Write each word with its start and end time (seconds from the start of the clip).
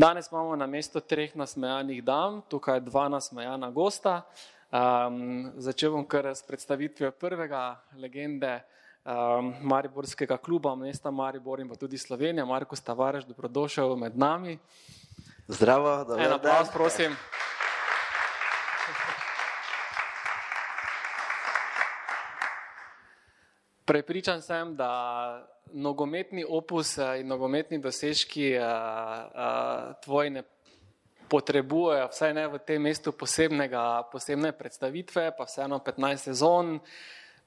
Danes 0.00 0.32
imamo 0.32 0.56
na 0.56 0.66
mesto 0.66 1.00
treh 1.00 1.36
nasmejanih 1.36 2.04
dam, 2.04 2.40
tukaj 2.48 2.80
dva 2.80 3.08
nasmejana 3.12 3.68
gosta. 3.70 4.22
Um, 4.72 5.50
začel 5.60 5.92
bom 5.92 6.06
kar 6.08 6.30
s 6.32 6.40
predstavitvijo 6.42 7.10
prvega 7.10 7.76
legende 8.00 8.62
um, 9.04 9.52
Mariborskega 9.60 10.38
kluba, 10.40 10.72
mesta 10.74 11.10
Maribor 11.10 11.60
in 11.60 11.68
pa 11.68 11.76
tudi 11.76 11.98
Slovenije, 11.98 12.44
Marko 12.48 12.76
Stavareš, 12.76 13.28
dobrodošel 13.28 13.92
med 13.96 14.16
nami. 14.16 14.56
Zdravo, 15.48 15.92
da 16.04 16.16
En 16.16 16.32
aplaus, 16.32 16.72
prosim. 16.72 17.12
Prepričan 23.90 24.42
sem, 24.42 24.76
da 24.76 25.50
nogometni 25.72 26.44
opus 26.48 26.92
in 27.18 27.26
nogometni 27.26 27.80
dosežki 27.82 28.52
uh, 28.54 28.62
uh, 28.62 29.94
tvoji 30.04 30.30
ne 30.30 30.42
potrebujejo, 31.28 32.04
vsaj 32.12 32.34
ne 32.34 32.44
v 32.52 32.60
tem 32.62 32.82
mestu, 32.86 33.10
posebnega, 33.10 34.04
posebne 34.12 34.52
predstavitve, 34.54 35.24
pa 35.34 35.46
vseeno 35.48 35.80
15 35.82 36.28
sezon, 36.30 36.76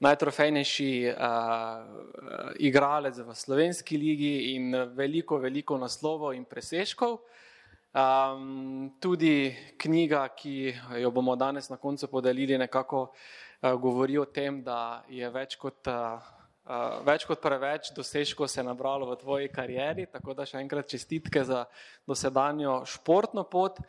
najtrofejnejši 0.04 0.90
uh, 1.14 1.16
igralec 2.60 3.22
v 3.24 3.36
slovenski 3.40 3.98
ligi 3.98 4.34
in 4.58 4.76
veliko, 5.00 5.40
veliko 5.40 5.80
naslovov 5.80 6.36
in 6.36 6.44
presežkov. 6.44 7.22
Um, 7.94 8.92
tudi 9.00 9.54
knjiga, 9.80 10.26
ki 10.36 10.76
jo 11.00 11.16
bomo 11.16 11.38
danes 11.40 11.72
na 11.72 11.80
koncu 11.80 12.12
podelili, 12.12 12.60
nekako 12.60 13.14
govori 13.72 14.18
o 14.18 14.26
tem, 14.26 14.62
da 14.64 15.04
je 15.08 15.30
več 15.32 15.56
kot, 15.56 15.88
uh, 15.88 16.20
uh, 16.68 16.98
več 17.08 17.24
kot 17.30 17.40
preveč 17.42 17.94
dosežkov 17.96 18.50
se 18.52 18.64
nabralo 18.64 19.08
v 19.12 19.20
tvoji 19.22 19.52
karieri. 19.54 20.08
Tako 20.12 20.36
da 20.36 20.46
še 20.46 20.60
enkrat 20.60 20.90
čestitke 20.92 21.46
za 21.48 21.64
dosedanjo 22.08 22.82
športno 22.86 23.46
pot. 23.48 23.80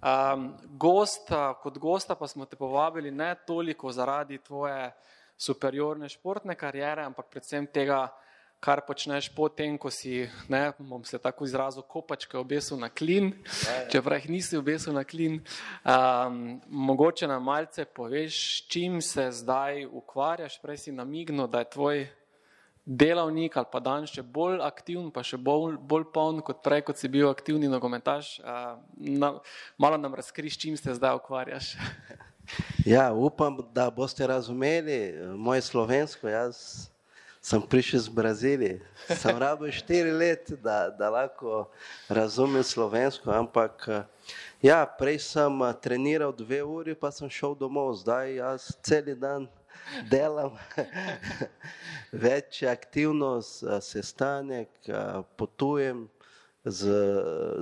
Um, 0.00 0.50
gost, 0.80 1.28
kot 1.62 1.78
gosta 1.78 2.16
pa 2.16 2.26
smo 2.26 2.46
te 2.48 2.56
povabili 2.56 3.10
ne 3.12 3.34
toliko 3.46 3.92
zaradi 3.92 4.38
tvoje 4.40 4.88
superiorne 5.40 6.08
športne 6.08 6.56
kariere, 6.56 7.04
ampak 7.04 7.28
predvsem 7.32 7.68
tega, 7.72 8.06
kar 8.60 8.82
počneš 8.86 9.30
potem, 9.32 9.78
ko 9.80 9.90
si, 9.90 10.28
ne 10.48 10.72
bom 10.78 11.04
se 11.04 11.18
tako 11.18 11.48
izrazil, 11.48 11.82
kopačke 11.82 12.36
obesil 12.38 12.76
na 12.78 12.90
klin, 12.92 13.32
čeprav 13.92 14.20
jih 14.20 14.30
nisi 14.36 14.58
obesil 14.60 14.92
na 14.92 15.04
klin. 15.04 15.40
Um, 15.80 16.60
mogoče 16.68 17.28
nam 17.28 17.44
malce 17.44 17.84
poveš, 17.84 18.66
čim 18.68 19.00
se 19.00 19.30
zdaj 19.32 19.86
ukvarjaš, 19.86 20.60
prej 20.60 20.84
si 20.84 20.92
namignil, 20.92 21.48
da 21.48 21.64
je 21.64 21.70
tvoj 21.72 22.06
delavnik 22.84 23.56
ali 23.56 23.68
pa 23.72 23.80
dan 23.80 24.06
še 24.08 24.22
bolj 24.22 24.60
aktiven, 24.64 25.10
pa 25.14 25.22
še 25.24 25.38
bolj, 25.40 25.76
bolj 25.80 26.08
poln 26.12 26.40
kot 26.44 26.62
prej, 26.64 26.84
kot 26.88 27.00
si 27.00 27.08
bil 27.08 27.30
aktivni 27.32 27.68
nogometaš. 27.68 28.38
Uh, 28.44 28.76
na, 28.96 29.34
malo 29.80 29.96
nam 29.96 30.14
razkriš, 30.14 30.60
čim 30.60 30.76
se 30.76 30.94
zdaj 31.00 31.16
ukvarjaš. 31.22 31.74
Ja, 32.82 33.12
upam, 33.14 33.60
da 33.70 33.90
boste 33.94 34.26
razumeli 34.26 35.14
moje 35.38 35.62
slovensko. 35.62 36.26
Jaz 36.28 36.90
sem 37.40 37.62
prišel 37.62 38.00
iz 38.00 38.08
Brazilije. 38.08 38.80
Sem 39.16 39.38
rabil 39.38 39.72
štiri 39.72 40.12
leta, 40.12 40.56
da, 40.56 40.90
da 40.90 41.10
lahko 41.10 41.70
razumem 42.08 42.62
slovensko, 42.62 43.30
ampak 43.30 43.88
ja, 44.62 44.84
prej 44.98 45.18
sem 45.18 45.62
treniral 45.82 46.32
dve 46.36 46.62
uri, 46.62 46.94
pa 46.94 47.10
sem 47.10 47.30
šel 47.30 47.56
domov. 47.56 47.94
Zdaj 48.04 48.34
jaz 48.34 48.68
cel 48.84 49.14
dan 49.16 49.48
delam, 50.10 50.54
več 52.26 52.62
aktivnost, 52.62 53.64
sestanek, 53.82 54.70
potujem 55.40 56.08
z, 56.64 56.92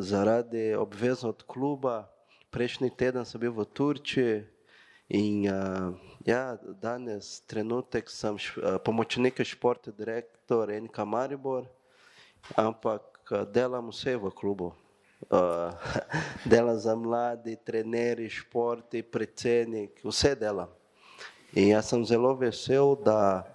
zaradi 0.03 0.75
obveznosti 0.75 1.47
kluba. 1.47 2.09
Prejšnji 2.51 2.91
teden 2.97 3.25
sem 3.29 3.41
bil 3.41 3.55
v 3.55 3.65
Turčiji. 3.65 4.58
In 5.09 5.49
uh, 5.49 5.95
ja, 6.25 6.59
danes 6.81 7.41
trenutek 7.49 8.11
sem 8.13 8.37
uh, 8.37 8.77
pomočnik 8.85 9.41
športa, 9.41 9.89
direktor 9.91 10.69
NK 10.69 10.99
Maribor, 11.09 11.65
ampak 12.53 13.03
uh, 13.33 13.49
delam 13.49 13.89
vse 13.89 14.19
v 14.21 14.29
klubu. 14.37 14.75
Uh, 15.33 15.73
delam 16.53 16.77
za 16.77 16.93
mladi, 16.93 17.57
trenerji, 17.57 18.29
športi, 18.29 19.01
predsednik, 19.03 19.97
vse 20.05 20.35
delam. 20.37 20.69
In 21.57 21.73
jaz 21.73 21.89
sem 21.89 22.05
zelo 22.05 22.35
vesel, 22.37 22.93
da, 23.01 23.49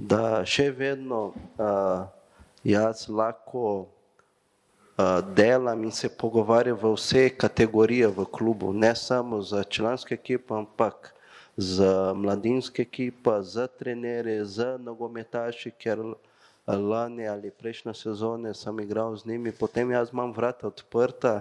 da 0.00 0.40
še 0.48 0.70
vedno 0.72 1.34
uh, 1.60 2.08
jaz 2.64 3.04
lahko 3.12 3.92
delam 5.34 5.84
in 5.84 5.90
se 5.90 6.08
pogovarjam 6.08 6.76
v 6.82 6.92
vse 6.94 7.28
kategorije 7.28 8.08
v 8.08 8.24
klubu, 8.24 8.72
ne 8.72 8.94
samo 8.96 9.42
za 9.42 9.64
članske 9.64 10.14
ekipe, 10.14 10.54
ampak 10.54 11.14
za 11.56 12.12
mladinske 12.16 12.82
ekipe, 12.82 13.30
za 13.42 13.66
trenerje, 13.66 14.44
za 14.44 14.78
nogometaši, 14.78 15.70
ker 15.70 15.98
lani 16.66 17.28
ali 17.28 17.50
prejšnje 17.50 17.94
sezone 17.94 18.54
sem 18.54 18.80
igral 18.80 19.16
z 19.16 19.26
njimi, 19.26 19.52
potem 19.52 19.90
jaz 19.90 20.08
imam 20.12 20.32
vrata 20.32 20.66
odprta 20.66 21.40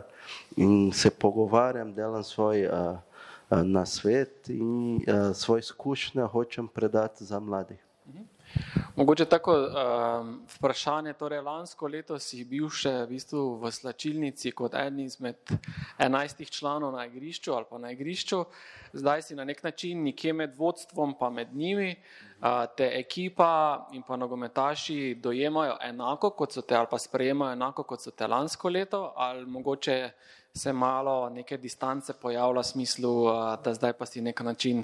in 0.58 0.92
se 0.92 1.10
pogovarjam, 1.10 1.94
delam 1.94 2.24
svoj 2.24 2.68
uh, 2.68 2.74
uh, 3.50 3.64
na 3.64 3.86
svet 3.86 4.50
in 4.50 4.96
uh, 4.96 5.36
svoje 5.36 5.60
izkušnje 5.60 6.22
hočem 6.22 6.68
predati 6.68 7.24
za 7.26 7.40
mladih. 7.40 7.83
Mogoče 8.96 9.26
tako 9.26 9.54
um, 9.58 10.42
vprašanje, 10.56 11.14
torej 11.14 11.42
lansko 11.42 11.88
leto 11.88 12.20
si 12.20 12.44
bil 12.46 12.68
še 12.70 12.92
v, 12.92 13.08
bistvu 13.10 13.46
v 13.62 13.72
slačilnici 13.74 14.52
kot 14.54 14.76
eden 14.78 15.00
izmed 15.02 15.54
enajstih 15.98 16.52
članov 16.54 16.94
na 16.94 17.08
igrišču 17.10 17.56
ali 17.56 17.66
pa 17.70 17.80
na 17.82 17.92
igrišču, 17.92 18.44
zdaj 18.94 19.26
si 19.26 19.36
na 19.36 19.48
nek 19.50 19.64
način 19.64 20.04
nekje 20.06 20.34
med 20.34 20.54
vodstvom 20.58 21.16
pa 21.20 21.30
med 21.34 21.56
njimi, 21.58 21.96
uh, 21.96 22.66
te 22.78 22.92
ekipa 23.00 23.88
in 23.98 24.06
pa 24.06 24.16
nogometaši 24.16 25.16
dojemajo 25.16 25.78
enako 25.82 26.30
kot 26.30 26.54
so 26.54 26.62
te 26.62 26.76
ali 26.76 26.88
pa 26.92 27.00
sprejemajo 27.00 27.58
enako 27.58 27.84
kot 27.84 28.02
so 28.02 28.12
te 28.12 28.28
lansko 28.28 28.70
leto 28.70 29.14
ali 29.16 29.46
mogoče 29.46 29.98
se 30.56 30.74
malo 30.74 31.30
neke 31.30 31.58
distance 31.58 32.14
pojavlja 32.14 32.62
v 32.62 32.64
smislu, 32.64 33.26
da 33.64 33.74
zdaj 33.74 33.94
pa 33.94 34.06
si 34.06 34.22
nek 34.22 34.40
način 34.46 34.84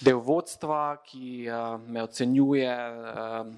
del 0.00 0.18
vodstva, 0.18 0.96
ki 1.06 1.46
me 1.86 2.02
ocenjuje. 2.02 2.72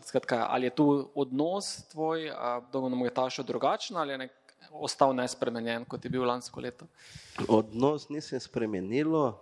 Skratka, 0.04 0.46
ali 0.50 0.66
je 0.66 0.74
tu 0.74 1.10
odnos 1.14 1.88
tvoj 1.88 2.28
do 2.72 2.80
nogometašev 2.80 3.44
drugačen 3.44 3.96
ali 3.96 4.12
je 4.12 4.18
nek, 4.18 4.32
ostal 4.70 5.14
nespremenjen, 5.16 5.84
kot 5.88 6.04
je 6.04 6.10
bil 6.10 6.26
lansko 6.28 6.60
leto? 6.60 6.84
Odnos 7.48 8.08
nisem 8.08 8.40
spremenilo. 8.40 9.40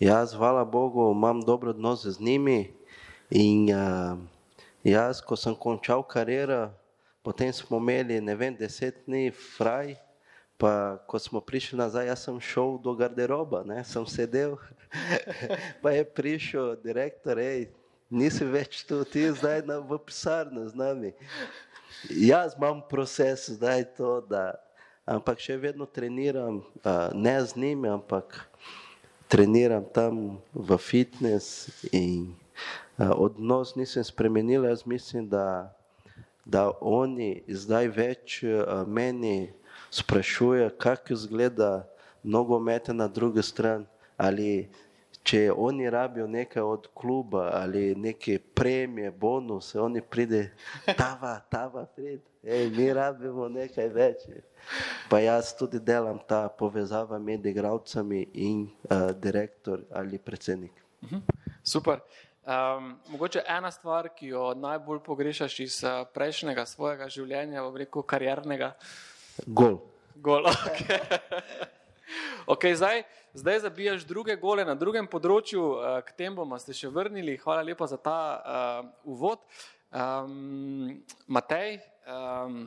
Jaz, 0.00 0.34
hvala 0.34 0.64
Bogu, 0.64 1.12
imam 1.12 1.44
dober 1.46 1.68
odnos 1.68 2.06
z 2.06 2.20
njimi 2.20 2.74
in 3.30 3.70
jaz, 4.82 5.22
ko 5.22 5.36
sem 5.36 5.54
končal 5.54 6.02
kariero, 6.02 6.72
potem 7.22 7.52
smo 7.52 7.78
imeli, 7.78 8.20
ne 8.20 8.34
vem, 8.34 8.56
deset 8.58 9.04
dni 9.06 9.30
fraj, 9.30 9.94
Pa, 10.58 10.98
ko 11.06 11.18
smo 11.22 11.38
prišli 11.38 11.78
nazaj, 11.78 12.10
jaz 12.10 12.26
sem 12.26 12.40
šel 12.42 12.78
do 12.82 12.90
garderoba, 12.98 13.62
ne, 13.62 13.78
sem 13.86 14.02
sedel. 14.10 14.58
pa 15.82 15.94
je 15.94 16.02
prišel 16.02 16.74
direktor, 16.82 17.38
hej, 17.38 17.68
nisi 18.10 18.42
več 18.42 18.82
tu, 18.82 19.04
ti 19.06 19.22
zdaj 19.30 19.62
na, 19.68 19.78
v 19.78 20.00
pisarni 20.02 20.66
z 20.66 20.74
nami. 20.74 21.12
Jaz 22.10 22.58
imam 22.58 22.82
proces 22.90 23.46
zdaj 23.54 23.86
to, 23.94 24.18
da, 24.26 24.58
ampak 25.06 25.38
še 25.38 25.54
vedno 25.62 25.86
treniram, 25.86 26.58
a, 26.82 27.14
ne 27.14 27.36
z 27.38 27.54
njimi, 27.54 27.88
ampak 27.94 28.42
treniram 29.30 29.86
tam 29.94 30.42
v 30.52 30.78
fitness 30.82 31.70
in 31.94 32.34
a, 32.98 33.14
odnos 33.14 33.76
nisem 33.78 34.02
spremenil. 34.02 34.66
Jaz 34.66 34.82
mislim, 34.82 35.30
da, 35.30 35.70
da 36.42 36.68
oni 36.82 37.46
zdaj 37.46 37.86
več 37.94 38.42
a, 38.42 38.82
meni 38.82 39.54
sprašuje, 39.90 40.70
kako 40.78 41.12
izgleda 41.12 41.86
nogomet 42.22 42.88
na 42.88 43.08
drugi 43.08 43.42
strani, 43.42 43.86
ali 44.16 44.68
če 45.22 45.52
oni 45.52 45.90
rabijo 45.90 46.26
nekaj 46.26 46.62
od 46.62 46.88
kluba 46.94 47.50
ali 47.54 47.94
neke 47.94 48.38
premije, 48.54 49.10
bonuse, 49.10 49.80
oni 49.80 50.00
pride, 50.00 50.50
tava, 50.96 51.40
tava, 51.50 51.84
prid. 51.96 52.20
Ej, 52.42 52.70
mi 52.70 52.86
rabimo 52.94 53.48
nekaj 53.48 53.88
več. 53.92 54.22
Pa 55.10 55.18
jaz 55.20 55.52
tudi 55.58 55.80
delam 55.80 56.20
ta 56.28 56.46
povezava 56.48 57.18
med 57.18 57.46
igravcami 57.46 58.22
in 58.34 58.64
uh, 58.64 59.10
direktor 59.12 59.84
ali 59.92 60.18
predsednik. 60.18 60.72
Mhm. 61.04 61.20
Super. 61.62 62.00
Um, 62.48 62.94
mogoče 63.12 63.42
ena 63.44 63.70
stvar, 63.70 64.08
ki 64.16 64.30
jo 64.32 64.54
najbolj 64.56 65.02
pogrešaš 65.04 65.60
iz 65.60 65.82
uh, 65.84 66.06
prejšnjega 66.14 66.64
svojega 66.66 67.08
življenja, 67.12 67.66
v 67.68 67.84
reku 67.84 68.02
kariernega. 68.02 68.72
Gol. 69.46 69.78
Gol, 70.18 70.42
okay. 70.66 70.98
okay, 72.46 72.74
zdaj, 72.74 73.02
zdaj 73.34 73.60
zabijaš 73.60 74.02
druge 74.02 74.34
gole 74.36 74.64
na 74.66 74.74
drugem 74.74 75.06
področju, 75.06 75.62
uh, 75.78 76.00
k 76.02 76.16
tem 76.18 76.34
bomo 76.34 76.58
se 76.58 76.74
še 76.74 76.90
vrnili. 76.90 77.38
Hvala 77.38 77.62
lepa 77.62 77.86
za 77.86 78.00
ta 78.02 78.18
uh, 78.18 78.88
uvod. 79.06 79.38
Um, 79.94 80.98
Matej, 81.30 81.78
um, 82.04 82.66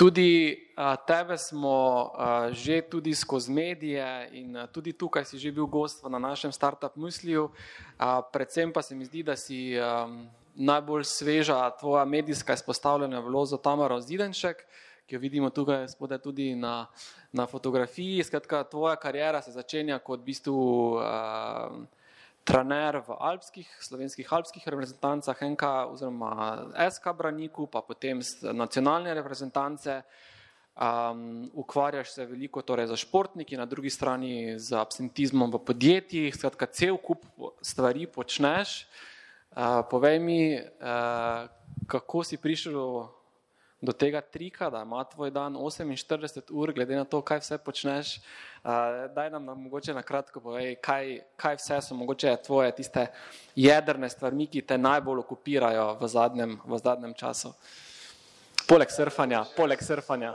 tudi 0.00 0.56
uh, 0.72 0.96
tebe 1.06 1.36
smo 1.38 1.76
uh, 2.10 2.48
že 2.50 2.80
tudi 2.88 3.12
skozi 3.14 3.52
medije 3.52 4.08
in 4.40 4.56
uh, 4.56 4.64
tudi 4.66 4.96
tukaj 4.96 5.28
si 5.28 5.38
že 5.38 5.52
bil 5.52 5.68
gost 5.68 6.00
na 6.08 6.18
našem 6.18 6.50
startup 6.50 6.96
misliju. 6.96 7.52
Uh, 8.00 8.24
predvsem 8.32 8.72
pa 8.72 8.82
se 8.82 8.96
mi 8.96 9.04
zdi, 9.04 9.22
da 9.22 9.36
si 9.36 9.76
um, 9.76 10.24
najbolj 10.56 11.04
sveža 11.04 11.60
tvoja 11.76 12.08
medijska 12.08 12.56
izpostavljena 12.56 13.20
vloza 13.20 13.60
Tamara 13.60 14.00
Zidenšek. 14.00 14.64
Uh, 14.64 14.83
ki 15.06 15.16
jo 15.16 15.20
vidimo 15.20 15.50
tukaj 15.50 15.88
spodaj 15.88 16.18
tudi 16.24 16.54
na, 16.54 16.86
na 17.32 17.46
fotografiji. 17.46 18.24
Skratka, 18.24 18.64
tvoja 18.64 18.96
karijera 18.96 19.42
se 19.42 19.52
začenja 19.52 19.98
kot 19.98 20.20
v 20.20 20.30
bistvu 20.30 20.60
uh, 20.96 21.84
trener 22.44 23.00
v 23.04 23.16
alpskih, 23.16 23.68
slovenskih 23.80 24.28
alpskih 24.32 24.68
reprezentancah, 24.68 25.42
NK 25.42 25.64
oziroma 25.92 26.32
SK 26.90 27.16
Braniku, 27.16 27.66
pa 27.66 27.80
potem 27.80 28.20
nacionalne 28.52 29.14
reprezentance. 29.14 30.02
Um, 30.74 31.50
ukvarjaš 31.54 32.10
se 32.16 32.24
veliko 32.26 32.62
torej 32.62 32.88
za 32.90 32.96
športniki, 32.98 33.56
na 33.56 33.66
drugi 33.66 33.90
strani 33.90 34.58
z 34.58 34.74
absentizmom 34.74 35.52
v 35.54 35.60
podjetjih, 35.62 36.34
skratka, 36.34 36.66
cel 36.66 36.98
kup 36.98 37.22
stvari 37.62 38.08
počneš. 38.10 38.88
Uh, 39.54 39.86
povej 39.86 40.18
mi, 40.18 40.58
uh, 40.58 41.46
kako 41.86 42.24
si 42.26 42.36
prišel 42.42 43.06
do 43.84 43.92
tega 43.92 44.20
trika, 44.20 44.70
da 44.70 44.82
ima 44.82 45.04
tvoj 45.04 45.30
dan 45.30 45.54
48 45.54 46.50
ur, 46.50 46.72
glede 46.72 46.96
na 46.96 47.04
to, 47.04 47.20
kaj 47.22 47.38
vse 47.38 47.58
počneš. 47.58 48.16
Uh, 48.64 48.70
daj 49.14 49.30
nam, 49.30 49.44
nam 49.44 49.62
mogoče 49.62 49.94
na 49.94 50.02
kratko 50.02 50.40
povej, 50.40 50.74
kaj, 50.82 51.18
kaj 51.36 51.56
vse 51.60 51.80
so 51.84 51.94
mogoče 51.94 52.36
tvoje 52.46 52.72
tiste 52.72 53.06
jedrne 53.56 54.10
stvari, 54.10 54.46
ki 54.46 54.62
te 54.62 54.78
najbolj 54.78 55.20
okupirajo 55.24 55.88
v 56.00 56.08
zadnjem, 56.08 56.58
v 56.64 56.78
zadnjem 56.78 57.14
času. 57.14 57.52
Poleg 58.68 58.90
surfanja, 58.90 59.44
poleg 59.56 59.82
surfanja. 59.84 60.32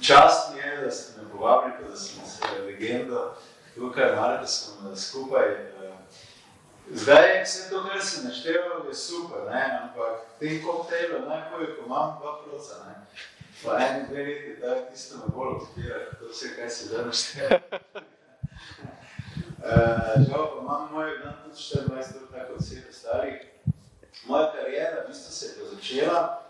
Čast 0.00 0.54
mi 0.54 0.60
je, 0.60 0.76
da 0.84 0.90
ste 0.90 1.20
me 1.20 1.30
povabili, 1.30 1.90
da 1.90 1.96
smo 1.96 2.26
se 2.26 2.62
legendo 2.66 3.34
tukaj, 3.74 4.14
da 4.14 4.46
smo 4.46 4.96
skupaj. 4.96 5.70
Zdaj, 6.92 7.42
vse 7.44 7.70
to, 7.70 7.84
kar 7.84 8.02
si 8.02 8.26
našteval, 8.26 8.86
je 8.88 8.94
super, 8.94 9.38
ne? 9.52 9.80
ampak 9.82 10.26
te 10.38 10.62
koktejle 10.62 11.20
najbolj, 11.28 11.66
ko 11.76 11.86
imam 11.86 12.18
dva 12.20 12.42
proca, 12.42 12.74
ne? 12.86 12.94
pa 13.64 13.78
eni 13.78 14.08
dve 14.08 14.24
leti, 14.24 14.56
da 14.60 14.74
tisto 14.90 15.18
me 15.18 15.30
bolj 15.34 15.54
odpira, 15.56 16.00
to 16.18 16.32
vse, 16.32 16.50
kaj 16.56 16.70
si 16.70 16.88
zdaj 16.88 17.04
našteval. 17.04 17.58
Uh, 19.60 20.18
žal 20.26 20.42
pa 20.50 20.58
imam 20.62 20.88
moj 20.92 21.18
dan 21.22 21.34
tudi 21.44 21.56
24 21.56 22.22
ur, 22.22 22.26
tako 22.32 22.52
od 22.58 22.60
vseh 22.60 22.84
starih. 22.90 23.46
Moja 24.26 24.52
karijera 24.52 25.04
v 25.04 25.08
bistvu 25.08 25.32
se 25.32 25.46
je 25.46 25.70
začela, 25.74 26.42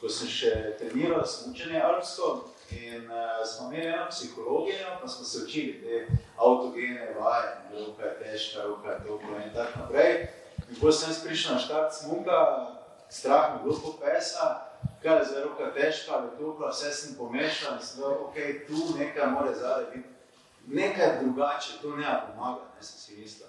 ko 0.00 0.08
sem 0.08 0.28
še 0.28 0.74
treniral 0.78 1.22
smučanje 1.26 1.80
alpsko, 1.80 2.50
In 2.70 3.10
uh, 3.10 3.46
smo 3.46 3.72
imeli 3.72 3.86
eno 3.86 4.06
psihologijo, 4.10 4.98
pa 5.02 5.08
smo 5.08 5.24
se 5.24 5.44
učili 5.44 5.82
te 5.82 6.06
avtogene 6.36 7.14
vaje, 7.20 7.56
roka 7.72 8.04
je 8.04 8.18
težka, 8.18 8.62
roka 8.62 8.90
je 8.90 9.04
topla 9.06 9.44
in 9.44 9.54
tako 9.54 9.78
naprej. 9.78 10.28
In 10.70 10.80
ko 10.80 10.92
sem 10.92 11.14
prišel 11.24 11.54
na 11.54 11.60
štart 11.60 11.92
smuka, 11.92 12.66
strah 13.08 13.52
me 13.52 13.62
bilo 13.62 13.96
pesa, 14.00 14.66
kaj 15.02 15.18
je 15.18 15.24
zdaj 15.24 15.42
roka 15.42 15.72
težka 15.74 16.12
ali 16.14 16.28
topla, 16.38 16.70
vse 16.70 16.92
sem 16.92 17.16
pomešal 17.18 17.76
in 17.76 17.86
sem 17.86 18.00
dal, 18.00 18.12
ok, 18.28 18.36
tu 18.66 18.98
nekaj 18.98 19.26
mora 19.30 19.54
zadaj 19.54 19.84
biti. 19.94 20.08
Nekaj 20.66 21.18
drugače, 21.20 21.72
to 21.82 21.96
ne 21.96 22.20
pomaga, 22.26 22.64
ne 22.76 22.82
sem 22.82 22.98
si 22.98 23.20
mislil. 23.20 23.48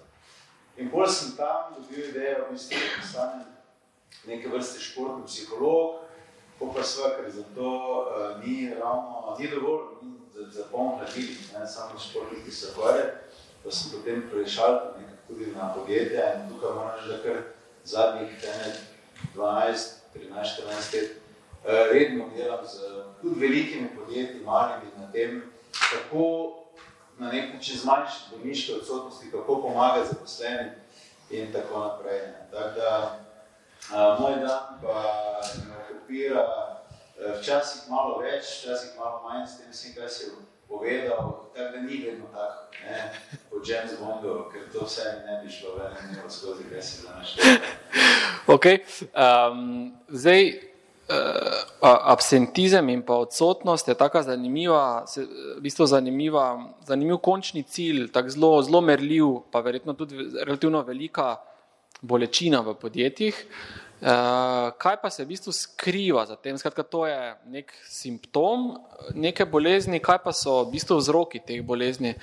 In 0.76 0.90
bolj 0.92 1.08
sem 1.08 1.36
tam 1.36 1.72
dobil 1.76 2.10
idejo, 2.10 2.44
v 2.48 2.52
bistvu, 2.52 2.76
da 2.76 3.00
postanem 3.00 3.46
neke 4.26 4.48
vrste 4.48 4.80
športni 4.80 5.24
psiholog, 5.26 6.02
ko 6.58 6.72
pa 6.74 6.82
sve, 6.82 7.10
ker 7.16 7.30
za 7.30 7.42
to 7.54 7.70
uh, 7.70 8.44
ni 8.44 8.70
ravno, 8.80 9.36
ni 9.38 9.48
dovolj 9.48 9.82
za, 10.34 10.50
za 10.50 10.64
polno 10.72 10.96
hladili, 10.96 11.36
ne 11.58 11.66
samo 11.66 11.98
športniki, 11.98 12.44
ki 12.44 12.50
se 12.50 12.72
hvore, 12.74 13.04
pa 13.64 13.70
sem 13.70 13.92
potem 13.92 14.22
prešal 14.30 14.80
tudi 15.28 15.52
na 15.56 15.74
podjetja 15.74 16.34
in 16.34 16.48
tukaj 16.48 16.74
moram 16.74 17.08
da 17.08 17.18
kar 17.22 17.42
zadnjih 17.84 18.28
12, 19.34 19.76
13, 20.14 20.32
14 20.62 20.94
let 20.94 21.10
uh, 21.64 21.70
redno 21.92 22.24
delam 22.36 22.66
z 22.66 22.78
tudi 23.22 23.40
velikimi 23.40 23.88
podjetji, 23.96 24.40
malimi 24.44 24.90
na 24.98 25.12
tem, 25.12 25.42
kako 25.72 26.52
na 27.18 27.32
nek 27.32 27.54
način 27.54 27.78
zmanjšati 27.78 28.30
bolniške 28.30 28.72
odsotnosti, 28.74 29.30
kako 29.30 29.62
pomagati 29.62 30.08
zaposlenim 30.08 30.70
in 31.30 31.52
tako 31.52 31.80
naprej. 31.80 32.18
Ne. 32.18 32.48
Tak 32.50 32.76
da, 32.76 33.18
uh, 33.92 34.20
moj 34.20 34.34
dan 34.40 34.80
pa 34.82 35.02
okupira 36.06 36.46
eh, 37.18 37.40
včasih 37.40 37.90
malo 37.90 38.20
več, 38.22 38.62
včasih 38.62 38.98
malo 38.98 39.22
manj, 39.24 39.46
s 39.46 39.58
tem 39.58 39.72
sem, 39.72 39.94
kaj 39.94 40.08
si 40.08 40.30
povedal, 40.68 41.50
tako 41.54 41.72
da 41.72 41.82
ni 41.82 41.98
vedno 42.04 42.26
tako, 42.32 42.70
ne, 42.86 43.10
po 43.50 43.60
James 43.66 43.98
Bondu, 43.98 44.46
ker 44.52 44.68
to 44.72 44.86
vse 44.86 45.04
ne 45.26 45.40
bi 45.42 45.50
šlo 45.50 45.76
ven, 45.78 45.94
ne 46.12 46.22
bo 46.22 46.30
skozi, 46.30 46.66
kaj 46.70 46.82
si 46.82 47.02
za 47.02 47.18
našte. 47.18 47.42
Ok, 48.46 48.66
um, 49.10 49.88
zdaj, 50.06 50.44
uh, 51.10 51.88
absentizem 52.12 52.92
in 52.94 53.00
pa 53.02 53.16
odsotnost 53.24 53.88
je 53.88 53.96
taka 53.98 54.22
zanimiva, 54.22 55.02
se, 55.10 55.24
v 55.56 55.64
bistvu 55.64 55.88
zanimiva, 55.90 56.44
zanimiv 56.86 57.18
končni 57.26 57.64
cilj, 57.66 58.04
tak 58.14 58.30
zelo, 58.30 58.60
zelo 58.62 58.84
merljiv, 58.86 59.40
pa 59.50 59.64
verjetno 59.66 59.96
tudi 59.98 60.28
relativno 60.36 60.84
velika 60.86 61.40
bolečina 62.06 62.62
v 62.62 62.76
podjetjih. 62.78 63.34
Uh, 63.34 63.85
kaj 64.78 64.96
pa 65.02 65.10
se 65.10 65.24
v 65.24 65.28
bistvu 65.28 65.52
skriva 65.52 66.26
za 66.26 66.36
tem? 66.36 66.58
Skratka, 66.58 66.82
to 66.82 67.06
je 67.06 67.34
nek 67.50 67.72
simptom 67.88 68.78
neke 69.14 69.44
bolezni, 69.44 69.98
kaj 69.98 70.20
pa 70.22 70.32
so 70.32 70.62
v 70.64 70.76
bistvu 70.76 71.00
vzroki 71.00 71.40
teh 71.42 71.62
bolezni? 71.62 72.14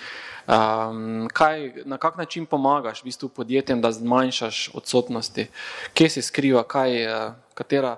Um, 0.47 1.27
kaj, 1.33 1.83
na 1.85 1.97
kak 1.97 2.15
način 2.17 2.45
pomagaš 2.45 3.01
v 3.03 3.11
bistvu 3.11 3.29
podjetjem, 3.29 3.81
da 3.81 3.91
zmanjšaš 3.91 4.69
odsotnosti? 4.73 5.47
Kje 5.93 6.09
se 6.09 6.21
skriva, 6.21 6.63
kaj, 6.63 6.95
uh, 7.07 7.33
katera, 7.53 7.97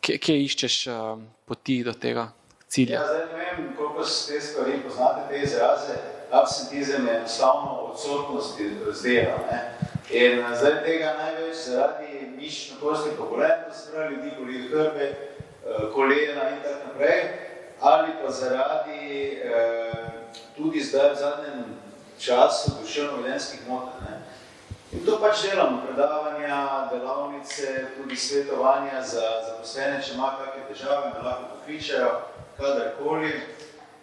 kje, 0.00 0.18
kje 0.18 0.38
iščeš 0.48 0.80
uh, 0.90 1.22
poti 1.46 1.84
do 1.86 1.94
tega 1.94 2.32
cilja? 2.66 2.98
Ja, 2.98 3.06
zdaj 3.06 3.26
ne 3.30 3.38
vem, 3.38 3.70
koliko 3.76 4.02
se 4.04 4.32
te 4.32 4.40
stvari 4.40 4.82
poznate, 4.82 5.28
te 5.30 5.42
izraze. 5.46 6.00
Absentizem 6.30 7.06
je 7.06 7.16
enostavno 7.16 7.90
odsotnost 7.90 8.58
z 8.92 9.02
dela. 9.02 9.38
In 10.10 10.42
zdaj 10.58 10.82
tega 10.84 11.12
največ 11.18 11.56
zaradi 11.56 12.32
mišično 12.36 12.76
kosti 12.80 13.10
turbulentnost, 13.16 13.84
se 13.84 13.92
pravi, 13.92 14.14
ljudi 14.14 14.30
boli 14.38 14.68
hrbe, 14.68 15.04
eh, 15.04 15.92
kolena 15.94 16.48
in 16.50 16.58
tako 16.62 16.88
naprej, 16.88 17.22
ali 17.80 18.08
pa 18.22 18.30
zaradi 18.30 19.40
eh, 19.44 19.92
tudi 20.56 20.80
zdaj 20.80 21.10
v 21.10 21.16
zadnjem 21.16 21.64
času 22.18 22.70
duševno-vedenskih 22.82 23.60
motenj. 23.68 24.18
In 24.92 25.06
to 25.06 25.20
pač 25.22 25.46
delamo, 25.46 25.82
predavanja, 25.86 26.88
delavnice, 26.92 27.86
tudi 27.96 28.16
svetovanja 28.16 29.02
za 29.02 29.22
zaposlene, 29.46 30.02
če 30.02 30.14
ima 30.14 30.34
kakve 30.38 30.66
težave, 30.74 31.12
me 31.14 31.22
lahko 31.22 31.54
pokličajo, 31.54 32.10
kadarkoli 32.58 33.30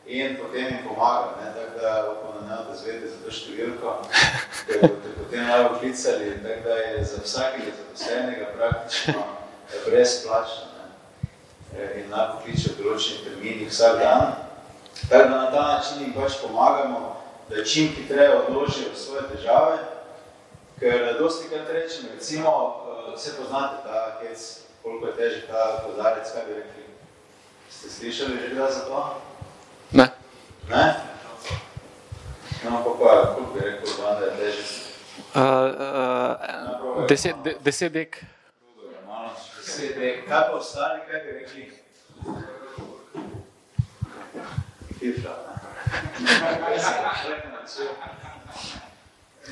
in 0.08 0.38
potem 0.38 0.66
jim 0.66 0.84
pomagam. 0.88 1.36
Ne? 1.44 1.52
Tako 1.56 1.80
da, 1.82 2.12
upam, 2.12 2.48
da 2.48 2.56
da 2.70 2.76
zvede 2.76 3.08
za 3.08 3.20
to 3.26 3.32
številko, 3.32 3.96
ker 4.68 4.80
boste 4.82 5.16
potem 5.20 5.48
malo 5.48 5.76
klicali, 5.80 6.32
tako 6.44 6.70
da 6.70 6.78
je 6.84 7.04
za 7.04 7.22
vsakega 7.24 7.74
zaposlenega 7.80 8.48
praktično 8.56 9.26
brezplačno 9.86 10.66
ne? 10.78 10.86
E, 11.76 12.00
in 12.00 12.12
lahko 12.12 12.44
kliče 12.46 12.74
v 12.74 12.84
določenih 12.84 13.24
terminih 13.26 13.72
vsak 13.72 14.00
dan. 14.00 14.36
Tako 15.10 15.30
da 15.30 15.36
na 15.36 15.52
ta 15.52 15.68
način 15.74 16.02
jim 16.02 16.14
pač 16.16 16.40
pomagamo, 16.42 17.14
da 17.50 17.64
čim 17.64 17.92
hitreje 17.96 18.32
odložijo 18.40 18.96
svoje 18.96 19.28
težave, 19.34 19.78
ker 20.80 21.14
dosti 21.20 21.52
krat 21.52 21.70
rečem, 21.74 22.10
recimo, 22.16 22.54
vse 23.14 23.36
poznate 23.38 23.84
ta 23.86 24.18
hec, 24.22 24.48
koliko 24.84 25.08
je 25.08 25.16
težek 25.20 25.48
ta 25.52 25.84
podarec, 25.86 26.32
kaj 26.34 26.46
bi 26.48 26.60
rekli. 26.60 26.84
Ste 27.72 27.90
slišali 27.90 28.40
že 28.42 28.54
kdaj 28.56 28.72
za 28.72 28.84
to? 28.88 29.02
Ne. 30.70 30.76
Ne? 32.64 32.70
To 32.84 32.98
pa, 33.00 33.34
koliko 33.36 33.54
bi 33.54 33.60
rekel, 33.60 33.90
da 34.20 34.26
je 34.26 34.32
težje? 34.38 34.64
Uh, 35.36 35.42
uh, 37.00 37.08
deset, 37.08 37.36
de, 37.44 37.56
deset 37.64 37.94
dek. 37.94 38.24
Deset 39.58 39.96
dek. 39.96 40.28
Kaj 40.28 40.42
pa 40.50 40.58
ostali, 40.58 41.00
kaj 41.08 41.20
bi 41.24 41.32
rekli? 41.32 41.72
Fifra, 45.00 45.32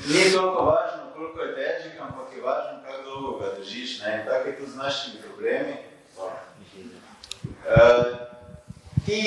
Ni 0.06 0.32
toliko 0.32 0.64
važno, 0.64 1.02
koliko 1.14 1.40
je 1.40 1.54
težek, 1.54 2.00
ampak 2.00 2.36
je 2.36 2.42
važno, 2.42 2.80
kako 2.84 3.02
dolgo 3.04 3.38
ga 3.38 3.54
držiš. 3.58 4.00
Ne? 4.02 4.26
Tako 4.28 4.48
je 4.48 4.56
tudi 4.56 4.70
z 4.70 4.76
našimi 4.76 5.22
problemi. 5.22 5.76
Uh, 7.66 8.16
ti 9.06 9.22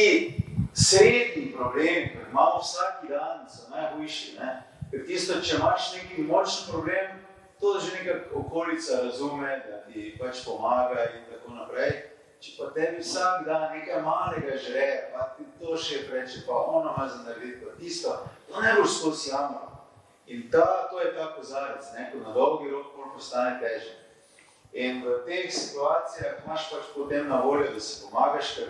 srednji 0.74 1.54
problemi, 1.56 2.10
ki 2.12 2.18
imamo 2.32 2.60
vsak 2.62 3.06
dan, 3.10 3.46
so 3.50 3.70
najhujši. 3.72 4.38
Ne? 4.40 4.52
Ker 4.92 5.06
tisto, 5.08 5.40
če 5.42 5.58
imaš 5.58 5.94
neki 5.96 6.28
močen 6.28 6.70
problem, 6.72 7.20
to 7.60 7.80
že 7.80 7.98
neka 7.98 8.20
okolica 8.36 9.02
razume, 9.04 9.64
da 9.68 9.82
ti 9.88 10.16
pač 10.20 10.46
pomaga 10.46 11.10
in 11.16 11.26
tako 11.32 11.54
naprej. 11.54 11.92
Če 12.40 12.54
pa 12.56 12.70
tebi 12.72 13.04
vsak 13.04 13.44
dan 13.46 13.66
nekaj 13.76 14.02
malega 14.02 14.56
žre, 14.56 15.12
pa 15.12 15.34
ti 15.36 15.44
to 15.60 15.76
še 15.76 16.06
preče, 16.08 16.46
pa 16.48 16.56
ono 16.56 16.94
ima 16.96 17.08
za 17.08 17.26
narediti, 17.26 17.66
pa 17.66 17.76
tisto, 17.76 18.14
to 18.48 18.62
ne 18.64 18.78
boš 18.80 19.02
skozi 19.02 19.34
jamro. 19.34 19.66
In 20.30 20.46
ta, 20.52 20.88
to 20.92 21.02
je 21.02 21.12
ta 21.18 21.34
kozarec, 21.36 21.84
neko 21.98 22.22
na 22.24 22.32
dolgi 22.32 22.70
rok 22.72 22.94
postane 23.20 23.60
težek. 23.60 23.98
In 24.72 25.02
v 25.04 25.18
teh 25.26 25.50
situacijah 25.52 26.46
imaš 26.46 26.70
pač 26.72 26.92
potem 26.96 27.28
na 27.28 27.42
voljo, 27.42 27.74
da 27.74 27.82
se 27.82 28.06
pomagaš, 28.06 28.56
ker 28.56 28.68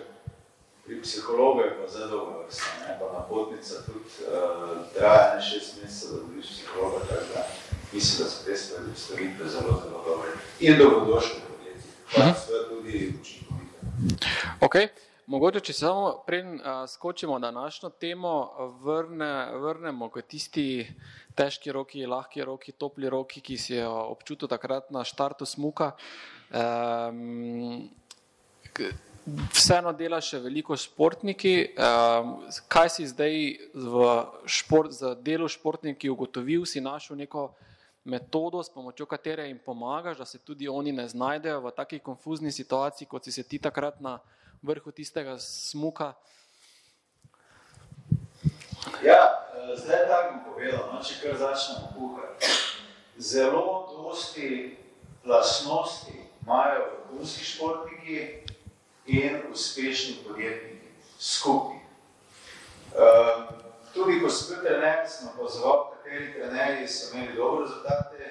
pri 0.90 1.02
psihologu 1.02 1.60
je 1.60 1.76
pa 1.78 1.92
zelo 1.92 2.08
dolgo 2.08 2.42
vrsta, 2.42 2.66
ne, 2.88 2.98
pa 2.98 3.18
napotnica 3.18 3.74
tudi 3.86 4.10
uh, 4.26 4.86
traja 4.94 5.34
ne 5.34 5.42
šest 5.42 5.82
mesecev, 5.82 6.10
da 6.10 6.22
dobiš 6.22 6.46
psihologa, 6.46 6.98
tako 7.08 7.26
da 7.34 7.42
mislim, 7.92 8.24
da 8.24 8.30
so 8.30 8.44
te 8.44 8.56
stvari 8.56 8.90
storitve 8.96 9.48
zelo, 9.48 9.82
zelo 9.84 10.04
dobre. 10.06 10.30
In 10.60 10.78
dolgodošle 10.78 11.40
podjetje, 11.46 11.90
pa 12.14 12.20
uh 12.20 12.26
-huh. 12.26 12.68
tudi 12.68 13.14
učinkovite. 13.20 14.26
Ok, 14.60 14.74
mogoče, 15.26 15.60
če 15.60 15.72
samo 15.72 16.22
prej 16.26 16.42
uh, 16.42 16.58
skočimo 16.88 17.38
na 17.38 17.50
današnjo 17.50 17.90
temo, 17.90 18.50
vrne, 18.82 19.58
vrnemo 19.58 20.10
k 20.10 20.22
tisti 20.22 20.94
težki 21.34 21.72
roki, 21.72 22.06
lahki 22.06 22.44
roki, 22.44 22.72
topli 22.72 23.10
roki, 23.10 23.40
ki 23.40 23.58
si 23.58 23.74
jo 23.74 23.92
občutil 24.10 24.48
takrat 24.48 24.90
na 24.90 25.04
štartu 25.04 25.46
smuka. 25.46 25.92
Um, 26.50 27.90
vseeno 29.54 29.92
delaš 29.92 30.32
še 30.34 30.38
veliko 30.44 30.76
športniki. 30.76 31.54
Kaj 32.68 32.88
si 32.94 33.06
zdaj 33.10 33.34
v 33.74 34.04
šport, 34.46 34.94
delu 35.24 35.48
športniki 35.48 36.10
ugotovil, 36.10 36.66
si 36.66 36.80
našel 36.80 37.18
neko 37.20 37.50
metodo, 38.04 38.62
s 38.62 38.72
pomočjo 38.72 39.06
katere 39.06 39.46
jim 39.48 39.58
pomagaš, 39.64 40.18
da 40.18 40.24
se 40.24 40.38
tudi 40.38 40.68
oni 40.68 40.92
ne 40.92 41.08
znajdejo 41.08 41.60
v 41.60 41.72
taki 41.76 41.98
konfuzni 41.98 42.52
situaciji, 42.52 43.08
kot 43.08 43.24
si 43.24 43.32
se 43.32 43.42
ti 43.42 43.58
takrat 43.58 44.00
na 44.00 44.18
vrhu 44.62 44.92
tistega 44.92 45.38
smuka? 45.38 46.14
Ja, 49.04 49.48
eh, 49.54 49.76
zdaj 49.76 50.08
tako 50.08 50.32
bom 50.32 50.54
povedal, 50.54 50.88
no, 50.92 51.02
če 51.04 51.14
kar 51.22 51.36
začnemo 51.36 51.92
kuhati. 51.96 52.46
Zelo 53.20 53.64
dosti 53.92 54.76
lasnosti 55.24 56.16
imajo 56.42 56.86
vrhunski 57.10 57.44
športniki, 57.44 58.44
in 59.06 59.40
uspešni 59.52 60.16
podjetniki 60.26 60.88
skupaj. 61.18 61.80
Uh, 62.90 63.48
tudi 63.94 64.20
ko 64.20 64.30
sem 64.30 64.54
bil 64.54 64.64
trener, 64.64 65.06
sem 65.08 65.28
opazoval, 65.28 65.90
kateri 65.94 66.32
trenerji 66.34 66.88
so 66.88 67.16
imeli 67.16 67.36
dobre 67.36 67.64
rezultate, 67.64 68.30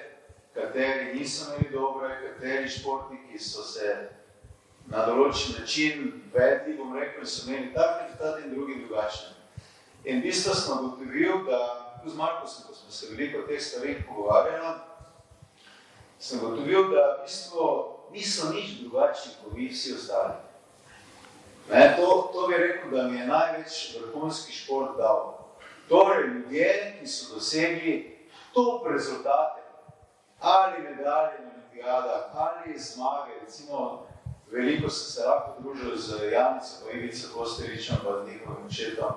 kateri 0.54 1.14
niso 1.14 1.50
imeli 1.50 1.70
dobre, 1.72 2.08
kateri 2.22 2.68
športniki 2.68 3.38
so 3.38 3.62
se 3.64 4.10
na 4.90 5.04
določen 5.06 5.60
način 5.60 6.22
vedli, 6.34 6.76
bom 6.78 6.96
rekel, 6.96 7.26
so 7.26 7.46
imeli 7.48 7.72
tak 7.74 8.02
rezultat 8.02 8.44
in 8.44 8.54
drugi 8.54 8.80
drugačne. 8.84 9.36
In 10.04 10.20
v 10.20 10.28
bistvu 10.28 10.54
sem 10.56 10.78
ugotovil, 10.78 11.44
da 11.46 11.60
z 12.04 12.16
Markosom, 12.16 12.66
ko 12.66 12.74
smo 12.74 12.92
se 12.92 13.10
veliko 13.12 13.42
o 13.42 13.48
teh 13.48 13.60
stvarih 13.60 14.04
pogovarjali, 14.08 14.76
sem 16.18 16.40
ugotovil, 16.40 16.88
da 16.92 17.06
v 17.18 17.26
bistvu 17.26 17.66
niso 18.12 18.52
nič 18.52 18.80
drugačni, 18.82 19.36
kot 19.42 19.52
vi 19.54 19.68
vsi 19.70 19.94
ostali. 19.94 20.49
Ne, 21.70 21.96
to, 21.96 22.30
to 22.32 22.48
bi 22.48 22.54
rekel, 22.54 22.90
da 22.90 23.08
mi 23.08 23.18
je 23.18 23.26
največ 23.26 23.96
vrhunski 24.00 24.52
šport 24.52 24.96
dal. 24.96 25.38
Torej, 25.88 26.28
ljudje, 26.28 26.96
ki 27.00 27.06
so 27.06 27.34
dosegli 27.34 28.18
top 28.54 28.86
rezultate, 28.86 29.60
ali 30.40 30.82
medalje 30.82 31.38
na 31.44 31.50
olimpijada, 31.54 32.30
ali 32.34 32.78
zmage, 32.78 33.32
recimo, 33.42 34.06
veliko 34.50 34.90
sem 34.90 35.12
se 35.12 35.28
lahko 35.28 35.62
družil 35.62 35.96
z 35.96 36.32
Janico, 36.32 36.84
pa 36.84 36.92
Ivico 36.92 37.28
Kosteričem, 37.34 37.96
pa 38.04 38.30
njihovim 38.30 38.66
očetom, 38.66 39.12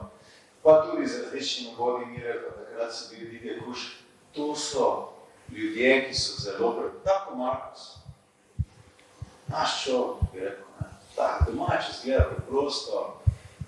pa 0.63 0.85
tudi 0.85 1.07
z 1.07 1.23
različnimi 1.23 1.75
vodi 1.77 2.05
mire, 2.05 2.41
pa 2.43 2.63
takrat 2.63 2.93
so 2.93 3.09
bili 3.09 3.25
vidje 3.25 3.61
kuš. 3.65 3.99
To 4.33 4.55
so 4.55 5.09
ljudje, 5.51 6.07
ki 6.07 6.13
so 6.13 6.41
zelo 6.41 6.71
pred, 6.71 6.91
tako 7.03 7.35
Markus. 7.35 7.97
Naš 9.47 9.83
človek, 9.83 10.21
bi 10.33 10.39
rekel, 10.39 10.65
tako 11.15 11.51
domače 11.51 11.93
zgleda 12.01 12.23
preprosto, 12.23 13.21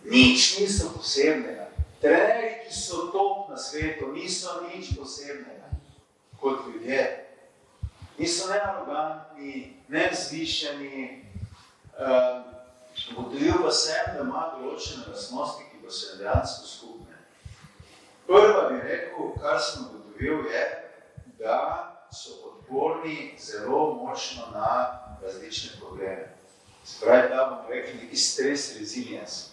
nič 0.03 0.59
niso 0.59 0.89
posebnega. 0.97 1.67
Trenerji, 2.01 2.65
ki 2.65 2.73
so 2.73 3.07
top 3.11 3.49
na 3.49 3.57
svetu, 3.57 4.11
niso 4.13 4.61
nič 4.67 4.97
posebnega 4.97 5.69
kot 6.39 6.59
ljudje. 6.67 7.25
Niso 8.17 8.49
ne 8.49 8.59
arogantni, 8.61 9.73
ne 9.87 10.11
zvišeni. 10.13 11.25
Ugotovil 13.17 13.55
uh, 13.55 13.61
pa 13.63 13.71
sem, 13.71 14.13
da 14.15 14.23
ima 14.23 14.43
določene 14.55 15.09
lastnosti, 15.09 15.65
ki 15.71 15.81
pa 15.83 15.91
so 15.91 16.17
dejansko 16.19 16.67
skupne. 16.69 17.17
Prva 18.27 18.69
bi 18.69 18.79
rekel, 18.83 19.33
kar 19.41 19.59
sem 19.61 19.89
ugotovil, 19.89 20.45
je, 20.51 20.63
da 21.41 21.57
so 22.13 22.37
odporni 22.51 23.33
zelo 23.41 23.93
močno 23.99 24.47
na 24.53 24.69
različne 25.21 25.79
probleme. 25.79 26.34
Spravi, 26.85 27.29
da 27.29 27.45
bomo 27.45 27.69
rekli, 27.69 28.03
neki 28.03 28.15
stres 28.15 28.77
resilience. 28.79 29.45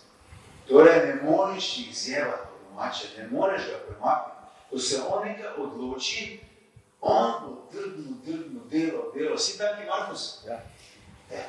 Torej, 0.68 1.06
ne 1.06 1.14
moreš 1.22 1.78
jih 1.78 1.96
zjevati 1.96 2.42
po 2.42 2.68
domače, 2.68 3.06
ne 3.18 3.28
moreš 3.30 3.62
ga 3.62 3.78
premakniti. 3.86 4.38
Ko 4.70 4.78
se 4.78 5.00
on 5.08 5.28
nekaj 5.28 5.50
odloči, 5.58 6.40
on 7.00 7.32
bo 7.42 7.68
drdno, 7.72 8.16
drdno 8.24 8.60
delo, 8.70 9.12
delo. 9.14 9.38
Si 9.38 9.58
taki 9.58 9.86
Markus? 9.86 10.44
Ja. 10.46 10.60
E, 11.30 11.42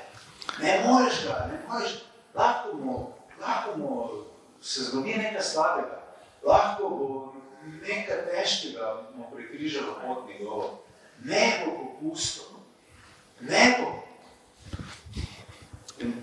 ne 0.62 0.84
moreš 0.88 1.14
ga, 1.28 1.50
ne 1.52 1.60
moreš. 1.68 1.92
Lahko 2.36 2.74
mu, 2.74 3.14
lahko 3.42 3.78
mu 3.78 4.10
se 4.62 4.84
zgodi 4.84 5.14
nekaj 5.18 5.42
slabega. 5.42 6.04
Lahko 6.44 6.90
bo 6.90 7.34
nekaj 7.88 8.26
težkega 8.26 9.04
mu 9.16 9.32
prikrižalo 9.36 9.94
pot 10.06 10.28
njegovo. 10.28 10.84
Ne 11.24 11.64
bo 11.66 11.72
popustil. 11.78 12.44
Ne 13.40 13.78
bo 13.80 14.03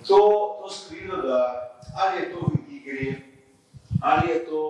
to, 0.06 0.20
to 0.62 0.70
skrilo, 0.70 1.22
da 1.22 1.40
ali 1.96 2.20
je 2.20 2.32
to 2.32 2.40
v 2.40 2.74
igri, 2.74 3.22
ali 4.02 4.30
je 4.30 4.44
to 4.46 4.62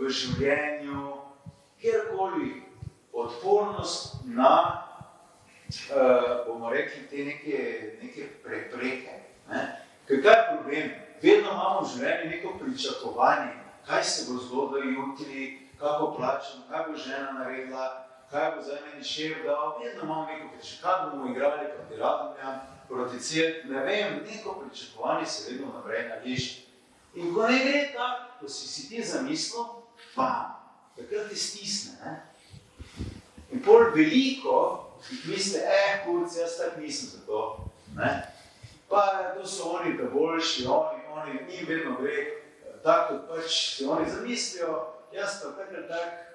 v 0.00 0.08
življenju, 0.08 1.12
kjerkoli 1.80 2.62
odpornost 3.12 4.22
na, 4.24 4.82
uh, 5.90 6.46
bomo 6.46 6.70
rekli, 6.70 7.06
te 7.10 7.24
neke, 7.24 7.58
neke 8.02 8.28
prepreke. 8.44 9.18
Ne? 9.50 9.62
Ker 10.06 10.22
kaj 10.22 10.38
je 10.38 10.46
problem? 10.50 10.94
Vedno 11.22 11.50
imamo 11.50 11.82
v 11.82 11.90
življenju 11.94 12.30
neko 12.30 12.54
pričakovanje, 12.60 13.52
kaj 13.86 14.04
se 14.04 14.30
bo 14.30 14.38
zgodilo 14.38 14.90
jutri, 14.90 15.68
kako 15.78 16.14
plačam, 16.16 16.64
kaj 16.70 16.86
bo 16.88 16.96
žena 16.96 17.32
naredila, 17.38 17.90
kaj 18.32 18.50
bo 18.56 18.62
za 18.62 18.80
meni 18.84 19.04
šef 19.04 19.44
dal. 19.44 19.78
Vedno 19.78 20.02
imamo 20.02 20.26
neko 20.26 20.48
pričakovanje, 20.56 21.10
bomo 21.10 21.30
igrali 21.30 21.68
proti 21.76 22.00
radomljam 22.00 22.72
proti 22.92 23.20
cilj, 23.20 23.54
ne 23.64 23.80
vem, 23.84 24.20
neko 24.26 24.54
pričakovanje 24.60 25.26
se 25.26 25.52
vedno 25.52 25.66
naprej 25.74 26.08
nališ. 26.08 26.66
In 27.14 27.34
ko 27.34 27.46
ne 27.48 27.58
gre 27.58 27.92
tako, 27.92 28.22
ko 28.40 28.48
si 28.48 28.68
si 28.68 28.88
ti 28.88 29.04
zamislil, 29.04 29.64
pa, 30.14 30.60
takrat 30.96 31.28
ti 31.28 31.36
stisne. 31.36 31.92
Ne? 32.04 32.22
In 33.52 33.62
pol 33.62 33.92
veliko 33.94 34.88
jih 35.10 35.26
misli, 35.28 35.60
eh, 35.60 36.04
kurci, 36.06 36.40
jaz 36.40 36.56
tako 36.58 36.80
nisem 36.80 37.08
za 37.08 37.26
to. 37.26 37.68
Ne? 37.96 38.32
Pa 38.88 39.34
to 39.36 39.46
so 39.46 39.76
oni, 39.76 39.96
da 39.96 40.04
boljši, 40.04 40.66
oni, 40.66 41.02
oni, 41.10 41.32
njim 41.48 41.66
vedno 41.68 41.96
gre, 42.00 42.26
tako 42.82 43.14
kot 43.14 43.28
pač 43.28 43.76
si 43.76 43.84
oni 43.84 44.10
zamislijo, 44.10 44.86
jaz 45.12 45.40
pa 45.42 45.56
takrat 45.56 45.88
tak, 45.88 46.31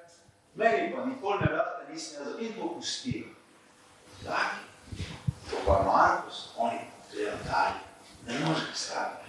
meni 0.58 0.96
pa 0.96 1.06
nikoli 1.06 1.40
ne 1.40 1.52
rada, 1.52 1.82
nisem 1.90 2.26
jaz, 2.26 2.34
in 2.40 2.54
popustijo. 2.62 3.26
Taki. 4.26 4.66
To 5.50 5.56
pa 5.66 5.84
Markus, 5.86 6.50
oni 6.58 6.80
grejo 7.12 7.32
dalje. 7.46 7.80
Ne 8.28 8.46
može 8.46 8.66
staviti. 8.74 9.28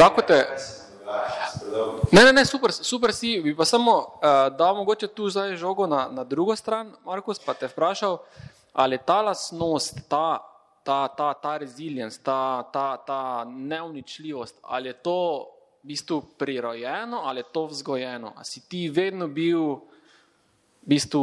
Lahko 0.00 0.22
te, 0.22 0.46
Ne, 2.12 2.24
ne, 2.24 2.32
ne, 2.32 2.44
super, 2.44 2.72
super 2.72 3.12
si. 3.14 3.40
Bi 3.42 3.54
pa 3.56 3.64
samo 3.64 3.96
uh, 3.98 4.56
dal 4.56 4.74
mogoče 4.76 5.06
tu 5.06 5.30
zdaj 5.30 5.56
žogo 5.56 5.86
na, 5.86 6.08
na 6.10 6.24
drugo 6.24 6.56
stran, 6.56 6.92
Markus, 7.04 7.38
pa 7.38 7.54
te 7.54 7.68
vprašal, 7.68 8.18
ali 8.72 8.98
ta 8.98 9.22
lasnost, 9.22 10.00
ta, 10.08 10.42
ta, 10.82 11.08
ta, 11.08 11.34
ta 11.34 11.56
resilience, 11.56 12.18
ta, 12.22 12.62
ta, 12.72 12.96
ta 12.96 13.44
neuničljivost, 13.44 14.58
ali 14.62 14.88
je 14.88 14.92
to 14.92 15.46
v 15.82 15.94
bistvu 15.94 16.22
prirojeno 16.38 17.20
ali 17.24 17.40
je 17.40 17.50
to 17.52 17.66
vzgojeno? 17.66 18.32
A 18.36 18.44
si 18.44 18.68
ti 18.68 18.88
vedno 18.88 19.28
bil 19.28 19.78
v 20.86 20.94
bistvu 20.94 21.22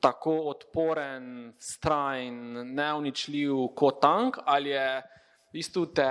tako 0.00 0.34
odporen, 0.50 1.52
strajen, 1.58 2.74
neuničljiv 2.74 3.54
kot 3.74 4.00
tank 4.00 4.38
ali 4.46 4.70
je 4.70 5.02
v 5.50 5.52
bistvu 5.52 5.86
te, 5.86 6.08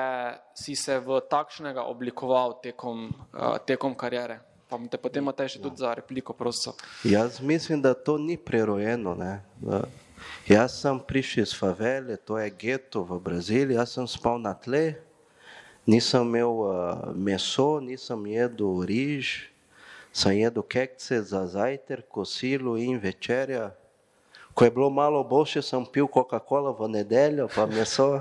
si 0.53 0.75
se 0.75 1.00
v 1.00 1.21
takšnega 1.29 1.83
oblikoval 1.88 2.60
tekom, 2.62 3.10
uh, 3.10 3.57
tekom 3.65 3.95
karijere? 3.95 4.39
Pa 4.69 4.79
te 4.88 5.00
potem 5.01 5.24
imate 5.24 5.48
še 5.50 5.60
tudi 5.60 5.81
za 5.81 5.91
repliko, 5.98 6.31
prosim. 6.38 6.77
Jaz 7.03 7.41
mislim, 7.41 7.81
da 7.81 7.91
to 7.93 8.15
ni 8.21 8.38
prerojeno. 8.38 9.15
Ne? 9.17 9.41
Jaz 10.48 10.77
sem 10.79 11.00
prišel 11.00 11.43
iz 11.43 11.55
favele, 11.57 12.15
to 12.15 12.38
je 12.39 12.48
geto 12.55 13.03
v 13.03 13.19
Braziliji, 13.19 13.75
jaz 13.75 13.98
sem 13.98 14.07
spal 14.07 14.39
na 14.39 14.53
tle, 14.55 14.95
nisem 15.83 16.24
imel 16.24 16.53
uh, 16.63 16.71
meso, 17.17 17.81
nisem 17.83 18.29
jedel 18.31 18.86
riž, 18.88 19.50
sem 20.13 20.38
jedel 20.38 20.63
kekce 20.63 21.22
za 21.24 21.48
zajtrk, 21.48 22.06
kosilo 22.08 22.77
in 22.77 23.00
je 24.65 24.72
bilo 24.72 24.89
malo 24.89 25.24
boljše, 25.24 25.62
sem 25.62 25.86
pil 25.86 26.08
Coca-Cola 26.08 26.75
v 26.75 26.88
nedeljo, 26.88 27.48
pa 27.48 27.65
meso. 27.65 28.20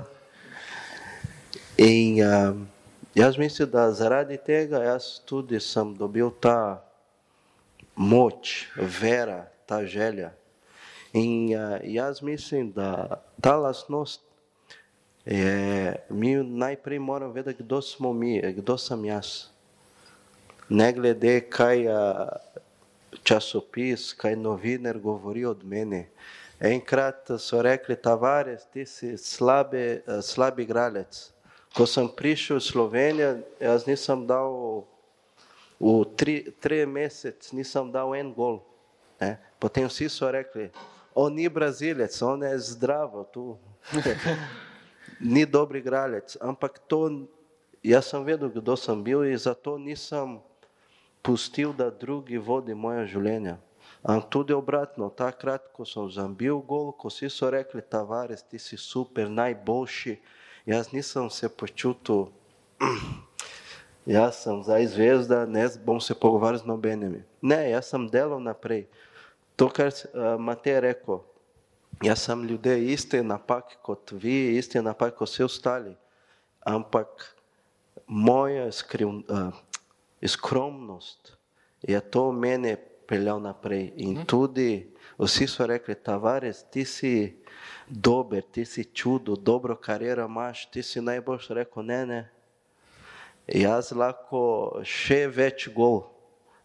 In 1.77 2.23
uh, 2.23 2.55
da 3.65 3.91
zaradi 3.91 4.37
tega 4.37 4.79
jaz 4.83 5.19
tudi 5.25 5.59
sem 5.59 5.93
dobil 5.95 6.31
ta 6.39 6.79
moč, 7.95 8.71
vera, 8.75 9.45
ta 9.65 9.83
želja. 9.85 10.31
In 11.13 11.51
uh, 11.51 11.83
da 12.71 13.19
ta 13.41 13.55
lastnost 13.59 14.21
je, 15.25 15.95
mi 16.09 16.35
najprej 16.35 16.99
moramo 16.99 17.33
vedeti, 17.33 17.63
kdo 17.63 17.81
smo 17.81 18.13
mi, 18.13 18.39
kdo 18.39 18.77
sem. 19.03 19.50
Ne 20.71 20.93
glede, 20.93 21.41
kaj 21.51 21.83
časopis, 23.23 24.13
kaj 24.13 24.35
novinar 24.35 24.99
govori 24.99 25.45
od 25.45 25.63
mene. 25.67 26.05
Enkrat 26.59 27.31
so 27.39 27.61
rekli, 27.61 27.95
Tavares, 27.95 28.63
ti 28.73 28.85
si 28.85 29.17
slabi, 29.17 29.99
slabi 30.23 30.63
igralec. 30.63 31.17
Ko 31.75 31.83
sem 31.83 32.07
prišel 32.07 32.61
v 32.61 32.63
Slovenijo, 32.63 33.31
jaz 33.59 33.83
nisem 33.87 34.23
dal 34.27 34.85
v 35.75 35.95
tri, 36.15 36.35
tri 36.63 36.85
mesece, 36.85 37.51
nisem 37.51 37.91
dal 37.91 38.15
en 38.15 38.29
gol. 38.31 38.61
Ne. 39.19 39.35
Potem 39.59 39.89
vsi 39.91 40.07
so 40.07 40.29
rekli, 40.31 40.69
on 41.11 41.35
ni 41.35 41.49
brazilec, 41.51 42.15
on 42.23 42.47
je 42.47 42.53
zdrav, 42.71 43.11
tu. 43.33 43.57
ni 45.35 45.43
dober 45.43 45.83
igralec. 45.83 46.37
Ampak 46.39 46.79
to, 46.87 47.27
jaz 47.83 48.07
sem 48.07 48.23
vedel, 48.23 48.47
kdo 48.55 48.79
sem 48.79 49.03
bil 49.03 49.27
in 49.27 49.35
zato 49.35 49.75
nisem 49.75 50.39
pustil, 51.23 51.73
da 51.73 51.89
drugi 51.89 52.37
vodi 52.37 52.73
moje 52.73 53.05
življenje. 53.13 53.57
Ampak 54.01 54.29
tudi 54.33 54.53
obratno, 54.53 55.09
takrat, 55.13 55.67
ko 55.73 55.85
sem 55.85 56.07
zambil 56.09 56.57
gol, 56.65 56.89
ko 56.97 57.11
vsi 57.11 57.29
so 57.29 57.49
rekli, 57.53 57.83
Tavares, 57.85 58.41
ti 58.41 58.57
si 58.57 58.77
super, 58.77 59.29
najboljši, 59.29 60.15
jaz 60.65 60.89
nisem 60.89 61.29
se 61.29 61.49
počutil, 61.49 62.31
jaz 64.17 64.41
sem 64.41 64.63
zdaj 64.65 64.87
zvezda, 64.95 65.45
ne 65.45 65.67
bom 65.85 66.01
se 66.01 66.17
pogovarjal 66.17 66.63
z 66.63 66.69
nobenimi. 66.73 67.21
Ne, 67.41 67.69
jaz 67.69 67.93
sem 67.93 68.09
delal 68.09 68.41
naprej. 68.41 68.87
To, 69.53 69.69
kar 69.69 69.93
uh, 69.93 70.33
Matej 70.41 70.79
rekel, 70.81 71.21
jaz 72.01 72.25
sem 72.25 72.41
ljudje 72.41 72.79
iste 72.89 73.21
napak 73.21 73.77
kot 73.85 74.15
vi, 74.17 74.57
iste 74.57 74.81
napak 74.81 75.13
kot 75.13 75.29
vsi 75.29 75.45
ostali, 75.45 75.93
ampak 76.65 77.29
moja 78.09 78.65
skriv, 78.73 79.21
uh, 79.29 79.53
skromnost 80.27 81.33
je 81.81 81.99
to 82.01 82.31
mene 82.31 82.77
peljal 83.07 83.41
naprej. 83.41 83.91
In 83.95 84.13
mhm. 84.13 84.25
tudi 84.25 84.93
vsi 85.17 85.47
so 85.47 85.65
rekli, 85.67 85.95
Tavares, 85.95 86.63
ti 86.71 86.85
si 86.85 87.35
dober, 87.87 88.43
ti 88.51 88.65
si 88.65 88.85
čudo, 88.93 89.35
dobro 89.35 89.75
kariero 89.75 90.25
imaš, 90.25 90.65
ti 90.71 90.83
si 90.83 91.01
najboljši 91.01 91.53
rekel, 91.53 91.83
ne, 91.83 92.05
ne. 92.05 92.21
Jaz 93.47 93.91
lahko 93.91 94.79
še 94.87 95.25
več 95.27 95.67
gol, 95.75 96.05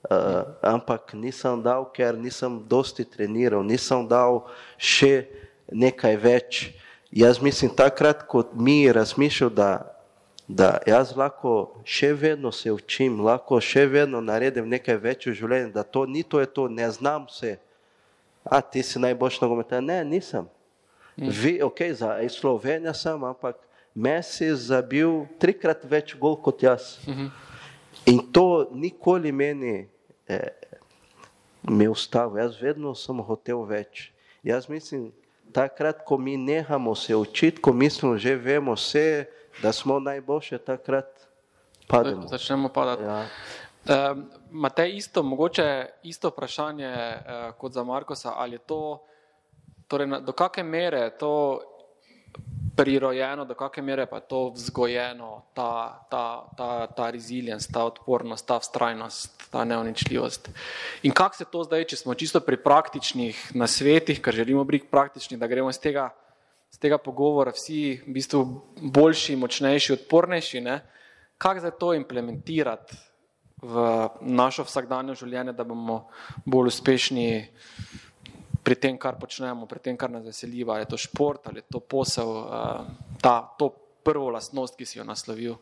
uh, 0.07 0.45
ampak 0.63 1.17
nisem 1.19 1.63
dal, 1.65 1.89
ker 1.91 2.15
nisem 2.15 2.61
dosti 2.69 3.05
treniral, 3.09 3.65
nisem 3.67 4.07
dal 4.07 4.45
še 4.79 5.27
nekaj 5.73 6.17
več. 6.23 6.61
Jaz 7.11 7.41
mislim 7.43 7.73
takrat, 7.75 8.23
kot 8.29 8.55
mi 8.55 8.85
razmišljal, 8.93 9.51
da, 9.51 9.71
da 10.49 10.79
jaz 10.87 11.11
lahko 11.17 11.83
še 11.85 12.13
vedno 12.15 12.53
se 12.55 12.73
učim, 12.73 13.21
lahko 13.21 13.59
še 13.61 13.87
vedno 13.91 14.21
naredim 14.23 14.69
nekaj 14.71 14.99
več 15.03 15.27
v 15.27 15.35
življenju, 15.35 15.73
da 15.75 15.83
to 15.83 16.07
ni 16.07 16.23
to, 16.23 16.41
je 16.41 16.47
to, 16.47 16.69
ne 16.69 16.91
znam 16.91 17.27
se. 17.29 17.57
A 18.47 18.61
ti 18.63 18.83
si 18.87 19.03
najboljši 19.03 19.43
nogometar? 19.43 19.83
Ne, 19.83 20.05
nisem. 20.07 20.47
Vi, 21.17 21.59
ok, 21.63 21.81
za 21.99 22.15
Slovenijo 22.31 22.95
sem, 22.95 23.25
ampak 23.25 23.59
Messi 23.97 24.45
je 24.45 24.57
zabil 24.69 25.25
trikrat 25.41 25.83
več 25.89 26.15
gol 26.21 26.37
kot 26.37 26.63
jaz. 26.63 26.99
Mhm. 27.09 27.31
In 28.07 28.21
to 28.31 28.69
nikoli 28.77 29.33
meni 29.33 29.89
eh, 30.29 30.53
me 31.65 31.89
ustavi, 31.89 32.39
jaz 32.39 32.61
vedno 32.61 32.95
sem 32.95 33.19
hotel 33.25 33.65
več. 33.67 34.13
Jaz 34.47 34.69
mislim, 34.69 35.09
takrat, 35.51 36.05
ko 36.05 36.19
mi 36.19 36.37
nehamo 36.37 36.95
se 36.95 37.17
učiti, 37.17 37.59
ko 37.59 37.73
mislimo, 37.73 38.15
že 38.21 38.37
vemo 38.37 38.77
vse, 38.77 39.27
da 39.63 39.73
smo 39.73 40.01
najboljši, 40.01 40.59
takrat 40.59 41.29
pademo. 41.87 42.29
Začnemo 42.29 42.69
padati. 42.69 43.03
Ja. 43.03 43.27
Uh, 43.87 44.19
Matej, 44.51 44.97
isto, 44.97 45.23
mogoče 45.23 45.87
isto 46.03 46.29
vprašanje 46.29 46.91
uh, 46.91 47.55
kot 47.59 47.73
za 47.73 47.85
Markosa, 47.85 48.33
ali 48.37 48.55
je 48.55 48.59
to 48.59 49.07
Torej, 49.87 50.27
do 50.27 50.35
kakšne 50.35 50.67
mere 50.67 50.99
je 51.07 51.19
to 51.19 51.35
prirojeno, 52.77 53.47
do 53.47 53.55
kakšne 53.55 53.83
mere 53.87 54.05
pa 54.11 54.19
je 54.19 54.27
to 54.27 54.41
vzgojeno, 54.51 55.47
ta, 55.55 56.03
ta, 56.11 56.51
ta, 56.59 56.71
ta 56.91 57.05
resilience, 57.15 57.71
ta 57.71 57.87
odpornost, 57.87 58.45
ta 58.45 58.59
vztrajnost, 58.59 59.47
ta 59.51 59.65
neuničljivost. 59.65 60.51
In 61.07 61.15
kako 61.15 61.37
se 61.37 61.47
to 61.47 61.63
zdaj, 61.65 61.87
če 61.87 61.97
smo 62.03 62.19
čisto 62.19 62.43
pri 62.43 62.59
praktičnih 62.59 63.55
nasvetih, 63.55 64.19
ker 64.21 64.35
želimo 64.35 64.67
biti 64.67 64.91
praktični, 64.91 65.39
da 65.39 65.47
gremo 65.47 65.71
iz 65.71 65.79
tega, 65.79 66.11
iz 66.73 66.79
tega 66.79 66.99
pogovora 66.99 67.53
vsi 67.55 68.03
v 68.07 68.15
bistvu 68.17 68.45
boljši, 68.95 69.37
močnejši, 69.37 69.93
odpornejši, 69.93 70.63
kako 71.39 71.61
zdaj 71.61 71.77
to 71.81 71.95
implementirati 71.95 72.97
v 73.63 73.85
našo 74.21 74.67
vsakdanje 74.67 75.17
življenje, 75.17 75.55
da 75.57 75.65
bomo 75.65 76.07
bolj 76.45 76.71
uspešni 76.75 77.29
pri 78.67 78.75
tem, 78.83 78.99
kar 78.99 79.17
počnemo, 79.19 79.67
pri 79.71 79.81
tem, 79.81 79.97
kar 79.97 80.11
nas 80.11 80.27
veseli, 80.27 80.65
ali 80.67 80.85
je 80.85 80.91
to 80.93 80.99
šport 80.99 81.47
ali 81.47 81.63
je 81.63 81.69
to 81.71 81.81
posel, 81.81 82.29
uh, 82.29 82.89
ta, 83.23 83.55
to 83.59 83.71
prvo 84.05 84.31
lastnost, 84.35 84.77
ki 84.77 84.87
si 84.87 84.99
jo 84.99 85.05
naslovil. 85.07 85.57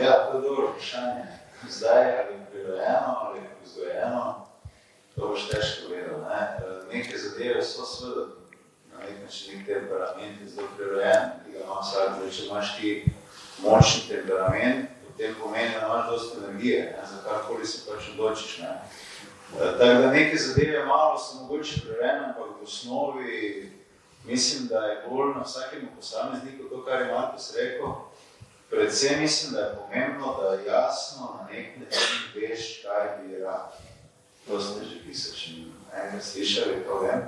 Ja, 0.00 0.30
to 0.30 0.38
je 0.38 0.42
dobro 0.42 0.72
vprašanje. 0.72 1.26
Zdaj 1.68 2.04
ali 2.18 2.38
prirojeno 2.52 3.10
ali 3.20 3.40
vzgojeno, 3.64 4.46
to 5.14 5.28
boš 5.28 5.48
težko 5.48 5.92
vedel. 5.92 6.22
Ne? 6.24 6.40
Neke 6.92 7.18
zadeve 7.18 7.62
so 7.62 7.86
seveda 7.88 8.43
na 8.94 9.04
nek 9.04 9.22
način 9.22 9.58
nek 9.58 9.66
temperament 9.66 10.48
zelo 10.48 10.68
prirojen, 10.76 11.30
ki 11.44 11.52
ga 11.52 11.58
ima 11.58 11.80
vsak, 11.82 12.18
da 12.20 12.30
če 12.30 12.46
imaš 12.46 12.76
ti 12.76 12.90
močni 13.62 14.02
temperament, 14.08 14.88
potem 15.06 15.34
pomeni, 15.40 15.74
da 15.74 15.86
imaš 15.86 16.10
dosti 16.10 16.38
energije, 16.44 16.82
ne? 16.96 17.06
za 17.10 17.22
karkoli 17.28 17.66
se 17.66 17.90
pač 17.90 18.08
odločiš. 18.14 18.58
Ne? 18.58 18.74
Tako 19.58 20.00
da 20.02 20.10
neke 20.10 20.36
zadeve 20.36 20.84
malo 20.86 21.18
so 21.18 21.42
mogoče 21.42 21.80
prerejene, 21.86 22.24
ampak 22.24 22.60
v 22.60 22.64
osnovi 22.64 23.72
mislim, 24.24 24.66
da 24.66 24.78
je 24.78 25.04
bolj 25.08 25.34
na 25.34 25.42
vsakemu 25.42 25.88
posamezniku 25.96 26.68
to, 26.68 26.84
kar 26.84 27.00
je 27.00 27.12
Markus 27.12 27.54
rekel. 27.56 27.86
Predvsem 28.70 29.20
mislim, 29.20 29.52
da 29.52 29.60
je 29.60 29.76
pomembno, 29.76 30.42
da 30.42 30.72
jasno 30.72 31.38
na 31.38 31.48
nek 31.52 31.76
način 31.76 32.18
veš, 32.34 32.82
kaj 32.82 33.22
bi 33.22 33.38
rad. 33.38 33.72
To 34.48 34.60
ste 34.60 34.84
že 34.84 34.96
pisali, 35.06 35.36
če 35.36 35.50
enkrat 36.04 36.22
slišali, 36.22 36.84
to 36.86 36.98
vem. 36.98 37.22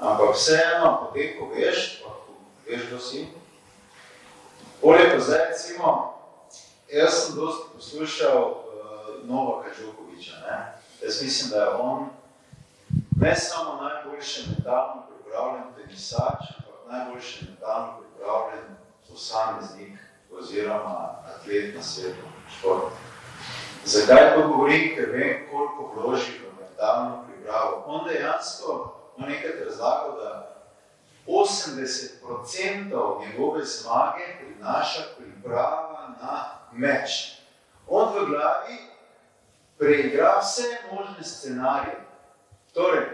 Ampak 0.00 0.32
vseeno, 0.34 0.88
potem, 1.04 1.36
ko 1.36 1.50
veš, 1.52 2.00
pa 2.00 2.08
ko 2.08 2.32
veš, 2.64 2.86
kdo 2.88 2.98
si, 2.98 3.28
bolje 4.80 5.10
pa 5.12 5.18
zdaj, 5.20 5.52
recimo, 5.52 5.88
jaz 6.88 7.12
sem 7.12 7.36
dosti 7.36 7.68
poslušal 7.76 8.38
uh, 8.40 9.28
Novaka 9.28 9.68
Džokoviča, 9.76 10.40
ne? 10.48 10.58
Jaz 11.04 11.22
mislim, 11.22 11.50
da 11.50 11.56
je 11.56 11.74
on 11.76 12.08
ne 13.20 13.36
samo 13.36 13.82
najboljši 13.82 14.44
mentalno 14.48 15.02
pripravljen 15.08 15.64
tenisač, 15.76 16.40
ampak 16.56 16.80
najboljši 16.90 17.44
mentalno 17.44 17.92
pripravljen 18.00 18.64
posameznik 19.10 19.98
oziroma 20.32 21.24
atlet 21.28 21.74
na 21.74 21.82
svetu, 21.82 22.24
šport. 22.58 22.92
Zakaj 23.84 24.34
to 24.34 24.48
govorim, 24.48 24.94
ker 24.96 25.10
vem, 25.12 25.48
koliko 25.50 25.92
vloži 25.94 26.32
v 26.32 26.60
mentalno 26.60 27.24
pripravo. 27.28 27.84
On 27.86 28.08
dejansko, 28.08 28.99
on 29.16 29.28
nekaj 29.28 29.64
razlagal, 29.64 30.16
da 30.16 30.56
80% 31.26 33.20
njegove 33.26 33.64
zmage 33.64 34.24
prinaša 34.38 35.02
priprava 35.18 36.14
na 36.22 36.44
meč. 36.72 37.40
On 37.88 38.08
v 38.14 38.26
glavi 38.26 38.78
preigra 39.78 40.40
vse 40.40 40.62
možne 40.92 41.24
scenarije. 41.24 42.00
Torej, 42.74 43.06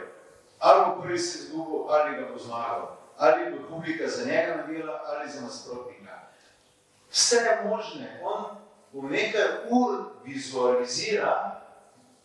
ali 0.58 0.84
bo 0.86 1.02
prvi 1.02 1.18
se 1.18 1.38
izgubil, 1.38 1.90
ali 1.90 2.16
ga 2.16 2.28
bo 2.32 2.38
zmagal, 2.38 2.96
ali 3.18 3.50
bo 3.50 3.68
publika 3.68 4.08
za 4.08 4.24
njega 4.24 4.56
navila, 4.56 5.00
ali 5.06 5.30
za 5.30 5.40
nasprotnika. 5.40 6.12
Vse 7.10 7.58
možne, 7.64 8.20
on 8.22 8.44
v 8.92 9.10
nekaj 9.10 9.42
ur 9.70 10.04
vizualizira 10.24 11.60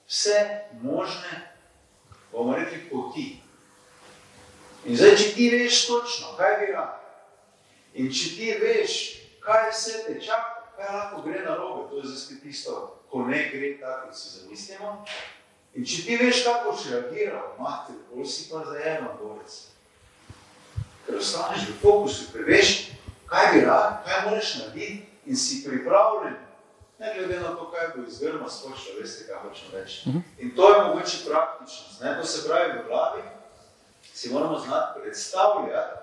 vse 0.08 0.60
možne, 0.82 1.52
bomo 2.32 2.56
rekli, 2.56 2.90
poti. 2.90 3.41
In 4.86 4.98
zdaj, 4.98 5.16
če 5.18 5.28
ti 5.36 5.50
veš 5.54 5.86
točno, 5.88 6.32
kaj 6.38 6.56
bi 6.60 6.72
rad, 6.74 6.98
in 7.94 8.10
če 8.10 8.30
ti 8.38 8.54
veš, 8.62 8.96
kaj 9.44 9.68
vse 9.70 10.00
te 10.08 10.16
čaka, 10.26 10.64
kaj 10.78 10.96
lahko 10.96 11.22
gre 11.26 11.44
na 11.46 11.58
robe, 11.60 11.90
to 11.90 12.02
je 12.02 12.10
zdaj 12.10 12.40
tisto, 12.42 12.78
ko 13.12 13.26
ne 13.28 13.44
gre 13.52 13.76
tako, 13.82 14.08
kot 14.08 14.18
si 14.18 14.40
zamislimo. 14.40 14.96
In 15.78 15.86
če 15.88 16.02
ti 16.08 16.18
veš, 16.20 16.44
kako 16.48 16.72
boš 16.72 16.88
reagiral, 16.92 17.52
mater, 17.60 18.00
bolj 18.12 18.26
si 18.28 18.48
pa 18.50 18.64
za 18.66 18.80
eno 18.96 19.14
borec. 19.22 19.60
Ker 21.06 21.20
ostaneš 21.20 21.68
v 21.70 21.76
fokusu, 21.84 22.32
ker 22.34 22.48
veš, 22.48 22.72
kaj 23.30 23.52
bi 23.54 23.66
rad, 23.68 24.02
kaj 24.08 24.26
moraš 24.28 24.56
narediti 24.60 25.06
in 25.30 25.38
si 25.38 25.62
pripravljen, 25.64 26.40
ne 27.02 27.14
glede 27.18 27.38
na 27.40 27.54
to, 27.56 27.70
kaj 27.72 27.94
bo 27.94 28.08
iz 28.08 28.18
grma 28.20 28.50
skočilo, 28.50 28.98
veste, 29.00 29.28
kaj 29.30 29.44
hočem 29.46 29.78
reči. 29.78 30.10
Mhm. 30.10 30.26
In 30.40 30.56
to 30.58 30.74
je 30.74 30.82
mogoče 30.88 31.22
praktičnost, 31.30 32.02
ne? 32.02 32.18
to 32.18 32.28
se 32.28 32.48
pravi 32.48 32.80
v 32.80 32.88
glavi, 32.90 33.22
si 34.22 34.30
moramo 34.30 34.60
znati 34.60 35.00
predstavljati, 35.02 36.00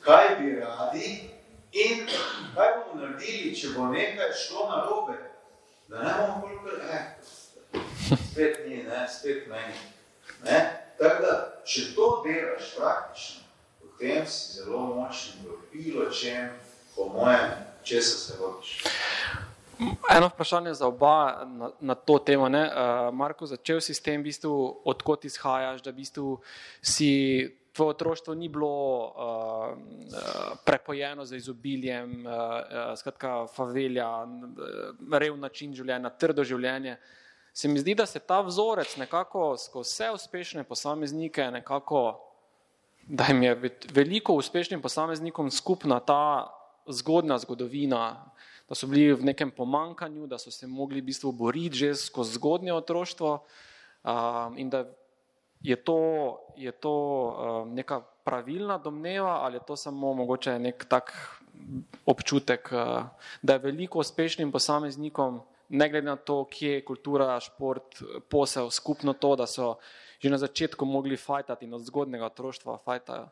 kaj 0.00 0.36
bi 0.40 0.60
radi 0.60 1.30
in 1.72 2.06
kaj 2.54 2.68
bomo 2.76 3.06
naredili, 3.06 3.56
če 3.56 3.68
bo 3.76 3.86
nekaj 3.86 4.32
šlo 4.32 4.68
na 4.70 4.84
robe. 4.84 5.18
Da 5.88 6.02
ne 6.02 6.14
bomo 6.18 6.40
koliko, 6.40 6.68
eh, 6.92 7.16
spet 8.32 8.66
ni, 8.66 8.82
ne, 8.82 9.08
spet 9.08 9.46
meni. 9.48 9.74
Ne? 10.44 10.86
Tako 10.98 11.22
da, 11.22 11.62
če 11.64 11.94
to 11.94 12.24
delaš 12.26 12.72
praktično, 12.76 13.44
potem 13.80 14.26
si 14.26 14.52
zelo 14.52 14.78
močen 14.78 15.44
v 15.44 15.60
bilo 15.72 16.10
čem, 16.10 16.50
po 16.94 17.04
mojem, 17.04 17.52
česa 17.84 18.18
se 18.18 18.38
vodiš. 18.40 18.82
Eno 20.10 20.28
vprašanje 20.28 20.74
za 20.74 20.86
oba 20.86 21.44
na, 21.46 21.70
na 21.80 21.94
to 21.94 22.18
temo. 22.18 22.46
Uh, 22.46 23.14
Marko, 23.14 23.46
začel 23.46 23.80
si 23.80 23.94
s 23.94 24.00
tem, 24.00 24.20
v 24.20 24.30
bistvu, 24.30 24.52
odkot 24.84 25.24
izhajaš, 25.28 25.82
da 25.84 25.92
v 25.92 26.00
bistvu 26.00 26.38
si 26.80 27.10
tvoje 27.76 27.92
otroštvo 27.92 28.34
ni 28.34 28.48
bilo 28.48 28.72
uh, 29.12 29.76
prepojeno 30.64 31.24
z 31.24 31.36
izobiljem, 31.36 32.24
uh, 32.24 32.96
skratka, 32.96 33.46
favelja, 33.52 34.08
rev 35.12 35.36
način 35.36 35.76
življenja, 35.76 36.10
trdo 36.16 36.44
življenje. 36.44 36.96
Se 37.52 37.68
mi 37.68 37.80
zdi, 37.80 37.94
da 37.94 38.06
se 38.06 38.20
ta 38.20 38.40
vzorec 38.40 38.96
nekako 38.96 39.56
skozi 39.60 39.92
vse 39.92 40.10
uspešne 40.12 40.64
posameznike, 40.64 41.50
nekako, 41.52 42.20
da 43.06 43.28
jim 43.28 43.42
je 43.42 43.76
veliko 43.92 44.34
uspešnim 44.40 44.80
posameznikom 44.82 45.50
skupna 45.50 46.00
ta 46.00 46.48
zgodna 46.88 47.38
zgodovina 47.38 48.32
da 48.68 48.74
so 48.74 48.86
bili 48.86 49.12
v 49.14 49.24
nekem 49.24 49.50
pomankanju, 49.50 50.26
da 50.26 50.38
so 50.38 50.50
se 50.50 50.66
mogli 50.66 51.00
v 51.00 51.04
bistvu 51.12 51.32
boriti 51.32 51.76
že 51.76 51.94
skozi 51.94 52.34
zgodnje 52.34 52.72
otroštvo 52.72 53.38
um, 53.38 54.58
in 54.58 54.70
da 54.70 54.84
je 55.62 55.76
to, 55.76 55.98
je 56.56 56.72
to 56.72 56.92
um, 56.92 57.74
neka 57.74 58.00
pravilna 58.24 58.78
domneva 58.78 59.40
ali 59.46 59.56
je 59.56 59.66
to 59.66 59.76
samo 59.76 60.14
mogoče 60.14 60.58
nek 60.58 60.84
tak 60.84 61.12
občutek, 62.06 62.68
uh, 62.72 63.06
da 63.42 63.52
je 63.52 63.58
veliko 63.58 63.98
uspešnim 63.98 64.52
posameznikom, 64.52 65.40
ne 65.68 65.88
glede 65.88 66.06
na 66.06 66.16
to, 66.16 66.44
kje 66.44 66.72
je 66.72 66.84
kultura, 66.84 67.40
šport, 67.40 68.02
posel, 68.28 68.70
skupno 68.70 69.12
to, 69.12 69.36
da 69.36 69.46
so 69.46 69.76
že 70.16 70.30
na 70.32 70.38
začetku 70.38 70.84
mogli 70.84 71.16
fajtati 71.16 71.64
in 71.64 71.74
od 71.74 71.84
zgodnega 71.84 72.26
otroštva 72.26 72.78
fajtajo. 72.84 73.28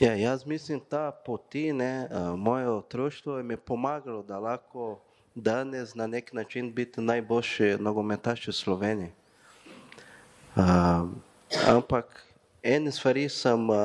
Ja, 0.00 0.14
jaz 0.14 0.46
mislim, 0.46 0.80
da 0.90 1.10
poti, 1.26 1.72
ne, 1.72 2.08
moje 2.36 2.68
otroštvo 2.68 3.42
mi 3.42 3.54
je 3.54 3.58
pomagalo, 3.58 4.22
da 4.22 4.38
lahko 4.38 5.00
danes 5.34 5.94
na 5.94 6.06
nek 6.06 6.32
način 6.32 6.72
biti 6.74 7.00
najboljši 7.00 7.76
nogometaš 7.80 8.48
v 8.48 8.52
Sloveniji. 8.52 9.12
Uh, 10.56 11.08
ampak 11.68 12.26
ene 12.62 12.92
stvari 12.92 13.28
sem 13.28 13.70
uh, 13.70 13.76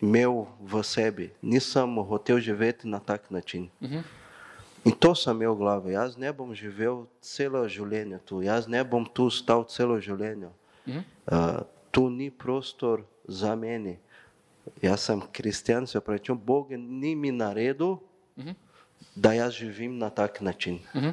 imel 0.00 0.44
v 0.60 0.82
sebi, 0.84 1.30
nisem 1.42 1.96
hotel 1.96 2.40
živeti 2.40 2.88
na 2.88 3.00
tak 3.00 3.30
način. 3.30 3.68
Uh 3.80 3.90
-huh. 3.90 4.02
In 4.84 4.92
to 4.92 5.14
sem 5.14 5.36
imel 5.36 5.54
v 5.54 5.58
glavi. 5.58 5.92
Jaz 5.92 6.16
ne 6.16 6.32
bom 6.32 6.54
živel 6.54 7.06
celo 7.20 7.68
življenje 7.68 8.18
tu, 8.18 8.42
jaz 8.42 8.68
ne 8.68 8.84
bom 8.84 9.06
tu 9.06 9.30
stal 9.30 9.64
celo 9.64 10.00
življenje. 10.00 10.46
Uh 10.86 10.94
-huh. 10.94 11.02
uh, 11.32 11.62
tu 11.90 12.10
ni 12.10 12.30
prostor 12.30 13.02
za 13.28 13.56
meni. 13.56 13.98
Jaz 14.82 15.00
sem 15.00 15.20
kristjan, 15.32 15.86
se 15.86 16.00
če 16.22 16.34
Bog 16.34 16.70
ni 16.70 17.14
mi 17.16 17.32
naredil, 17.32 17.96
uh 17.96 17.98
mhm. 18.36 18.48
-huh. 18.48 18.54
da 19.14 19.32
jaz 19.32 19.52
živim 19.52 19.98
na 19.98 20.10
tak 20.10 20.40
način. 20.40 20.80
Mhm. 20.94 21.04
-huh. 21.04 21.12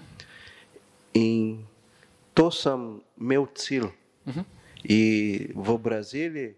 In 1.13 1.65
to 2.33 2.51
sem 2.51 3.01
imel 3.17 3.45
cilj. 3.55 3.87
Mhm. 4.25 4.39
-huh. 4.39 4.43
In 4.83 5.51
v 5.55 5.77
Braziliji 5.77 6.55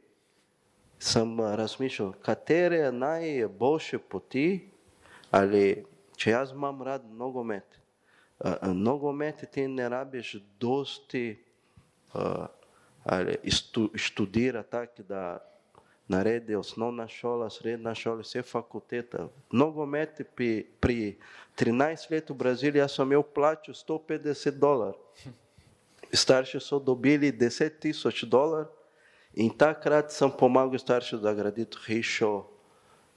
sem 1.00 1.40
razmišljal, 1.40 2.14
katere 2.22 2.92
najboljše 2.92 3.98
poti, 3.98 4.70
ali 5.32 5.86
če 6.16 6.30
jaz 6.32 6.52
imam 6.52 6.82
rad 6.82 7.06
nogomet. 7.06 7.66
Uh, 8.40 8.74
nogomet 8.74 9.44
ti 9.52 9.68
ne 9.68 9.90
rabiš 9.90 10.36
dosti 10.60 11.44
uh, 12.14 12.46
ali 13.04 13.36
študira 13.96 14.64
tako, 14.64 15.04
da 15.04 15.51
naredi 16.12 16.56
osnovna 16.56 17.08
šola, 17.08 17.50
srednja 17.50 17.94
šola, 17.96 18.22
vse 18.22 18.42
fakultete. 18.42 19.26
Nogomet 19.52 20.22
pri, 20.36 20.66
pri 20.80 21.16
13 21.60 22.12
let 22.12 22.30
v 22.30 22.36
Braziliji 22.36 22.88
sem 22.90 23.08
imel 23.08 23.24
plačo 23.24 23.74
150 23.74 24.60
dolarjev. 24.60 25.00
Starši 26.24 26.60
so 26.60 26.80
dobili 26.80 27.32
10 27.32 27.80
tisoč 27.80 28.24
dolarjev 28.24 28.68
in 29.34 29.50
takrat 29.58 30.12
sem 30.12 30.32
pomagal 30.40 30.80
staršem, 30.80 31.22
da 31.24 31.34
graditi 31.34 31.80
hišo 31.86 32.44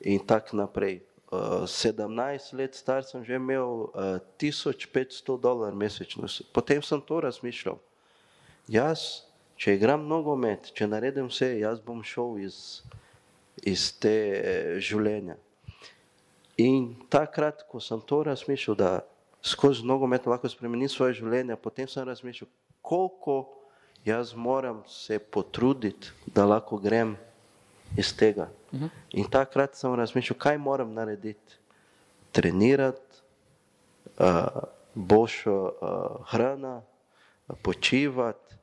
in 0.00 0.22
tako 0.26 0.62
naprej. 0.62 1.00
Uh, 1.34 1.66
17 1.66 2.54
let 2.54 2.74
star 2.78 3.02
sem 3.02 3.24
že 3.24 3.34
imel 3.34 3.90
uh, 3.90 4.22
1500 4.38 5.40
dolarjev 5.40 5.76
mesečno. 5.76 6.30
Potem 6.52 6.82
sem 6.82 7.00
to 7.00 7.20
razmišljal. 7.20 7.78
Jaz 8.68 9.26
če 9.64 9.78
igram 9.78 10.02
nogomet, 10.04 10.68
če 10.76 10.84
naredim 10.92 11.30
vse, 11.30 11.54
jaz 11.62 11.78
bom 11.80 12.02
šel 12.04 12.36
iz, 12.44 12.56
iz 13.64 13.86
te 13.96 14.12
eh, 14.12 14.74
življenja. 14.84 15.38
In 16.60 16.90
takrat, 17.08 17.62
ko 17.70 17.80
sem 17.80 18.02
to 18.04 18.20
razmišljal, 18.28 18.76
da 18.76 18.90
skozi 19.44 19.86
nogomet 19.88 20.28
lahko 20.28 20.50
spremenim 20.52 20.90
svoje 20.92 21.16
življenje, 21.22 21.56
potem 21.64 21.88
sem 21.88 22.04
razmišljal, 22.04 22.50
koliko 22.84 23.38
jaz 24.04 24.34
moram 24.36 24.82
se 24.84 25.16
potruditi, 25.18 26.12
da 26.28 26.44
lahko 26.44 26.76
grem 26.76 27.14
iz 27.96 28.12
tega. 28.12 28.50
Mhm. 28.68 28.92
In 29.16 29.30
takrat 29.32 29.80
sem 29.80 29.96
razmišljal, 29.96 30.38
kaj 30.44 30.60
moram 30.60 30.92
narediti. 30.92 31.56
Trenirati, 32.36 33.22
uh, 34.18 34.60
boljšo 34.94 35.56
uh, 35.56 36.28
hrano, 36.28 36.82
počivati, 37.62 38.60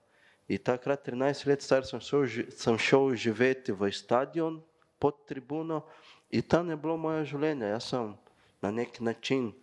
In 0.51 0.59
takrat, 0.59 1.05
13 1.07 1.47
let 1.47 1.63
star, 1.63 1.85
sem 1.87 2.01
šel, 2.03 2.27
sem 2.59 2.75
šel 2.75 3.15
živeti 3.15 3.71
v 3.71 3.87
stadion 3.95 4.59
pod 4.99 5.23
tribuno 5.23 5.85
in 6.27 6.43
tam 6.43 6.67
je 6.67 6.75
bilo 6.75 6.97
moje 6.99 7.23
življenje. 7.31 7.71
Jaz 7.71 7.87
sem 7.93 8.11
na 8.59 8.71
nek 8.75 8.99
način 8.99 9.53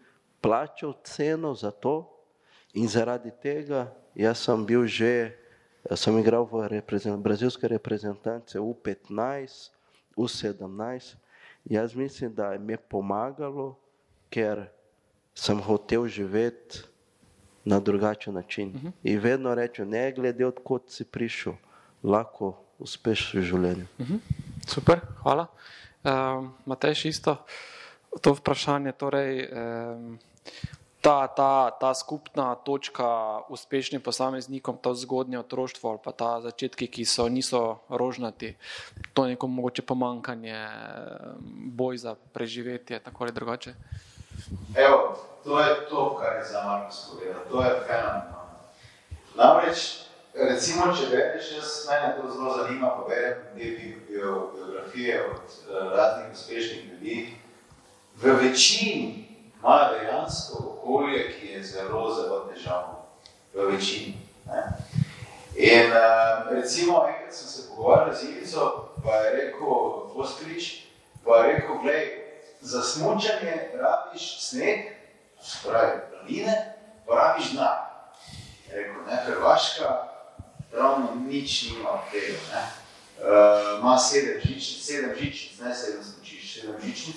plačal 0.41 0.97
ceno 1.05 1.53
za 1.53 1.71
to 1.71 2.09
in 2.73 2.89
zaradi 2.89 3.35
tega 3.43 3.91
jaz 4.19 4.43
sem 4.43 4.65
bil 4.67 4.83
že, 4.89 5.37
sem 5.95 6.19
igral 6.19 6.49
v 6.49 6.67
reprezent, 6.67 7.23
brazilske 7.23 7.69
reprezentance 7.71 8.59
U15, 8.59 9.71
U17. 10.19 11.15
Jaz 11.69 11.95
mislim, 11.95 12.35
da 12.35 12.53
je 12.53 12.59
mi 12.59 12.77
pomagalo, 12.77 13.77
ker 14.33 14.67
sem 15.37 15.61
hotel 15.61 16.09
živeti 16.09 16.83
na 17.69 17.81
drugačen 17.81 18.35
način. 18.35 18.69
Uh 18.69 18.75
mhm. 18.75 18.87
-huh. 18.87 18.93
In 19.03 19.21
vedno 19.21 19.55
rečem, 19.55 19.89
ne 19.89 20.13
glede 20.13 20.47
odkot 20.47 20.91
si 20.91 21.05
prišel, 21.05 21.53
lahko 22.03 22.57
uspeš 22.79 23.35
v 23.35 23.43
življenju. 23.43 23.87
Uh 23.99 24.07
mhm. 24.07 24.15
-huh. 24.15 24.21
Super, 24.67 25.01
hvala. 25.23 25.47
Uh, 26.05 26.49
Matej, 26.67 26.95
isto. 27.05 27.37
to 28.21 28.33
vprašanje. 28.35 28.93
Torej, 28.93 29.49
ta, 31.01 31.27
ta, 31.27 31.71
ta 31.71 31.95
skupna 31.95 32.55
točka 32.55 33.41
uspešnim 33.49 34.01
posameznikom, 34.01 34.79
to 34.83 34.95
zgodnje 34.95 35.39
otroštvo 35.39 35.91
ali 35.91 35.99
pa 36.05 36.13
ta 36.13 36.41
začetki, 36.41 36.87
ki 36.87 37.05
so 37.05 37.29
niso 37.29 37.79
rožnati, 37.89 38.57
to 39.15 39.27
neko 39.27 39.47
mogoče 39.47 39.83
pomankanje, 39.83 40.67
boj 41.73 41.97
za 41.97 42.15
preživetje, 42.33 42.99
tako 42.99 43.25
ali 43.25 43.33
drugače. 43.33 43.75
Evo, 44.75 45.17
to 45.49 45.61
je 45.61 45.89
to, 45.89 46.17
kar 46.21 46.37
je 46.37 46.45
za 46.45 46.63
Marko 46.65 46.95
povedal. 47.11 47.43
To 47.51 47.63
je 47.63 47.81
fenomenalno. 47.87 48.59
Namreč, 49.35 49.79
recimo, 50.35 50.93
če 50.93 51.09
bereš, 51.09 51.53
jaz 51.57 51.71
mene 51.89 52.17
to 52.17 52.29
zelo 52.33 52.57
zanima, 52.57 52.91
pa 52.97 53.09
berem 53.09 53.39
biografije 54.09 55.25
od 55.31 55.41
uh, 55.41 55.93
raznih 55.97 56.33
uspešnih 56.33 56.85
ljudi. 56.85 57.37
V 58.17 58.33
večini 58.33 59.29
ima 59.59 59.91
dejansko 59.93 60.65
okolje, 60.69 61.33
ki 61.33 61.47
je 61.47 61.63
zelo, 61.63 62.15
zelo 62.15 62.41
težavno. 62.53 62.99
V 63.55 63.73
večini. 63.73 64.19
Ne? 64.47 64.63
In 65.57 65.91
uh, 65.91 66.53
recimo, 66.53 67.07
enkrat 67.09 67.35
sem 67.35 67.49
se 67.49 67.69
pogovarjal 67.69 68.15
z 68.15 68.23
Ivico, 68.23 68.89
pa 69.05 69.17
je 69.17 69.31
rekel 69.31 69.69
Postolič, 70.15 70.85
pa 71.25 71.37
je 71.37 71.53
rekel, 71.53 71.79
gledaj, 71.83 72.07
za 72.61 72.83
smučanje 72.83 73.71
rabiš 73.81 74.41
sneg, 74.41 74.98
spravi 75.43 76.01
planine, 76.11 76.75
pa 77.07 77.15
rabiš 77.15 77.51
denar. 77.51 77.77
Rekel, 78.73 79.03
ne, 79.07 79.17
Hrvaška 79.27 80.09
ravno 80.73 81.09
nič 81.29 81.71
nima 81.71 81.91
od 81.91 82.01
tega. 82.13 82.39
Ne. 82.53 82.63
Uh, 83.19 83.81
ima 83.81 83.99
sedem 83.99 84.41
žičnic, 84.45 84.85
sedem 84.85 85.15
žičnic, 85.19 85.61
ne 85.61 85.75
sedem 85.75 86.05
smučiš, 86.05 86.61
sedem 86.61 86.75
žičnic 86.85 87.17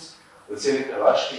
v 0.49 0.57
celi 0.57 0.83
Hrvaški, 0.83 1.37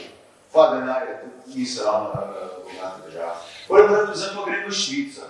pa 0.53 0.71
denarje 0.75 1.21
niso 1.47 1.85
ravno 1.85 2.09
uh, 2.09 2.63
bogate 2.65 3.09
države. 3.09 3.35
Potem 3.69 4.07
pa 4.07 4.15
zato 4.15 4.45
gremo 4.45 4.69
v 4.69 4.75
Švico. 4.75 5.23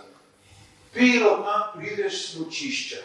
Bilo 0.95 1.31
tam 1.31 1.81
prideš 1.81 2.33
smučišča 2.33 2.97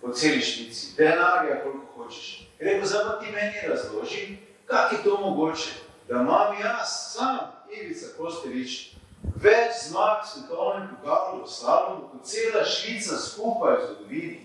po 0.00 0.12
celi 0.12 0.40
Švici, 0.40 0.94
denarja 0.96 1.62
koliko 1.62 2.04
hočeš. 2.04 2.48
Rekel, 2.58 2.86
zdaj 2.86 3.04
pa 3.04 3.18
ti 3.20 3.32
meni 3.32 3.68
razloži, 3.68 4.36
Kak 4.66 4.92
je 4.92 5.02
to 5.04 5.20
mogoče, 5.20 5.70
da 6.08 6.14
imam 6.14 6.60
jaz, 6.60 6.88
sam, 7.12 7.38
Ivica 7.80 8.12
Kostelič, 8.18 8.94
več 9.36 9.88
zmag 9.88 10.24
v 10.24 10.30
svetovnem 10.30 10.88
pokalu 10.94 11.42
v 11.44 11.50
slalomu, 11.50 12.08
kot 12.12 12.26
cela 12.28 12.64
Švica 12.64 13.18
skupaj 13.18 13.76
v 13.76 13.84
zgodovini? 13.86 14.40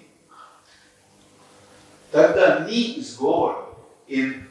Tako 2.12 2.34
da 2.40 2.60
ni 2.66 2.82
izgovor. 2.98 3.56
In 4.08 4.46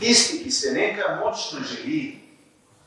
tisti, 0.00 0.44
ki 0.44 0.50
se 0.50 0.72
nekaj 0.72 1.18
močno 1.20 1.60
želi, 1.60 2.20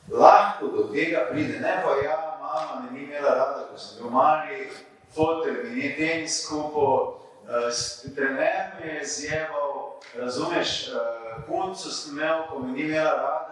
lahko 0.09 0.67
do 0.67 0.89
tega 0.93 1.27
pride. 1.29 1.59
Ne 1.59 1.81
pa 1.83 1.95
ja, 2.01 2.39
mama 2.41 2.81
me 2.81 2.99
ni 2.99 3.05
imela 3.05 3.29
rada, 3.29 3.67
ko 3.71 3.77
sem 3.77 4.01
bil 4.01 4.11
mali, 4.11 4.69
fotel 5.15 5.53
mi 5.63 5.75
ni 5.75 5.95
tenis 5.97 6.43
skupaj, 6.43 6.97
uh, 7.45 8.15
trener 8.15 8.73
me 8.79 8.93
je 8.93 9.05
zjeval, 9.05 9.99
razumeš, 10.15 10.89
uh, 10.89 11.45
punco 11.47 11.89
sem 11.91 12.17
imel, 12.17 12.47
ko 12.49 12.59
mi 12.59 12.71
ni 12.71 12.87
imela 12.89 13.11
rada, 13.11 13.46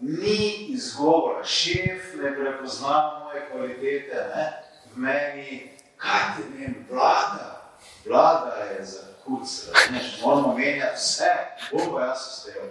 ni 0.00 0.66
izgovora, 0.68 1.44
šef 1.44 2.14
ne 2.22 2.34
prepozna 2.36 3.20
moje 3.24 3.48
kvalitete 3.50 4.14
ne? 4.36 4.62
v 4.94 4.98
meni, 4.98 5.70
kaj 5.96 6.36
te 6.36 6.42
vem, 6.58 6.86
vlada, 6.90 7.76
vlada 8.06 8.56
je 8.56 8.84
za 8.84 9.02
kuc, 9.24 9.68
razumeš, 9.72 10.20
moramo 10.22 10.54
menjati 10.56 10.96
vse, 10.96 11.32
bom 11.72 11.92
pa 11.92 12.00
jaz 12.00 12.18
ustel. 12.18 12.62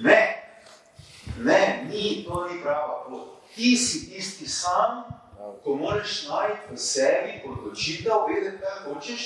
Ne, 0.00 0.20
ne, 1.38 1.86
ni, 1.90 2.24
to 2.28 2.48
ni 2.48 2.62
prava 2.62 3.04
pot. 3.08 3.40
Ti 3.54 3.76
si 3.76 4.10
tisti 4.10 4.48
sam, 4.48 5.04
ko 5.64 5.76
moraš 5.76 6.26
najti 6.28 6.74
v 6.74 6.78
sebi 6.78 7.42
odločitev, 7.48 8.26
vedeti, 8.28 8.58
kaj 8.60 8.82
hočeš, 8.84 9.24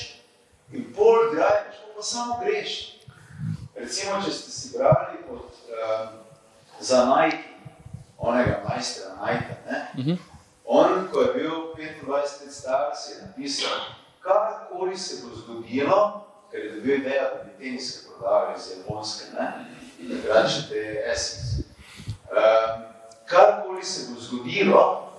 in 0.72 0.92
pol 0.94 1.32
graješ, 1.34 1.82
pa 1.96 2.02
samo 2.02 2.40
greš. 2.44 2.76
Recimo, 3.74 4.20
če 4.24 4.32
ste 4.32 4.50
si 4.50 4.72
brali 4.76 5.22
od, 5.30 5.46
um, 5.72 6.27
za 6.80 7.04
Nike, 7.04 7.44
onega 8.18 8.62
majstra 8.68 9.08
ne? 9.70 9.88
Uh 9.94 9.98
mhm. 9.98 10.10
-huh. 10.10 10.18
on, 10.64 11.08
ko 11.12 11.20
je 11.20 11.34
bil 11.34 11.50
25 11.50 12.10
let 12.10 12.52
star, 12.54 12.96
si 12.96 13.12
je 13.12 13.26
napisal, 13.26 13.70
karkoli 14.20 14.96
se 14.96 15.26
bo 15.26 15.36
zgodilo, 15.36 16.26
ker 16.50 16.60
je 16.60 16.72
dobil 16.72 16.94
idejo, 16.94 17.22
da 17.22 17.44
bi 17.44 17.64
teniske 17.64 18.06
prodavali 18.08 18.60
z 18.60 18.70
Japonske, 18.70 19.24
ne? 19.38 19.52
takrat 20.22 20.50
še 20.50 20.68
te 20.68 21.02
Essex. 21.12 21.58
Um, 22.30 22.82
karkoli 23.26 23.84
se 23.84 24.12
bo 24.12 24.20
zgodilo, 24.20 25.12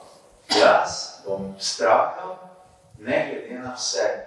jaz 0.60 1.22
bom 1.26 1.56
strahal, 1.60 2.38
ne 2.98 3.28
glede 3.30 3.60
na 3.60 3.74
vse. 3.76 4.26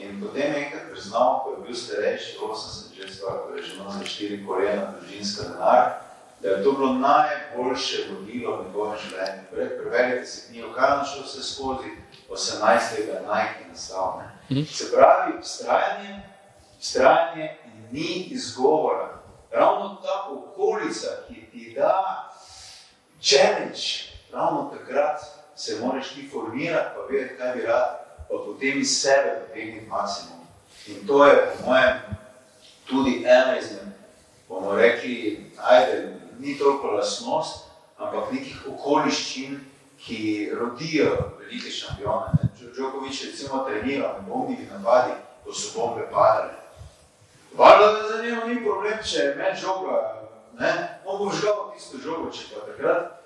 In 0.00 0.20
potem 0.20 0.54
enkrat 0.54 0.90
priznal, 0.90 1.40
ko 1.44 1.50
je 1.50 1.66
bil 1.66 1.76
starejši, 1.76 2.38
80 2.40 2.94
že 2.96 3.02
je 3.02 3.62
že 3.64 3.74
imel 3.74 3.90
za 3.90 4.04
štiri 4.04 4.46
kolena 4.46 4.94
družinska 4.96 5.42
denar, 5.42 6.00
da 6.40 6.48
je 6.48 6.64
to 6.64 6.72
bilo 6.72 6.94
najboljše 6.94 8.08
vodilo 8.10 8.56
v 8.56 8.64
njegovem 8.64 8.98
življenju. 8.98 9.42
Preverite 9.50 10.26
si 10.26 10.48
knjigo, 10.48 10.72
kaj 10.72 10.98
on 10.98 11.04
šel 11.04 11.22
vse 11.22 11.42
skozi 11.42 11.90
18. 12.28 13.26
najki 13.26 13.68
nastal. 13.68 14.22
Mhm. 14.50 14.64
Se 14.64 14.90
pravi, 14.92 15.32
vztrajanje, 15.42 16.22
vztrajanje 16.80 17.56
ni 17.90 18.28
izgovora. 18.32 19.20
Ravno 19.50 20.00
ta 20.02 20.28
okolica, 20.30 21.08
ki 21.28 21.46
ti 21.52 21.74
da 21.76 22.30
challenge, 23.22 24.08
ravno 24.32 24.72
takrat 24.72 25.20
se 25.56 25.80
moraš 25.84 26.14
ti 26.14 26.28
formirati, 26.32 26.90
pa 26.96 27.02
vedeti, 27.10 27.36
kaj 27.36 27.54
bi 27.54 27.62
rad 27.62 28.09
pa 28.30 28.36
potem 28.46 28.80
iz 28.80 29.02
sebe 29.02 29.42
potegniti 29.46 29.86
maksimum. 29.86 30.46
In 30.86 31.06
to 31.06 31.24
je, 31.26 31.34
po 31.58 31.70
mojem, 31.70 31.98
tudi 32.86 33.24
ena 33.26 33.58
izmed, 33.58 33.92
bomo 34.48 34.74
rekli, 34.74 35.50
ajde, 35.58 36.16
ni 36.38 36.58
toliko 36.58 36.86
lasnost, 36.86 37.66
ampak 37.98 38.32
nekih 38.32 38.62
okoliščin, 38.72 39.60
ki 40.00 40.50
rodijo 40.56 41.10
velike 41.40 41.70
šampione. 41.70 42.48
Džokovič 42.76 43.24
recimo 43.26 43.64
trenira 43.66 44.14
na 44.16 44.24
bombnih 44.28 44.62
napadi, 44.72 45.12
ko 45.44 45.52
so 45.52 45.74
bombe 45.78 46.06
padale. 46.12 46.54
Valjda, 47.58 47.92
da 47.92 48.08
za 48.08 48.22
njega 48.22 48.46
ni 48.46 48.64
problem, 48.64 48.98
če 49.04 49.18
je 49.18 49.34
med 49.34 49.58
žoga, 49.58 49.98
ne? 50.58 50.72
On 51.04 51.18
bo 51.18 51.32
žgal 51.34 51.72
tisto 51.74 51.98
žogo, 51.98 52.30
če 52.30 52.54
pa 52.54 52.66
takrat 52.66 53.19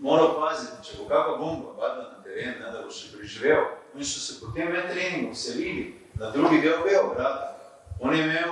mora 0.00 0.32
paziti, 0.34 0.82
če 0.82 0.98
bo 0.98 1.08
kakva 1.10 1.36
bomba 1.38 1.76
padla 1.78 2.08
na 2.10 2.24
teren, 2.24 2.58
ne, 2.60 2.72
da 2.72 2.82
bo 2.82 2.90
še 2.90 3.12
preživel, 3.16 3.64
Oni 3.94 4.04
so 4.04 4.20
se 4.20 4.40
potem 4.40 4.72
med 4.72 4.90
treningom 4.90 5.34
selili 5.34 6.00
na 6.14 6.30
drugi 6.30 6.60
del 6.60 6.78
Beograda. 6.84 7.58
On 8.00 8.14
je 8.14 8.24
imel 8.24 8.50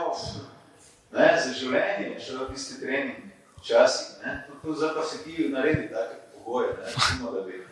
ne, 1.13 1.43
za 1.45 1.53
življenje, 1.57 2.21
še 2.21 2.37
v 2.37 2.49
tisti 2.53 2.81
trening 2.83 3.17
včasih. 3.59 4.21
To 4.63 4.75
zdaj 4.77 4.93
pa 4.95 5.05
se 5.05 5.23
ti 5.25 5.49
naredi 5.49 5.89
take 5.89 6.21
pogoje, 6.35 6.75
ne, 6.77 6.85
recimo, 6.85 7.33
da, 7.33 7.41
bi, 7.49 7.65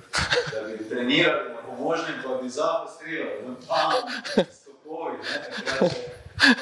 da 0.53 0.63
bi 0.65 0.89
trenirali 0.89 1.53
na 1.53 1.61
pomožnem, 1.67 2.23
pa 2.25 2.41
bi 2.41 2.49
zapostrili, 2.49 3.29
da 3.29 3.51
bi 3.51 3.55
tam 3.69 4.45
stopori. 4.61 5.17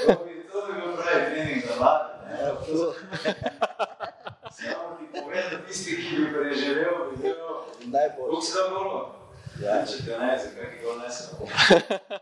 To 0.02 0.12
bi, 0.24 0.32
to 0.52 0.66
bi 0.66 0.72
bil 0.80 0.92
pravi 0.98 1.22
trening 1.30 1.62
za 1.68 1.74
mlade. 1.78 2.10
Samo 4.50 4.96
ti 4.98 5.06
povem, 5.12 5.62
tisti, 5.66 5.96
ki 5.96 6.16
bi 6.16 6.26
preživel, 6.32 6.94
bi 7.10 7.22
bil 7.22 7.38
najbolj. 7.92 8.30
Kako 8.30 8.42
se 8.42 8.58
da 8.58 8.68
bilo? 8.68 8.98
Ja, 9.62 9.78
če 9.86 10.04
te 10.04 10.18
ne, 10.20 10.32
zakaj 10.42 10.66
ti 10.70 10.78
to 10.82 10.90
ne? 11.00 12.18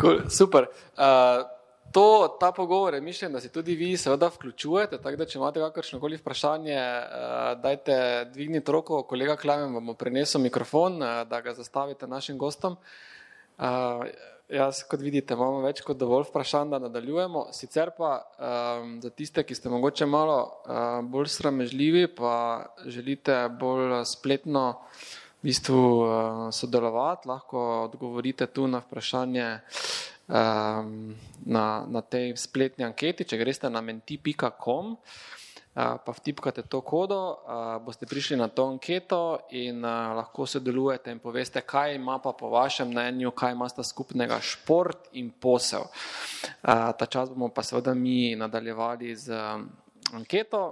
Cool, 0.00 0.18
super. 0.28 0.66
Uh, 0.96 1.46
to, 1.92 2.36
ta 2.40 2.50
pogovor 2.52 2.94
je 2.94 3.00
mišljen, 3.00 3.32
da 3.32 3.40
se 3.40 3.48
tudi 3.52 3.74
vi 3.74 3.96
seveda 3.96 4.28
vključujete, 4.28 4.98
tako 5.02 5.16
da 5.16 5.24
če 5.24 5.38
imate 5.38 5.60
kakršno 5.60 6.00
koli 6.00 6.18
vprašanje, 6.20 6.76
uh, 6.76 7.52
dajte 7.62 7.98
dvigniti 8.32 8.72
roko, 8.72 9.02
kolega 9.08 9.36
Klamen 9.40 9.74
vam 9.74 9.92
bo 9.92 9.94
prenesel 9.94 10.40
mikrofon, 10.44 11.00
uh, 11.02 11.22
da 11.28 11.40
ga 11.40 11.54
zastavite 11.54 12.06
našim 12.06 12.38
gostom. 12.38 12.76
Uh, 13.56 14.04
jaz, 14.48 14.82
kot 14.88 15.02
vidite, 15.02 15.34
imamo 15.34 15.60
več 15.64 15.82
kot 15.86 15.98
dovolj 15.98 16.28
vprašanj, 16.30 16.72
da 16.74 16.82
nadaljujemo. 16.86 17.48
Sicer 17.56 17.92
pa 17.98 18.16
um, 18.20 18.96
za 19.02 19.10
tiste, 19.10 19.44
ki 19.44 19.54
ste 19.54 19.72
mogoče 19.72 20.06
malo 20.06 20.40
uh, 20.44 21.04
bolj 21.04 21.30
sramežljivi, 21.36 22.08
pa 22.16 22.34
želite 22.86 23.46
bolj 23.60 24.02
spletno 24.06 24.68
uh, 24.70 25.06
bistvu 25.46 25.82
uh, 26.00 26.08
sodelovati, 26.52 27.28
lahko 27.28 27.84
odgovorite 27.84 28.46
tu 28.46 28.66
na 28.66 28.78
vprašanje 28.78 29.58
um, 30.28 31.14
na, 31.46 31.86
na 31.88 32.00
tej 32.02 32.34
spletni 32.36 32.84
anketi, 32.84 33.24
če 33.24 33.38
greste 33.38 33.70
na 33.70 33.80
menti.com. 33.80 34.96
pa 35.76 36.12
vtipkate 36.12 36.62
to 36.62 36.80
kodo, 36.80 37.36
boste 37.84 38.06
prišli 38.08 38.36
na 38.40 38.48
to 38.48 38.64
anketo 38.64 39.44
in 39.52 39.84
lahko 39.84 40.46
sodelujete 40.48 41.12
in 41.12 41.18
poveste, 41.20 41.60
kaj 41.60 41.94
ima 41.94 42.16
pa 42.18 42.32
po 42.32 42.48
vašem 42.48 42.88
mnenju, 42.88 43.30
kaj 43.36 43.52
ima 43.52 43.68
sta 43.68 43.84
skupnega 43.84 44.40
šport 44.40 45.12
in 45.12 45.30
posel. 45.30 45.84
Ta 46.62 47.06
čas 47.06 47.28
bomo 47.28 47.50
pa 47.52 47.62
seveda 47.62 47.94
mi 47.94 48.32
nadaljevali 48.36 49.16
z 49.16 49.36
anketo 50.16 50.62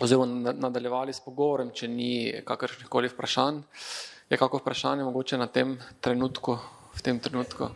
oziroma 0.00 0.52
nadaljevali 0.52 1.12
s 1.14 1.22
pogovorem, 1.22 1.70
če 1.70 1.88
ni 1.88 2.42
kakršnih 2.44 2.90
koli 2.90 3.08
vprašanj. 3.14 3.62
Je 4.30 4.38
kako 4.38 4.58
vprašanje 4.58 5.06
mogoče 5.06 5.38
na 5.38 5.46
tem 5.46 5.78
trenutku, 6.00 6.58
v 6.98 7.02
tem 7.02 7.22
trenutku? 7.22 7.70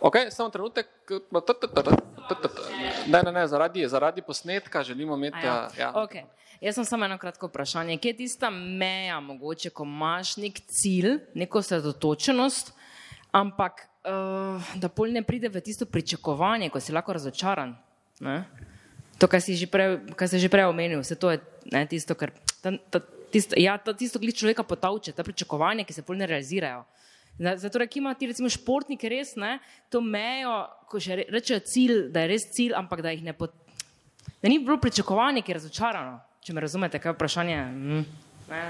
Ok, 0.00 0.26
samo 0.34 0.50
trenutek. 0.50 0.95
Ne, 3.06 3.22
ne, 3.22 3.32
ne, 3.32 3.46
zaradi, 3.46 3.88
zaradi 3.88 4.22
posnetka 4.22 4.82
želimo 4.82 5.14
imeti. 5.16 5.46
Ja. 5.46 5.68
Ja. 5.78 5.92
Okay. 5.94 6.24
Jaz 6.60 6.74
sem 6.74 6.84
samo 6.84 7.04
eno 7.04 7.18
kratko 7.18 7.46
vprašanje. 7.46 7.98
Kje 7.98 8.10
je 8.10 8.16
tista 8.16 8.50
meja, 8.50 9.20
mogoče, 9.20 9.70
ko 9.70 9.84
imaš 9.84 10.36
nek 10.36 10.60
cilj, 10.66 11.18
neko 11.34 11.62
sredotočenost, 11.62 12.72
ampak 13.32 13.82
uh, 13.84 14.70
da 14.80 14.88
pol 14.88 15.12
ne 15.12 15.22
pride 15.22 15.48
v 15.52 15.60
tisto 15.60 15.86
pričakovanje, 15.86 16.70
ko 16.72 16.80
si 16.80 16.94
lahko 16.96 17.12
razočaran? 17.12 17.76
Ne? 18.20 18.38
To, 19.20 19.28
kar 19.28 19.40
si 19.40 19.56
že 19.56 19.68
prej, 19.68 20.00
kar 20.16 20.28
si 20.28 20.40
že 20.40 20.48
prej 20.48 20.68
omenil, 20.68 21.00
vse 21.04 21.16
to 21.20 21.30
je 21.32 21.40
ne, 21.72 21.84
tisto, 21.88 22.16
kar 22.16 22.32
ta, 22.62 22.72
ta, 22.90 23.00
tisto, 23.32 23.56
ja, 23.60 23.76
ta, 23.78 23.92
tisto 23.92 24.18
človeka 24.18 24.64
potavče, 24.64 25.12
ta 25.12 25.24
pričakovanja, 25.24 25.84
ki 25.84 25.92
se 25.92 26.02
pol 26.02 26.16
ne 26.16 26.26
realizirajo. 26.26 26.84
Zato, 27.38 27.86
ki 27.86 27.98
ima 27.98 28.14
ti 28.14 28.30
recimo 28.30 28.48
športniki 28.48 29.08
res 29.12 29.34
ne, 29.36 29.58
to 29.92 30.00
mejo, 30.00 30.54
ko 30.88 31.00
že 31.00 31.26
rečejo 31.28 31.60
cilj, 31.68 31.98
da 32.12 32.24
je 32.24 32.32
res 32.32 32.48
cilj, 32.56 32.72
ampak 32.78 33.04
da 33.04 33.12
jih 33.12 33.24
ne 33.26 33.36
pot... 33.36 33.52
Da 34.40 34.48
ni 34.48 34.58
bilo 34.58 34.78
pričakovanje, 34.80 35.42
ki 35.44 35.52
je 35.52 35.58
razočarano, 35.58 36.16
če 36.40 36.56
me 36.56 36.64
razumete, 36.64 37.00
kaj 37.02 37.12
je 37.12 37.16
vprašanje. 37.16 37.60
Mm. 37.66 38.06
Ne, 38.48 38.62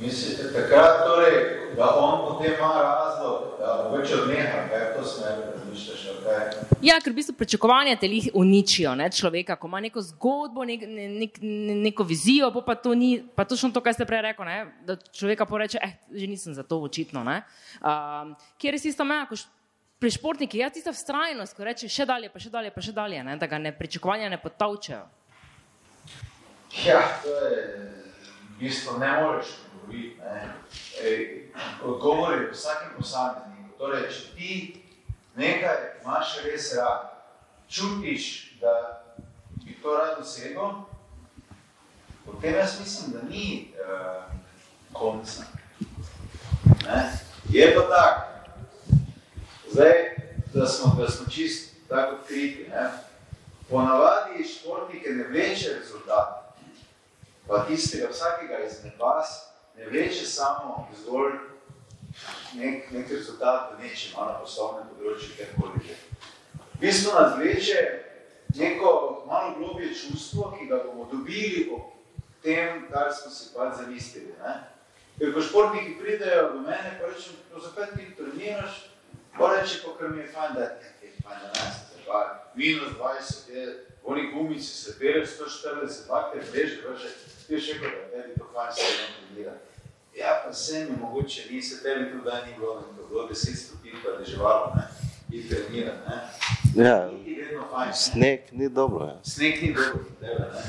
Mislite, 0.00 0.52
takrat 0.52 1.04
torej, 1.06 1.34
da 1.76 1.96
on 1.96 2.26
potem 2.28 2.54
ima 2.58 2.68
razlog, 2.82 3.58
da 3.58 3.74
več 3.92 4.12
odneha, 4.16 4.64
kaj 4.70 4.86
to 4.96 5.04
smer 5.06 5.36
razmišljaš, 5.54 6.04
kaj? 6.24 6.46
Ja, 6.82 6.96
ker 7.02 7.12
v 7.12 7.18
bistvu 7.20 7.34
pričakovanja 7.38 7.98
te 8.00 8.08
jih 8.10 8.30
uničijo, 8.34 8.94
ne, 8.98 9.10
človeka, 9.12 9.56
ko 9.60 9.68
ima 9.70 9.82
neko 9.84 10.02
zgodbo, 10.02 10.64
nek, 10.68 10.84
nek, 10.88 11.38
neko 11.84 12.06
vizijo, 12.08 12.50
pa 12.66 12.74
to 12.74 12.94
ni, 12.98 13.14
pa 13.36 13.44
točno 13.44 13.70
to, 13.70 13.84
kar 13.84 13.94
ste 13.94 14.08
prej 14.08 14.24
rekli, 14.30 14.48
ne, 14.48 14.58
da 14.88 14.96
človeka 14.96 15.46
poreče, 15.46 15.78
eh, 15.82 15.96
že 16.10 16.26
nisem 16.26 16.56
za 16.56 16.64
to 16.66 16.80
očitno, 16.82 17.24
ne. 17.24 17.42
Um, 17.80 18.34
kjer 18.58 18.74
je 18.74 18.88
isto 18.90 19.04
meja, 19.04 19.28
ko 19.30 19.38
pri 20.02 20.10
športniki, 20.10 20.58
ja, 20.58 20.70
tista 20.70 20.90
vztrajnost, 20.90 21.54
ko 21.54 21.68
reče 21.68 21.88
še 21.88 22.08
dalje, 22.08 22.32
pa 22.32 22.40
še 22.42 22.50
dalje, 22.50 22.72
pa 22.74 22.82
še 22.82 22.94
dalje, 22.96 23.22
ne, 23.22 23.36
da 23.38 23.46
ga 23.46 23.60
ne 23.62 23.70
pričakovanja 23.76 24.32
ne 24.32 24.40
potavčajo. 24.42 25.04
Ja, 26.82 27.04
to 27.22 27.36
je, 27.46 27.60
v 28.56 28.64
bistvu 28.64 28.96
ne 28.98 29.12
moreš 29.20 29.52
odgovoriti. 29.82 31.52
Odgovor 31.84 32.32
je 32.32 32.46
v 32.46 32.52
vsakem 32.52 32.88
posamezniku. 32.96 33.78
Torej, 33.78 34.08
če 34.10 34.22
ti 34.36 34.52
nekaj 35.36 35.76
imaš 36.02 36.36
res 36.44 36.74
rad, 36.76 37.08
čutiš, 37.68 38.56
da 38.60 39.02
bi 39.64 39.74
to 39.82 39.96
rad 39.96 40.18
dosegel, 40.18 40.84
potem 42.24 42.54
jaz 42.54 42.78
mislim, 42.80 43.12
da 43.12 43.22
ni 43.28 43.72
uh, 43.74 44.22
konca. 44.92 45.42
Ne? 46.86 47.18
Je 47.50 47.74
pa 47.74 47.82
tako, 47.88 48.32
Zdaj, 49.72 50.16
da 50.54 50.66
smo, 50.66 50.96
da 51.00 51.10
smo 51.10 51.30
čist 51.30 51.74
tako 51.88 52.16
odkriti. 52.16 52.68
Ne? 52.68 52.90
Ponavadi 53.70 54.44
športnike 54.44 55.10
ne 55.10 55.24
vleče 55.28 55.78
rezultat, 55.80 56.54
pa 57.46 57.64
tistega 57.64 58.08
vsakega 58.12 58.58
izmed 58.58 58.92
vas 58.98 59.51
ne 59.78 59.88
vleče 59.88 60.26
samo 60.26 60.88
zgolj 61.02 61.32
nek, 62.54 62.90
nek 62.90 63.10
rezultat 63.10 63.72
v 63.72 63.82
nečem, 63.84 64.16
na 64.16 64.38
poslovnem 64.40 64.88
področju, 64.92 65.36
kjerkoli 65.36 65.84
že. 65.86 65.96
V 66.74 66.80
bistvu 66.82 67.14
nas 67.14 67.36
vleče 67.38 67.80
neko 68.58 68.92
malo 69.26 69.54
globje 69.58 69.94
čustvo, 69.94 70.52
ki 70.58 70.68
ga 70.68 70.82
bomo 70.84 71.08
dobili 71.10 71.68
o 71.72 71.80
tem, 72.42 72.86
kar 72.90 73.12
smo 73.14 73.30
si 73.30 73.52
pa 73.54 73.70
zamislili. 73.76 74.34
Ne? 74.42 74.54
Ker 75.18 75.32
ko 75.32 75.44
športniki 75.44 75.96
pridejo 76.00 76.50
do 76.56 76.64
mene, 76.66 76.98
pa 77.00 77.08
rečem, 77.12 77.38
zakaj 77.54 77.94
ti 77.94 78.10
treniraš, 78.18 78.88
pa 79.38 79.54
reče, 79.54 79.80
pa 79.84 79.96
kar 79.98 80.10
mi 80.10 80.24
je 80.24 80.28
fajn, 80.34 80.54
da 80.58 80.68
je 81.00 81.14
fajn, 81.22 81.38
da 81.40 81.48
nas 81.56 81.80
je 81.94 82.04
pa 82.06 82.50
minus 82.54 82.92
20, 82.98 83.50
je, 83.54 83.86
oni 84.04 84.32
gumici 84.34 84.66
se 84.66 84.98
pere 84.98 85.26
140, 85.26 86.08
pa 86.08 86.30
te 86.32 86.40
vreže, 86.50 86.82
vrže, 86.88 87.08
ti 87.52 87.60
še 87.60 87.78
kot 87.80 87.92
da 87.92 88.04
tebi 88.08 88.38
to 88.38 88.48
fajn 88.54 88.72
se 88.72 88.88
ne 88.88 89.06
trenira. 89.12 89.54
Ja, 90.16 90.42
pa 90.44 90.52
se 90.52 90.84
mi 90.84 90.96
mogoče 91.00 91.46
ni, 91.50 91.62
se 91.62 91.82
tebi 91.82 92.10
tudi 92.10 92.24
dan 92.24 92.46
ni 92.48 92.54
bilo, 92.56 92.80
to 92.96 93.06
bilo 93.08 93.28
10 93.28 93.56
stopin, 93.56 93.96
pa 94.04 94.16
deževalo, 94.18 94.72
ne, 94.76 94.84
in 95.30 95.48
trenira, 95.48 95.92
ne. 96.08 96.18
Ja, 96.84 96.96
fajn, 97.70 97.92
sneg 97.92 98.52
ni 98.52 98.68
dobro, 98.68 99.06
ja. 99.06 99.18
Sneg 99.24 99.62
ni 99.62 99.72
dobro, 99.74 100.04
tebe, 100.20 100.48
ne. 100.52 100.62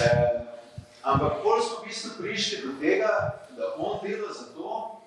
e, 0.06 0.10
ampak 1.02 1.42
pol 1.42 1.62
smo 1.62 1.82
v 1.82 1.90
bistvu 1.90 2.16
prišli 2.18 2.62
do 2.66 2.74
tega, 2.82 3.12
da 3.58 3.74
on 3.78 3.98
dela 4.02 4.32
za 4.34 4.50
to, 4.54 5.02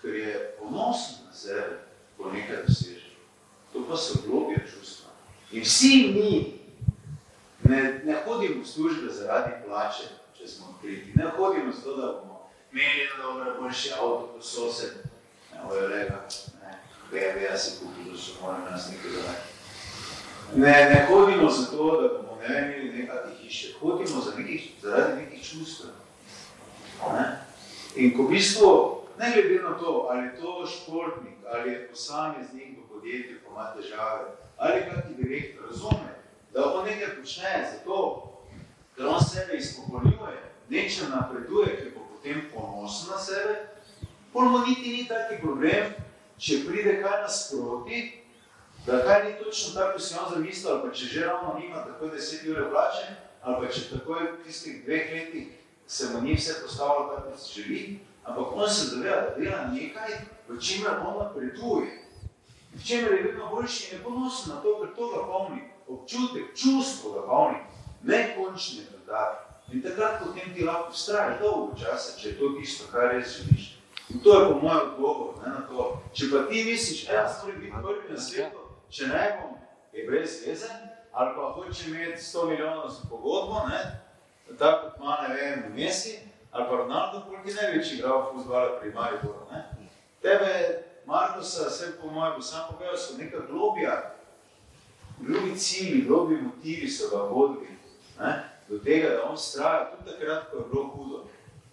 ker 0.00 0.16
je 0.16 0.34
ponosen 0.60 1.26
na 1.28 1.32
sebe, 1.32 1.82
ko 2.16 2.32
nekaj 2.32 2.64
doseže. 2.68 3.12
To 3.72 3.84
pa 3.88 3.96
so 3.96 4.22
globje 4.24 4.64
čustva. 4.64 5.12
In 5.52 5.64
vsi 5.64 5.92
mi, 6.12 6.57
Ne, 7.68 8.00
ne 8.04 8.14
hodimo 8.24 8.62
v 8.62 8.66
službe 8.66 9.12
zaradi 9.12 9.52
plače, 9.66 10.08
če 10.38 10.48
smo 10.48 10.66
odkriti. 10.72 11.12
Ne 11.14 11.24
hodimo 11.36 11.72
zato, 11.72 11.96
da 11.96 12.06
bomo 12.06 12.48
imeli 12.72 13.08
dobro, 13.22 13.60
boljši 13.60 13.92
avto 13.92 14.30
kot 14.32 14.44
sosed. 14.44 14.94
Ne, 15.52 15.60
ojo 15.68 15.88
lega, 15.88 16.22
ne, 16.62 16.78
BMW, 17.10 17.44
jaz 17.50 17.64
si 17.64 17.78
kupil, 17.80 18.12
da 18.12 18.18
so 18.18 18.40
moram 18.42 18.64
nas 18.70 18.88
nekaj 18.90 19.10
zadati. 19.10 19.48
Ne, 20.54 20.76
ne 20.90 21.06
hodimo 21.10 21.50
zato, 21.50 22.00
da 22.00 22.08
bomo 22.08 22.40
ne 22.48 22.58
imeli 22.58 22.98
nekaj 22.98 23.34
hiše. 23.40 23.74
Hodimo 23.80 24.20
za 24.24 24.32
nekih, 24.38 24.70
zaradi 24.82 25.22
nekih 25.22 25.44
čustev. 25.44 25.90
Ne? 27.12 27.26
In 27.96 28.16
ko 28.16 28.22
v 28.22 28.30
bistvu, 28.30 28.70
ne 29.18 29.32
glede 29.34 29.62
na 29.62 29.78
to, 29.78 30.06
ali 30.10 30.26
je 30.26 30.36
to 30.40 30.66
športnik, 30.66 31.36
ali 31.52 31.72
je 31.72 31.88
posameznik 31.88 32.78
v 32.78 32.88
podjetju, 32.94 33.36
ko 33.44 33.52
ima 33.52 33.72
težave, 33.76 34.24
ali 34.56 34.86
kakšni 34.88 35.14
direktor, 35.20 35.68
razume, 35.70 36.17
da 36.54 36.74
on 36.74 36.84
nekaj 36.84 37.16
počne 37.16 37.70
zato, 37.72 37.98
ker 38.96 39.06
on 39.06 39.20
sebe 39.24 39.56
izpokoljuje, 39.56 40.38
nečem 40.68 41.10
napreduje, 41.10 41.76
ki 41.76 41.90
bo 41.94 42.06
potem 42.14 42.42
ponosen 42.54 43.10
na 43.10 43.18
sebe, 43.18 43.68
polno 44.32 44.64
niti 44.66 44.92
ni 44.92 45.08
taki 45.08 45.40
problem, 45.42 45.92
če 46.38 46.62
pride 46.66 46.98
kaj 47.02 47.22
nasproti, 47.22 48.00
da 48.86 49.02
kaj 49.04 49.24
ni 49.24 49.44
točno 49.44 49.74
tako, 49.74 49.92
ko 49.92 50.02
si 50.02 50.14
on 50.18 50.34
zamislil, 50.34 50.72
ali 50.72 50.82
pa 50.82 50.94
če 50.94 51.06
že 51.06 51.24
ravno 51.26 51.54
nima 51.58 51.84
takoj 51.84 52.10
10 52.16 52.50
ure 52.50 52.68
plače, 52.70 53.06
ali 53.42 53.66
pa 53.66 53.72
če 53.72 53.86
takoj 53.92 54.20
v 54.32 54.44
tistih 54.44 54.84
dveh 54.84 55.12
letih 55.12 55.48
se 55.86 56.10
mu 56.12 56.20
ni 56.20 56.34
vse 56.34 56.60
postavilo, 56.62 57.08
tako 57.14 57.30
kot 57.30 57.40
se 57.40 57.62
želi, 57.62 57.98
ampak 58.24 58.52
on 58.52 58.70
se 58.70 58.86
zaveda, 58.86 59.20
da 59.20 59.34
dela 59.36 59.64
nekaj, 59.72 60.12
v 60.48 60.60
čimer 60.60 61.00
on 61.06 61.18
napreduje. 61.24 62.04
V 62.74 62.84
čemer 62.84 63.12
je 63.12 63.22
vedno 63.22 63.48
boljši 63.50 63.88
in 63.88 63.98
je 63.98 64.04
ponosen 64.04 64.54
na 64.54 64.60
to, 64.62 64.74
ker 64.80 64.94
to 64.96 65.08
ga 65.10 65.22
pomni 65.26 65.62
občutek, 65.88 66.56
čustvo, 66.56 67.12
da 67.14 67.26
pa 67.26 67.32
oni 67.32 67.58
nekončni 68.02 68.80
rezultat. 68.84 69.48
In 69.72 69.82
takrat 69.82 70.22
potem 70.24 70.54
ti 70.54 70.64
lahko 70.64 70.92
vztraje 70.92 71.38
dolgo 71.40 71.74
časa, 71.76 72.18
če 72.20 72.28
je 72.28 72.38
to 72.38 72.52
tisto, 72.56 72.88
kar 72.92 73.12
res 73.12 73.36
želiš. 73.36 73.74
In 74.08 74.20
to 74.24 74.40
je 74.40 74.46
po 74.48 74.60
mojem 74.60 74.80
odgovor 74.80 75.34
ne, 75.44 75.52
na 75.52 75.62
to. 75.68 76.02
Če 76.12 76.30
pa 76.32 76.44
ti 76.48 76.64
misliš, 76.64 77.06
da 77.06 77.12
jaz 77.12 77.42
moram 77.42 77.60
biti 77.60 77.82
prvi 77.82 78.14
na 78.14 78.20
svetu, 78.20 78.62
če 78.88 79.08
ne 79.12 79.24
bom, 79.40 79.58
je 79.92 80.06
brez 80.08 80.38
veze, 80.46 80.70
ali 81.12 81.34
pa 81.36 81.52
hoče 81.52 81.90
imeti 81.90 82.22
100 82.22 82.48
milijonov 82.48 82.88
za 82.88 83.08
pogodbo, 83.10 83.66
ne, 83.68 83.82
tako 84.58 84.88
kot 84.88 85.00
ima, 85.00 85.16
ne 85.28 85.34
vem, 85.34 85.64
Messi, 85.76 86.18
ali 86.50 86.64
pa 86.68 86.76
Ronaldo, 86.76 87.22
koliko 87.28 87.48
je 87.48 87.54
največji 87.54 87.98
igral 87.98 88.30
futbola 88.32 88.78
pri 88.80 88.92
Mariboru. 88.94 89.44
Tebe, 90.22 90.84
Markosa, 91.06 91.68
vse 91.68 91.92
po 92.00 92.08
mojem, 92.10 92.42
sam 92.42 92.72
povedal, 92.72 92.96
so 92.96 93.18
neka 93.18 93.44
globija, 93.50 94.14
drugi 95.20 95.58
cilji, 95.58 96.04
drugi 96.04 96.36
motivi 96.36 96.90
so 96.90 97.08
ga 97.10 97.22
vodili 97.22 97.68
ne, 98.20 98.44
do 98.68 98.78
tega, 98.78 99.08
da 99.08 99.30
on 99.30 99.38
straja 99.38 99.90
tudi 99.90 100.10
takrat, 100.10 100.50
ko 100.50 100.56
je 100.56 100.64
bilo 100.72 100.86
hudo. 100.86 101.24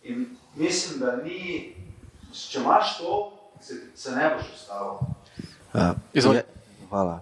In 0.04 0.26
mislim, 0.56 1.00
da 1.00 1.16
ni, 1.16 1.76
če 2.34 2.60
imaš 2.60 2.98
to, 2.98 3.34
se, 3.62 3.74
se 3.96 4.12
ne 4.12 4.36
boš 4.36 4.46
ustavil. 4.56 4.98
Ja, 5.74 6.44
hvala. 6.90 7.22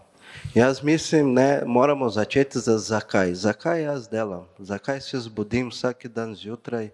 Jaz 0.53 0.83
mislim, 0.83 1.35
da 1.35 1.61
moramo 1.65 2.09
začeti 2.09 2.59
z 2.59 2.77
zakaj. 2.77 3.33
Zakaj 3.33 3.83
jaz 3.83 4.09
delam? 4.09 4.45
Zakaj 4.59 5.01
se 5.01 5.19
zbudim 5.19 5.69
vsak 5.69 6.05
dan 6.07 6.35
zjutraj 6.35 6.89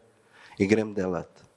in 0.58 0.70
grem 0.70 0.94
delati? 0.94 1.49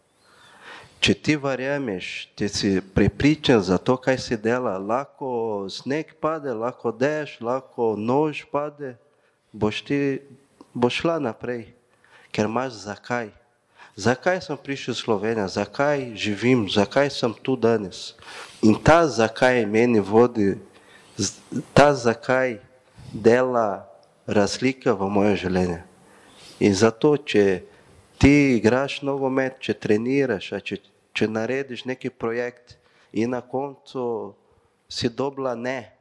Če 1.03 1.15
ti 1.19 1.35
verjameš, 1.37 2.09
ti 2.39 2.47
si 2.49 2.77
prepričan 2.95 3.61
za 3.61 3.79
to, 3.79 3.97
kaj 3.99 4.19
si 4.23 4.37
dela, 4.39 4.77
lahko 4.79 5.67
sneg 5.67 6.15
pade, 6.23 6.55
lahko 6.55 6.93
dež, 6.95 7.41
lahko 7.43 7.97
nož 7.99 8.45
pade, 8.53 8.95
boš 9.53 9.83
ti 9.83 9.99
boš 10.75 11.03
šla 11.03 11.19
naprej, 11.19 11.67
ker 12.31 12.47
imaš 12.47 12.73
zakaj. 12.87 13.31
Zakaj 13.97 14.41
sem 14.41 14.57
prišel 14.57 14.95
v 14.95 14.99
Slovenijo, 14.99 15.49
zakaj 15.49 16.15
živim, 16.17 16.65
zakaj 16.71 17.11
sem 17.11 17.35
tu 17.43 17.57
danes. 17.57 18.15
In 18.63 18.79
ta 18.79 19.05
zakaj 19.05 19.67
meni 19.67 20.01
vodi, 20.01 20.57
ta 21.75 21.93
zakaj 21.95 22.57
dela 23.13 23.85
razlika 24.27 24.95
v 24.97 25.11
moje 25.11 25.37
življenje. 25.45 25.83
In 26.63 26.73
zato, 26.73 27.19
če 27.19 27.67
ti 28.17 28.57
igraš 28.57 29.03
nogomet, 29.03 29.61
če 29.61 29.75
treniraš, 29.77 30.55
če, 30.65 30.79
če 31.13 31.29
narediš 31.29 31.85
neki 31.85 32.11
projekt 32.11 32.77
in 33.13 33.35
na 33.37 33.41
koncu 33.41 34.35
si 34.89 35.09
dobila 35.09 35.55
ne, 35.55 35.93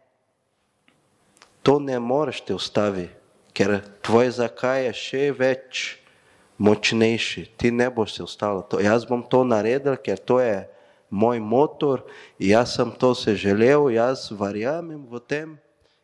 to 1.63 1.79
ne 1.79 1.99
moreš 1.99 2.41
te 2.41 2.55
ustaviti, 2.55 3.13
ker 3.53 3.81
tvoj 4.01 4.31
zakaj 4.39 4.85
je 4.87 4.93
še 4.97 5.23
več 5.35 5.81
močnejši, 6.61 7.45
ti 7.57 7.71
ne 7.71 7.89
boš 7.89 8.15
se 8.15 8.23
ostalo. 8.23 8.61
To, 8.69 8.79
jaz 8.79 9.05
bom 9.05 9.23
to 9.23 9.43
naredil, 9.43 9.97
ker 9.97 10.17
to 10.17 10.39
je 10.39 10.63
moj 11.11 11.41
motor, 11.43 12.05
jaz 12.39 12.75
sem 12.77 12.91
to 12.91 13.15
se 13.15 13.35
želel, 13.35 13.89
jaz 13.91 14.29
verjamem 14.31 15.03
v 15.09 15.19
tem 15.19 15.57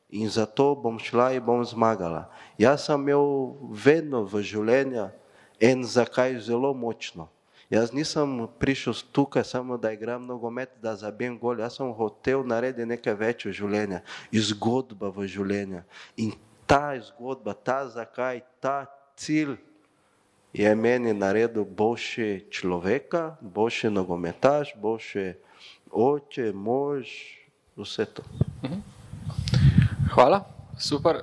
in 0.10 0.30
zato 0.30 0.76
bom 0.76 1.00
šla 1.00 1.34
in 1.38 1.46
bom 1.46 1.64
zmagala. 1.66 2.28
Jaz 2.58 2.88
sem 2.88 3.00
imel 3.02 3.56
vedno 3.72 4.24
v 4.28 4.44
življenju 4.44 5.08
en 5.60 5.84
zakaj 5.84 6.40
zelo 6.44 6.74
močno. 6.74 7.30
Jaz 7.70 7.92
nisem 7.92 8.48
prišel 8.60 8.94
tukaj 9.12 9.44
samo 9.44 9.78
da 9.78 9.92
igram 9.92 10.26
nogomet, 10.26 10.70
da 10.82 10.96
zabijem 10.96 11.40
gol, 11.40 11.60
jaz 11.60 11.76
sem 11.76 11.94
hotel 11.94 12.46
narediti 12.48 12.88
nekaj 12.88 13.16
več 13.20 13.46
v 13.46 13.52
življenju, 13.52 14.00
zgodba 14.32 15.12
v 15.12 15.28
življenju. 15.28 15.82
In 16.16 16.32
ta 16.64 16.96
zgodba, 17.10 17.52
ta 17.52 17.82
zakaj, 17.92 18.40
ta 18.64 18.86
cilj 19.20 19.58
je 20.56 20.76
meni 20.76 21.12
naredil 21.14 21.66
boljši 21.68 22.48
človeka, 22.50 23.36
boljši 23.42 23.92
nogometaš, 23.92 24.72
boljši 24.80 25.34
oče, 25.92 26.54
mož, 26.56 27.12
vse 27.76 28.06
to. 28.06 28.24
Mhm. 28.64 28.80
Hvala, 30.16 30.46
super, 30.80 31.22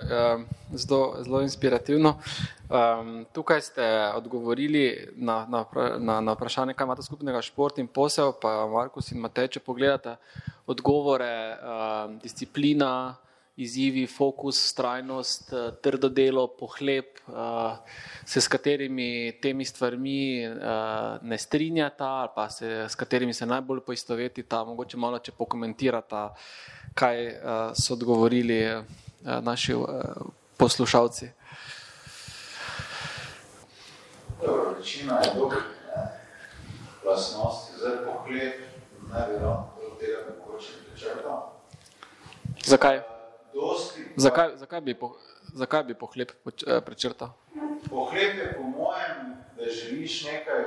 zelo, 0.74 1.16
zelo 1.22 1.40
inspirativno. 1.42 2.16
Um, 2.64 3.26
tukaj 3.32 3.61
ste 3.61 3.82
odgovorili 4.16 5.09
na, 5.16 5.46
na, 5.48 5.64
na, 5.98 6.20
na 6.20 6.32
vprašanje, 6.32 6.74
kaj 6.74 6.84
imate 6.84 7.02
skupnega 7.02 7.42
šport 7.42 7.78
in 7.78 7.86
posel, 7.86 8.32
pa 8.40 8.66
Markus 8.66 9.12
in 9.12 9.20
Matej, 9.20 9.48
če 9.57 9.61
pogledate 9.61 10.16
odgovore, 10.66 11.34
um, 11.61 12.18
disciplina, 12.22 13.14
izzivi, 13.57 14.07
fokus, 14.07 14.59
trajnost, 14.74 15.52
trdo 15.82 16.09
delo, 16.09 16.48
pohleb, 16.59 17.05
eh, 17.28 17.76
se 18.26 18.40
s 18.40 18.48
katerimi 18.48 19.38
temi 19.42 19.64
stvarmi 19.64 20.42
eh, 20.42 20.59
ne 21.22 21.38
strinjata 21.38 22.09
ali 22.09 22.28
pa 22.34 22.48
se 22.50 22.88
s 22.88 22.94
katerimi 22.94 23.34
se 23.34 23.46
najbolj 23.46 23.80
poistovetita, 23.86 24.64
mogoče 24.64 24.96
malo 24.96 25.18
če 25.18 25.32
pokomentirata, 25.38 26.34
kaj 26.94 27.18
so 27.74 27.94
odgovorili 27.94 28.59
naši 29.25 29.75
poslušalci. 30.57 31.31
Dobro, 34.47 34.75
večina 34.79 35.18
je 35.18 35.31
dobro, 35.35 35.57
vlastnosti, 37.05 37.72
zdaj 37.79 37.97
pohleb, 38.05 38.53
najverjetno 39.12 39.75
tega 40.01 40.18
ne 40.29 40.37
mogoče 40.39 40.72
prečrtam. 40.91 41.41
Zakaj? 42.64 43.01
Zakaj, 44.16 44.57
zakaj, 44.57 44.81
bi 44.81 44.95
po, 44.95 45.16
zakaj 45.55 45.85
bi 45.85 45.95
pohlep 45.95 46.31
eh, 46.31 46.81
prečrtal? 46.81 47.29
Pohlep 47.91 48.35
je 48.39 48.55
po 48.57 48.62
mojem, 48.62 49.37
da 49.57 49.64
želiš 49.70 50.25
nekaj 50.25 50.64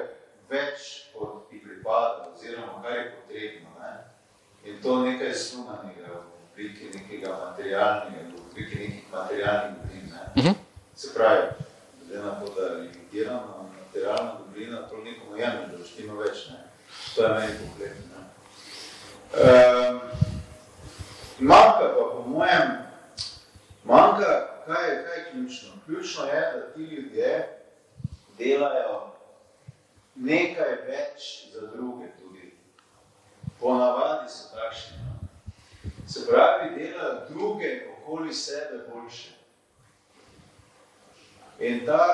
več, 0.49 1.09
kot 1.13 1.49
ti 1.49 1.61
pripada, 1.63 2.29
oziroma 2.33 2.81
kar 2.83 2.95
je 2.95 3.05
potrebno. 3.15 3.69
Ne? 3.79 3.93
In 4.63 4.81
to 4.83 5.01
nekaj 5.03 5.33
sunanega, 5.33 6.07
v 6.07 6.51
obliki 6.51 6.91
nekega 6.93 7.35
materialnega, 7.45 8.46
obliki 8.57 8.79
nekih 8.79 9.03
materialnih 9.11 9.77
dobrin. 9.77 10.09
Ne? 10.09 10.21
Uh 10.35 10.43
mhm. 10.43 10.47
-huh. 10.47 10.55
Se 10.95 11.13
pravi, 11.13 11.41
glede 12.07 12.23
na 12.23 12.39
to, 12.39 12.53
da 12.55 12.61
je 12.61 12.75
limitirana 12.75 13.41
materialna 13.79 14.33
dobrina, 14.39 14.87
to 14.87 14.97
nekomu 14.97 15.37
jemlje, 15.37 15.67
da 15.71 15.77
boš 15.77 15.91
ti 15.91 16.03
ima 16.03 16.13
več. 16.13 16.49
Ne? 16.49 16.57
To 17.15 17.23
je 17.23 17.29
meni 17.29 17.53
pohlep. 17.59 17.93
Um, 19.33 19.99
Manjka 21.39 21.93
pa 21.95 22.03
po 22.13 22.23
mojem, 22.27 22.71
manjka, 23.83 24.47
kaj 24.65 24.89
je, 24.89 25.05
kaj 25.05 25.17
je 25.17 25.25
ključno? 25.31 25.69
Ključno 25.85 26.25
je, 26.25 26.41
da 26.55 26.73
ti 26.73 26.81
ljudje 26.81 27.59
delajo 28.37 29.13
nekaj 30.15 30.71
več 30.87 31.47
za 31.53 31.67
druge 31.67 32.07
tudi. 32.19 32.57
Ponavadi 33.59 34.29
so 34.29 34.55
takšni. 34.55 35.16
Se 36.07 36.25
pravi, 36.27 36.75
delajo 36.75 37.21
druge 37.29 37.87
okoli 37.97 38.33
sebe 38.33 38.83
boljše. 38.93 39.29
In 41.59 41.85
ta 41.85 42.07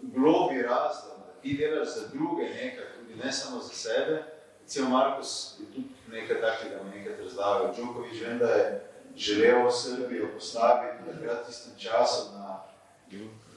globi 0.00 0.62
razlog, 0.62 1.18
da 1.26 1.40
ti 1.42 1.56
delaš 1.56 1.88
za 1.88 2.08
druge 2.12 2.42
nekaj, 2.42 2.84
tudi 2.98 3.14
ne 3.24 3.32
samo 3.32 3.60
za 3.60 3.74
sebe, 3.74 4.22
recimo 4.62 4.88
Markus 4.88 5.54
je 5.60 5.66
tudi 5.66 5.88
nekaj 6.10 6.40
takega, 6.40 6.76
nekaj 6.94 7.16
razlagal. 7.22 7.74
Džukovič, 7.76 8.22
vem, 8.22 8.38
da 8.38 8.46
je 8.46 8.90
želel 9.16 9.70
Srbijo 9.70 10.28
postaviti 10.34 11.04
takrat 11.12 11.46
tistem 11.46 11.72
času 11.78 12.32
na, 12.32 12.62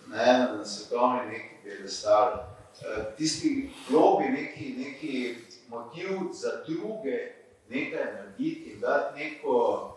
ne, 0.07 0.47
na 0.57 0.65
svetovni 0.65 1.31
neki 1.31 1.55
pedestal. 1.63 2.55
Eh, 2.81 3.03
tisti 3.17 3.69
globi 3.89 4.23
neki, 4.23 4.75
neki 4.77 5.35
motiv 5.67 6.09
za 6.33 6.63
druge 6.67 7.31
nekaj 7.69 8.05
narediti 8.13 8.71
in 8.73 8.79
dati 8.79 9.19
neko, 9.19 9.91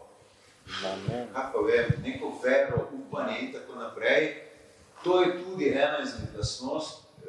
kako 1.33 1.63
vem, 1.63 1.87
neko 2.03 2.41
vero, 2.45 2.89
upanje 2.93 3.39
in 3.41 3.53
tako 3.53 3.79
naprej. 3.79 4.43
To 5.05 5.23
je 5.23 5.45
tudi 5.45 5.69
ena 5.69 5.99
izmed 6.03 6.37
lasnost 6.37 7.03
eh, 7.03 7.27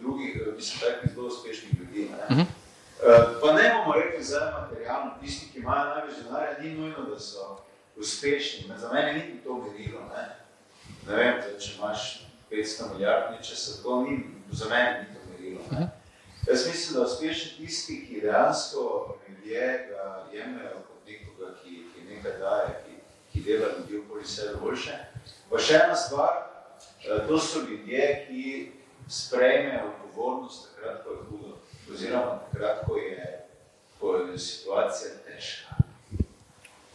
drugih, 0.00 0.42
mislim, 0.56 0.80
takih 0.80 1.14
zelo 1.14 1.26
uspešnih 1.26 1.72
ljudi. 1.80 2.08
Ne? 2.10 2.24
Uh 2.24 2.30
mhm. 2.30 2.40
-huh. 2.40 2.46
Eh, 3.02 3.24
pa 3.40 3.52
ne 3.52 3.74
bomo 3.74 3.92
rekli 3.92 4.24
za 4.24 4.52
materialno, 4.60 5.10
tisti, 5.20 5.52
ki 5.52 5.58
imajo 5.58 5.94
največ 5.94 6.14
denarja, 6.24 6.58
ni 6.58 6.70
nujno, 6.70 7.02
da 7.10 7.20
so 7.20 7.58
uspešni. 7.96 8.72
Za 8.78 8.92
mene 8.92 9.12
ni 9.12 9.40
to 9.44 9.54
merilo. 9.54 10.00
Ne, 10.00 10.36
ne 11.08 11.16
vem, 11.16 11.34
če 11.60 11.72
imaš 11.78 12.26
500 12.50 12.92
milijard, 12.92 13.44
če 13.44 13.56
se 13.56 13.82
to 13.82 14.00
ni, 14.02 14.20
za 14.52 14.68
mene 14.68 14.98
ni 15.00 15.14
to 15.14 15.20
merilo. 15.30 15.60
Ne. 15.70 15.88
Mhm. 16.46 16.54
Jaz 16.54 16.66
mislim, 16.66 16.94
da 16.94 17.06
uspešni 17.06 17.66
tisti, 17.66 18.06
ki 18.08 18.20
dejansko 18.20 19.16
ljudje 19.28 19.88
ga 19.90 20.26
jemljajo 20.32 20.74
kot 20.74 21.08
nekoga, 21.08 21.54
ki, 21.62 21.70
ki 21.94 22.14
nekaj 22.14 22.38
daje, 22.38 22.82
ki, 22.86 22.92
ki 23.32 23.44
dela 23.44 23.66
ljudi 23.78 23.98
okoli 23.98 24.26
sebe 24.26 24.54
boljše. 24.62 24.98
Pa 25.50 25.58
še 25.58 25.74
ena 25.74 25.96
stvar, 25.96 26.32
eh, 27.04 27.26
to 27.28 27.38
so 27.38 27.58
ljudje, 27.58 28.26
ki 28.28 28.72
sprejmejo 29.08 29.92
odgovornost 30.04 30.68
takrat, 30.74 31.04
ko 31.04 31.10
je 31.10 31.18
hudo 31.30 31.56
oziroma 31.92 32.38
takrat, 32.52 32.86
ko 32.86 32.96
je, 32.96 33.44
ko 34.00 34.16
je 34.16 34.38
situacija 34.38 35.10
težka. 35.26 35.74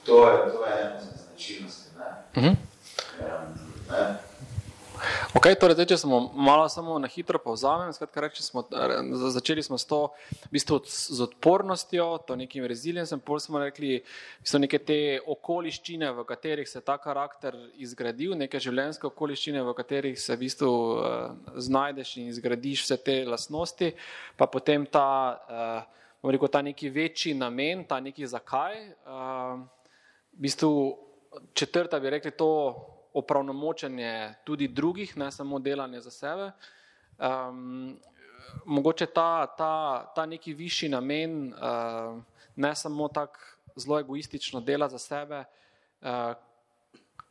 To 0.05 0.29
je, 0.29 0.51
to 0.51 0.65
je 0.65 0.81
ena 0.81 0.99
značilnosti. 1.27 1.89
Ne? 1.97 2.41
Uh 2.41 2.43
-huh. 2.43 2.55
ne? 3.91 4.30
Ok, 5.33 5.47
torej, 5.57 5.73
zdaj, 5.73 5.87
če 5.89 5.97
smo 6.03 6.19
malo 6.35 6.67
samo 6.69 6.97
na 7.01 7.07
hitro 7.09 7.39
povzamem, 7.41 7.89
skratka, 7.95 8.43
smo, 8.43 8.63
začeli 9.33 9.63
smo 9.65 9.79
s 9.79 9.87
to, 9.89 9.99
v 10.45 10.51
bistvu 10.53 10.77
z 10.85 11.23
odpornostjo, 11.25 12.05
to 12.27 12.37
nekim 12.37 12.65
reziliencem, 12.69 13.21
pol 13.23 13.41
smo 13.41 13.61
rekli, 13.63 14.01
so 14.45 14.61
neke 14.61 14.77
te 14.77 15.17
okoliščine, 15.25 16.11
v 16.13 16.25
katerih 16.29 16.69
se 16.69 16.83
ta 16.85 16.99
karakter 17.01 17.57
izgradil, 17.81 18.35
neke 18.37 18.61
življenjske 18.61 19.09
okoliščine, 19.09 19.65
v 19.65 19.75
katerih 19.79 20.21
se 20.21 20.35
v 20.35 20.43
bistvu 20.45 20.69
uh, 20.69 21.03
znajdeš 21.57 22.15
in 22.21 22.29
izgradiš 22.29 22.85
vse 22.85 23.01
te 23.01 23.17
lasnosti, 23.25 23.93
pa 24.37 24.49
potem 24.51 24.85
ta, 24.85 25.09
uh, 25.49 26.29
rekel, 26.29 26.51
ta 26.53 26.61
neki 26.61 26.93
večji 26.93 27.33
namen, 27.39 27.87
ta 27.89 27.97
neki 28.03 28.29
zakaj. 28.29 28.83
Uh, 29.07 29.61
v 30.37 30.45
bistvu 30.45 30.73
četrta 31.57 31.99
bi 31.99 32.11
rekli 32.13 32.31
to, 32.37 32.51
opravnomočenje 33.13 34.33
tudi 34.43 34.67
drugih, 34.67 35.17
ne 35.17 35.31
samo 35.31 35.59
delanje 35.59 36.01
za 36.01 36.11
sebe. 36.11 36.51
Um, 37.17 37.99
mogoče 38.65 39.05
ta, 39.05 39.47
ta, 39.57 40.05
ta 40.15 40.25
neki 40.25 40.53
višji 40.53 40.89
namen, 40.89 41.53
uh, 41.53 42.21
ne 42.55 42.75
samo 42.75 43.07
tako 43.07 43.39
zelo 43.75 43.99
egoistično 43.99 44.61
dela 44.61 44.89
za 44.89 44.99
sebe. 44.99 45.43
Uh, 46.01 46.33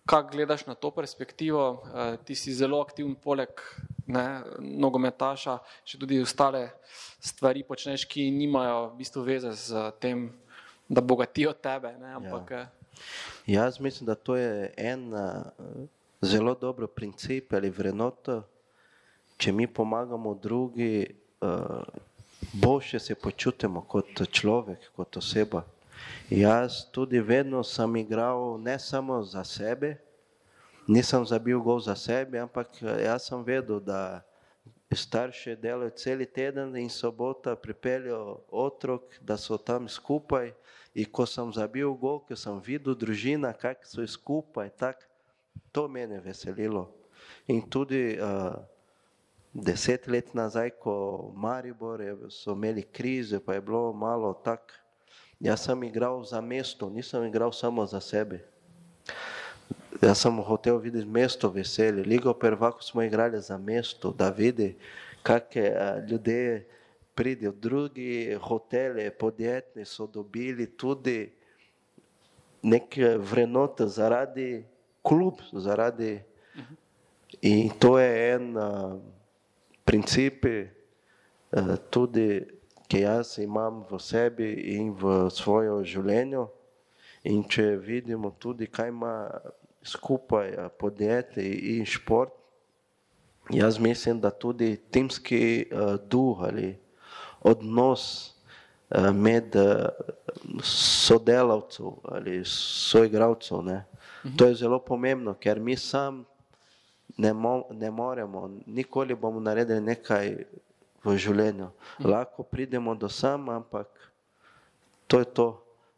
Kaj 0.06 0.22
gledaš 0.32 0.66
na 0.66 0.74
to 0.74 0.90
perspektivo? 0.90 1.70
Uh, 1.70 2.16
ti 2.24 2.34
si 2.34 2.54
zelo 2.54 2.80
aktiven, 2.80 3.14
poleg 3.14 3.48
ne, 4.06 4.42
nogometaša, 4.58 5.58
še 5.84 6.00
tudi 6.00 6.18
ostale 6.22 6.64
stvari 7.20 7.62
počneš, 7.68 8.08
ki 8.10 8.30
nimajo 8.34 8.88
v 8.88 8.96
bistvu 8.98 9.22
veze 9.22 9.52
z 9.54 9.84
tem, 10.02 10.30
da 10.88 11.04
bogatijo 11.04 11.52
tebe. 11.52 11.94
Ne, 12.00 12.14
ampak, 12.18 12.50
Ja. 12.50 12.79
Jaz 13.46 13.80
mislim, 13.80 14.06
da 14.06 14.14
to 14.14 14.36
je 14.36 14.74
en 14.76 15.14
uh, 15.14 15.20
zelo 16.22 16.54
dober 16.54 16.86
princip 16.86 17.52
ali 17.52 17.70
vrednota. 17.70 18.42
Če 19.36 19.52
mi 19.52 19.66
pomagamo 19.66 20.34
drugi, 20.34 21.06
uh, 21.40 21.82
boljše 22.52 22.98
se 22.98 23.14
počutimo 23.14 23.80
kot 23.80 24.22
človek, 24.30 24.90
kot 24.96 25.16
oseba. 25.16 25.62
Jaz 26.30 26.84
tudi 26.92 27.20
vedno 27.20 27.64
sem 27.64 27.96
igral 27.96 28.60
ne 28.60 28.78
samo 28.78 29.22
za 29.22 29.44
sebe, 29.44 29.96
nisem 30.86 31.26
zabil 31.26 31.60
gol 31.60 31.80
za 31.80 31.96
sebe, 31.96 32.38
ampak 32.38 32.68
eh, 32.82 33.04
jaz 33.04 33.28
sem 33.28 33.42
vedel, 33.44 33.80
da 33.80 34.22
starši 34.90 35.56
delajo 35.56 35.90
cel 35.90 36.24
teden 36.34 36.76
in 36.76 36.90
sobota 36.90 37.56
pripeljejo 37.56 38.40
otrok, 38.50 39.02
da 39.20 39.36
so 39.36 39.58
tam 39.58 39.88
skupaj. 39.88 40.52
In 40.94 41.06
ko 41.06 41.22
sem 41.26 41.52
zabil 41.54 41.86
gol, 41.94 42.18
ko 42.26 42.34
sem 42.34 42.58
videl 42.58 42.96
družina, 42.98 43.52
kako 43.54 43.86
so 43.86 44.02
skupaj, 44.06 44.70
tak, 44.74 45.06
to 45.70 45.86
mene 45.86 46.18
veselilo. 46.18 46.88
In 47.46 47.62
tudi 47.62 48.18
uh, 48.18 48.58
deset 49.54 50.08
let 50.10 50.34
nazaj, 50.34 50.74
ko 50.82 51.30
Maribor 51.34 52.02
je, 52.02 52.14
so 52.34 52.58
imeli 52.58 52.82
krize, 52.82 53.38
pa 53.38 53.54
je 53.54 53.62
bilo 53.62 53.92
malo 53.94 54.34
tako. 54.34 54.74
Jaz 55.40 55.64
sem 55.64 55.78
igral 55.86 56.20
za 56.26 56.40
mesto, 56.40 56.90
nisem 56.90 57.24
igral 57.24 57.52
samo 57.52 57.86
za 57.86 58.00
sebe. 58.00 58.42
Jaz 60.02 60.20
sem 60.20 60.36
hotel 60.42 60.76
videti 60.76 61.08
mesto 61.08 61.48
veselje. 61.48 62.04
Ligo 62.04 62.34
prvako 62.34 62.82
smo 62.82 63.02
igrali 63.02 63.40
za 63.40 63.58
mesto, 63.58 64.10
da 64.12 64.28
vidi, 64.28 64.74
kakšne 65.22 65.70
uh, 65.70 66.10
ljudje 66.10 66.66
pridejo. 67.20 67.52
Drugi 67.52 68.38
hoteli, 68.40 69.10
podjetni 69.10 69.84
so 69.84 70.06
dobili 70.06 70.66
tudi 70.66 71.32
neke 72.62 73.16
vrednote 73.18 73.86
zaradi 73.86 74.64
klub, 75.02 75.34
zaradi 75.52 76.22
in 77.42 77.70
to 77.78 77.98
je 77.98 78.34
en 78.34 78.56
uh, 78.56 78.96
princip, 79.84 80.44
uh, 80.48 81.76
tudi, 81.90 82.40
ki 82.88 83.04
jaz 83.04 83.36
imam 83.38 83.84
v 83.90 84.00
sebi 84.00 84.50
in 84.74 84.90
v 84.96 85.28
svojem 85.30 85.84
življenju. 85.84 86.48
In 87.28 87.44
če 87.44 87.76
vidimo 87.76 88.32
tudi, 88.40 88.66
kaj 88.66 88.88
ima 88.88 89.14
skupaj 89.84 90.56
podjetje 90.80 91.44
in 91.76 91.84
šport, 91.84 92.32
jaz 93.52 93.78
mislim, 93.78 94.20
da 94.20 94.30
tudi 94.32 94.78
timski 94.90 95.68
a, 95.68 95.96
duh 96.00 96.40
ali 96.48 96.78
odnos 97.40 98.34
a, 98.90 99.10
med 99.12 99.56
a, 99.56 99.88
sodelavcev 100.62 101.92
ali 102.04 102.42
soigravcev, 102.44 103.62
ne, 103.64 103.84
to 104.36 104.46
je 104.46 104.54
zelo 104.54 104.78
pomembno, 104.78 105.34
ker 105.34 105.60
mi 105.60 105.76
sam 105.76 106.24
ne, 107.16 107.32
mo 107.32 107.64
ne 107.70 107.90
moremo, 107.90 108.50
nikoli 108.66 109.14
bomo 109.14 109.40
naredili 109.40 109.80
nekaj 109.80 110.34
v 111.04 111.16
življenju. 111.16 111.70
Lahko 112.04 112.44
pridemo 112.44 112.94
do 112.94 113.08
sam, 113.08 113.48
ampak 113.48 113.88
to 115.06 115.20
je 115.20 115.28
to. 115.34 115.48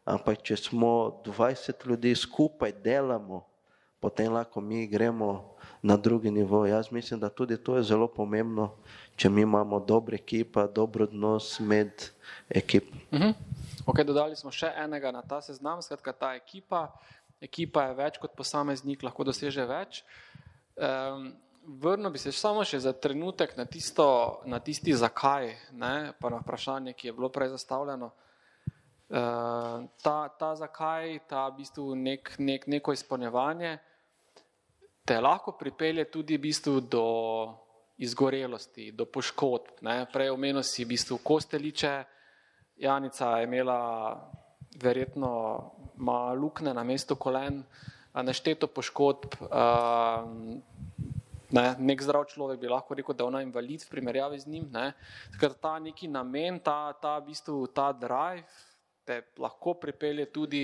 Ampak 0.05 0.41
če 0.43 0.57
smo 0.59 1.21
20 1.23 1.85
ljudi 1.87 2.11
skupaj 2.15 2.73
delamo, 2.83 3.43
potem 4.03 4.33
lahko 4.35 4.59
mi 4.61 4.83
gremo 4.87 5.55
na 5.81 5.95
drugi 5.97 6.31
nivo. 6.31 6.65
Jaz 6.65 6.91
mislim, 6.91 7.19
da 7.19 7.29
tudi 7.29 7.57
to 7.57 7.77
je 7.77 7.83
zelo 7.83 8.07
pomembno, 8.07 8.73
če 9.15 9.29
mi 9.29 9.41
imamo 9.41 9.79
dobro 9.79 10.15
ekipa, 10.15 10.67
dober 10.67 11.07
odnos 11.07 11.59
med 11.59 12.09
ekip. 12.49 12.91
Mhm. 13.13 13.31
Okay, 13.85 14.03
dodali 14.07 14.35
smo 14.35 14.51
še 14.51 14.69
enega 14.79 15.11
na 15.11 15.21
ta 15.21 15.41
seznam, 15.43 15.81
skratka 15.83 16.13
ta 16.15 16.33
ekipa. 16.35 16.87
Ekipa 17.43 17.87
je 17.89 17.95
več 17.97 18.19
kot 18.19 18.35
posameznik, 18.35 19.03
lahko 19.03 19.25
doseže 19.27 19.65
več. 19.67 20.03
Um, 20.79 21.33
vrnil 21.83 22.11
bi 22.11 22.19
se 22.19 22.31
samo 22.31 22.63
še 22.63 22.79
za 22.83 22.93
trenutek 22.95 23.57
na, 23.57 23.65
tisto, 23.67 24.05
na 24.47 24.59
tisti 24.63 24.95
zakaj, 24.95 25.51
ne, 25.79 26.13
pa 26.19 26.31
na 26.31 26.39
vprašanje, 26.43 26.95
ki 26.95 27.09
je 27.09 27.15
bilo 27.17 27.31
prej 27.31 27.51
zastavljeno. 27.57 28.11
Uh, 29.13 29.83
ta, 30.01 30.15
ta 30.39 30.53
zakaj, 30.55 31.19
ta 31.29 31.49
v 31.49 31.59
bistvu 31.59 31.91
nek, 31.99 32.33
nek, 32.39 32.67
neko 32.71 32.95
izpolnjevanje, 32.95 33.77
te 35.05 35.19
lahko 35.19 35.51
pripelje 35.59 36.05
tudi 36.11 36.37
v 36.37 36.41
bistvu 36.47 36.79
do 36.81 37.05
izgorelosti, 37.97 38.91
do 38.91 39.05
poškodb. 39.05 39.83
Ne. 39.85 40.03
Prej 40.11 40.31
omenil 40.33 40.63
si 40.63 40.83
v 40.83 40.95
bistvu 40.95 41.19
kosteliče, 41.23 42.03
Janica 42.79 43.37
je 43.37 43.43
imela 43.43 43.81
verjetno 44.81 45.31
ima 45.99 46.33
lukne 46.33 46.73
na 46.73 46.83
mestu 46.83 47.15
kolen, 47.15 47.61
nešteto 48.13 48.67
poškodb. 48.67 49.37
Uh, 49.41 50.57
ne, 51.53 51.65
nek 51.77 52.01
zdrav 52.01 52.25
človek 52.31 52.59
bi 52.59 52.71
lahko 52.71 52.97
rekel, 52.97 53.13
da 53.15 53.23
je 53.23 53.27
ona 53.27 53.41
invalid 53.45 53.83
v 53.85 53.91
primerjavi 53.91 54.39
z 54.39 54.49
njim. 54.49 54.69
Ne. 54.73 54.93
Takrat 55.35 55.59
ta 55.61 55.77
neki 55.79 56.07
namen, 56.07 56.59
ta, 56.59 56.93
ta, 57.01 57.19
v 57.19 57.29
bistvu, 57.29 57.67
ta 57.67 57.91
drive 57.93 58.47
te 59.05 59.21
lahko 59.37 59.73
pripelje 59.73 60.25
tudi 60.31 60.63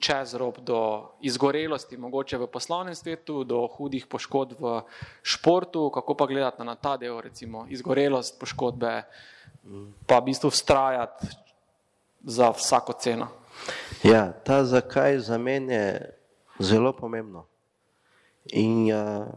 čez 0.00 0.34
rob 0.34 0.58
do 0.64 1.12
izgorelosti, 1.20 1.96
mogoče 1.96 2.38
v 2.38 2.48
poslovnem 2.50 2.94
svetu, 2.94 3.44
do 3.44 3.66
hudih 3.76 4.06
poškodb 4.06 4.56
v 4.58 4.80
športu, 5.22 5.90
kako 5.94 6.16
pa 6.16 6.26
gledati 6.26 6.64
na 6.64 6.74
ta 6.74 6.96
del, 6.96 7.20
recimo 7.20 7.66
izgorelost, 7.68 8.40
poškodbe, 8.40 8.94
pa 10.06 10.18
v 10.18 10.24
bistvu 10.26 10.50
vztrajati 10.50 11.28
za 12.24 12.50
vsako 12.50 12.96
ceno. 12.98 13.28
Ja, 14.02 14.32
ta 14.32 14.64
zakaj 14.64 15.18
za 15.18 15.38
mene 15.38 15.74
je 15.74 16.18
zelo 16.58 16.92
pomembno. 16.92 17.46
In 18.50 18.86
ja, 18.86 19.28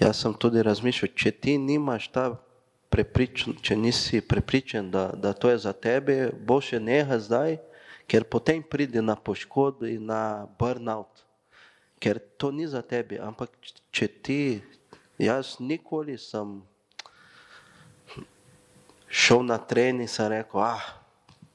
jaz 0.00 0.22
sem 0.22 0.34
tudi 0.34 0.62
razmišljal, 0.62 1.12
če 1.12 1.30
ti 1.36 1.58
nimaš 1.58 2.08
ta 2.14 2.30
prepričan, 2.90 3.56
če 3.62 3.76
nisi 3.76 4.20
prepričan, 4.20 4.90
da, 4.90 5.10
da 5.14 5.32
to 5.32 5.50
je 5.50 5.58
za 5.58 5.72
tebe, 5.72 6.30
bo 6.46 6.60
še 6.60 6.80
neha 6.80 7.18
zdaj, 7.18 7.58
ker 8.06 8.24
potem 8.24 8.62
pride 8.62 9.02
na 9.02 9.16
poškodbo 9.18 9.88
in 9.90 10.06
na 10.06 10.46
burnout. 10.58 11.24
Ker 11.98 12.20
to 12.38 12.52
ni 12.54 12.68
za 12.68 12.82
tebe, 12.82 13.18
ampak 13.22 13.50
če 13.90 14.08
ti, 14.08 14.40
jaz 15.18 15.56
nikoli 15.58 16.18
sem 16.20 16.60
šel 19.08 19.42
na 19.46 19.58
trening, 19.58 20.08
sem 20.10 20.28
rekel, 20.30 20.60
ah, 20.60 20.84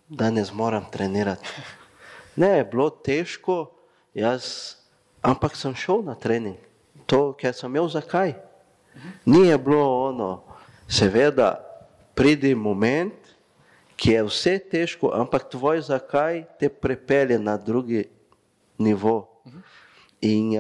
danes 0.10 0.52
moram 0.54 0.86
trenirati. 0.92 1.48
Ne, 2.36 2.64
bilo 2.64 2.90
težko, 2.90 3.70
jaz, 4.18 4.76
ampak 5.22 5.56
sem 5.56 5.76
šel 5.76 6.04
na 6.08 6.16
trening. 6.16 6.58
To, 7.06 7.32
ker 7.36 7.54
sem 7.56 7.70
imel 7.70 7.90
zakaj. 7.92 8.34
Ni 9.26 9.48
je 9.48 9.58
bilo 9.58 9.84
ono, 10.10 10.32
seveda 10.92 11.56
pride 12.16 12.52
moment, 12.56 13.16
ki 13.96 14.12
je 14.12 14.24
vse 14.28 14.56
težko, 14.60 15.12
ampak 15.14 15.48
tvoj 15.50 15.82
zakaj 15.88 16.44
te 16.60 16.70
prepelje 16.70 17.40
na 17.40 17.58
drugi 17.58 18.10
nivo. 18.78 19.30
In, 20.22 20.58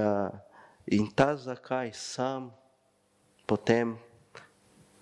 in 0.88 1.10
ta 1.16 1.36
zakaj 1.36 1.92
sam 1.94 2.50
potem 3.46 3.98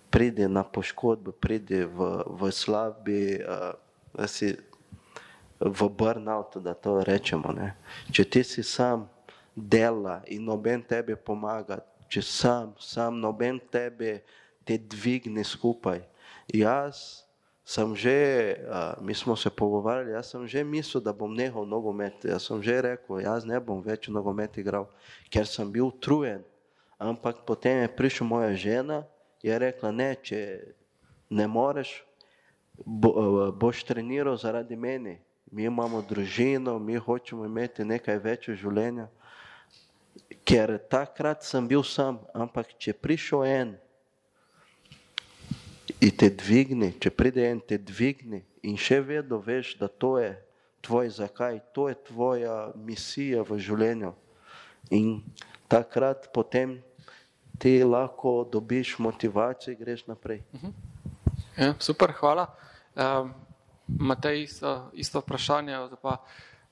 pride 0.10 0.48
na 0.48 0.64
poškodbo, 0.64 1.32
pride 1.32 1.86
v, 1.86 2.24
v 2.26 2.52
slabi, 2.52 3.38
uh, 3.46 3.78
si, 4.26 4.58
v 5.60 5.80
burnout, 5.90 6.58
da 6.58 6.74
to 6.74 7.04
rečemo. 7.04 7.54
Ne. 7.54 7.76
Če 8.12 8.26
ti 8.26 8.42
si 8.44 8.64
sam 8.66 9.06
dela 9.54 10.24
in 10.32 10.48
noben 10.48 10.82
tebi 10.82 11.14
pomaga, 11.14 11.84
če 12.10 12.24
sam, 12.26 12.74
sam 12.80 13.20
noben 13.22 13.60
tebe 13.70 14.24
te 14.66 14.78
dvigne 14.78 15.43
skupaj. 15.43 16.03
Jaz 16.49 17.26
sem 17.70 17.93
že, 17.93 18.18
uh, 18.66 18.97
mi 19.05 19.14
smo 19.14 19.36
se 19.36 19.49
pogovarjali, 19.49 20.12
jaz 20.18 20.32
sem 20.34 20.47
že 20.47 20.64
mislil, 20.64 21.03
da 21.05 21.14
bom 21.14 21.30
nehal 21.30 21.70
nogomet. 21.70 22.26
Jaz 22.26 22.49
sem 22.49 22.57
že 22.66 22.82
rekel, 22.82 23.22
jaz 23.22 23.45
ne 23.45 23.60
bom 23.62 23.78
več 23.78 24.10
nogomet 24.10 24.57
igral, 24.57 24.89
ker 25.30 25.45
sem 25.45 25.70
bil 25.70 25.93
utrujen. 25.93 26.41
Ampak 26.97 27.45
potem 27.45 27.86
je 27.86 27.95
prišla 27.95 28.26
moja 28.28 28.51
žena 28.57 29.05
in 29.39 29.53
je 29.53 29.60
rekla, 29.60 29.91
ne, 29.93 30.10
če 30.20 30.39
ne 31.30 31.45
moreš, 31.47 32.03
bo, 32.76 33.53
boš 33.53 33.86
treniral 33.86 34.36
zaradi 34.38 34.76
meni. 34.76 35.20
Mi 35.51 35.64
imamo 35.64 36.01
družino, 36.01 36.80
mi 36.80 36.97
hočemo 36.97 37.45
imeti 37.45 37.86
nekaj 37.86 38.18
več 38.22 38.49
življenja. 38.49 39.07
Ker 40.45 40.78
takrat 40.89 41.45
sem 41.45 41.66
bil 41.70 41.86
sam, 41.86 42.20
ampak 42.34 42.74
če 42.78 42.93
prišel 42.93 43.45
en, 43.45 43.72
in 46.00 46.12
te 46.18 46.30
dvigne, 46.30 46.94
če 47.02 47.12
pride 47.12 47.46
en, 47.50 47.60
te 47.62 47.78
dvigne 47.78 48.44
in 48.62 48.78
še 48.78 49.00
vedno 49.02 49.40
veš, 49.42 49.76
da 49.80 49.88
to 49.88 50.18
je 50.20 50.34
tvoj 50.86 51.10
zakaj, 51.10 51.60
to 51.74 51.90
je 51.90 51.96
tvoja 52.08 52.72
misija 52.76 53.44
v 53.48 53.58
življenju. 53.60 54.14
In 54.96 55.20
takrat 55.70 56.30
potem 56.34 56.80
ti 57.60 57.84
lahko 57.84 58.44
dobiš 58.52 58.96
motivacijo 59.00 59.76
in 59.76 59.80
greš 59.80 60.06
naprej. 60.08 60.42
Ja, 61.58 61.74
super, 61.80 62.14
hvala. 62.20 62.48
Um, 62.96 63.34
Matej, 63.90 64.44
isto, 64.46 64.92
isto 64.94 65.20
vprašanje, 65.20 65.98
pa 66.02 66.20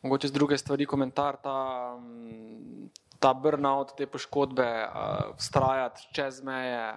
mogoče 0.06 0.28
z 0.28 0.32
druge 0.32 0.58
stvari, 0.58 0.86
komentar, 0.86 1.38
ta, 1.42 1.98
mm, 1.98 2.90
ta 3.20 3.34
burnout, 3.34 3.96
te 3.98 4.06
poškodbe, 4.06 4.68
uh, 4.86 5.34
vztrajati 5.38 6.08
čez 6.14 6.44
meje, 6.46 6.94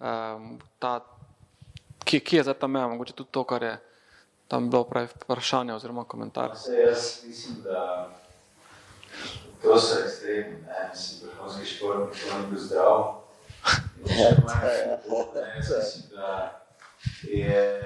um, 0.00 0.56
ta, 0.80 1.04
kje, 2.04 2.20
kje 2.20 2.38
je 2.38 2.44
za 2.44 2.54
ta 2.54 2.66
meja, 2.66 2.88
mogoče 2.88 3.12
tudi 3.12 3.30
to, 3.30 3.44
kar 3.44 3.62
je 3.62 3.78
tam 4.48 4.70
bilo 4.70 4.84
pravi 4.84 5.08
vprašanje 5.24 5.74
oziroma 5.74 6.04
komentar. 6.04 6.50
Jaz 6.86 7.24
mislim, 7.26 7.56
da 7.64 8.10
to 9.62 9.80
so 9.80 10.00
ekstremni, 10.04 10.60
ne, 10.62 10.88
mislim, 10.90 11.30
vrhunski 11.30 11.66
šport, 11.66 12.12
to 12.12 12.38
ni 12.38 12.46
bil 12.50 12.60
zdrav. 12.60 13.14
Jaz 14.06 14.36
mislim, 15.56 16.02
da 16.10 16.60
je 17.22 17.82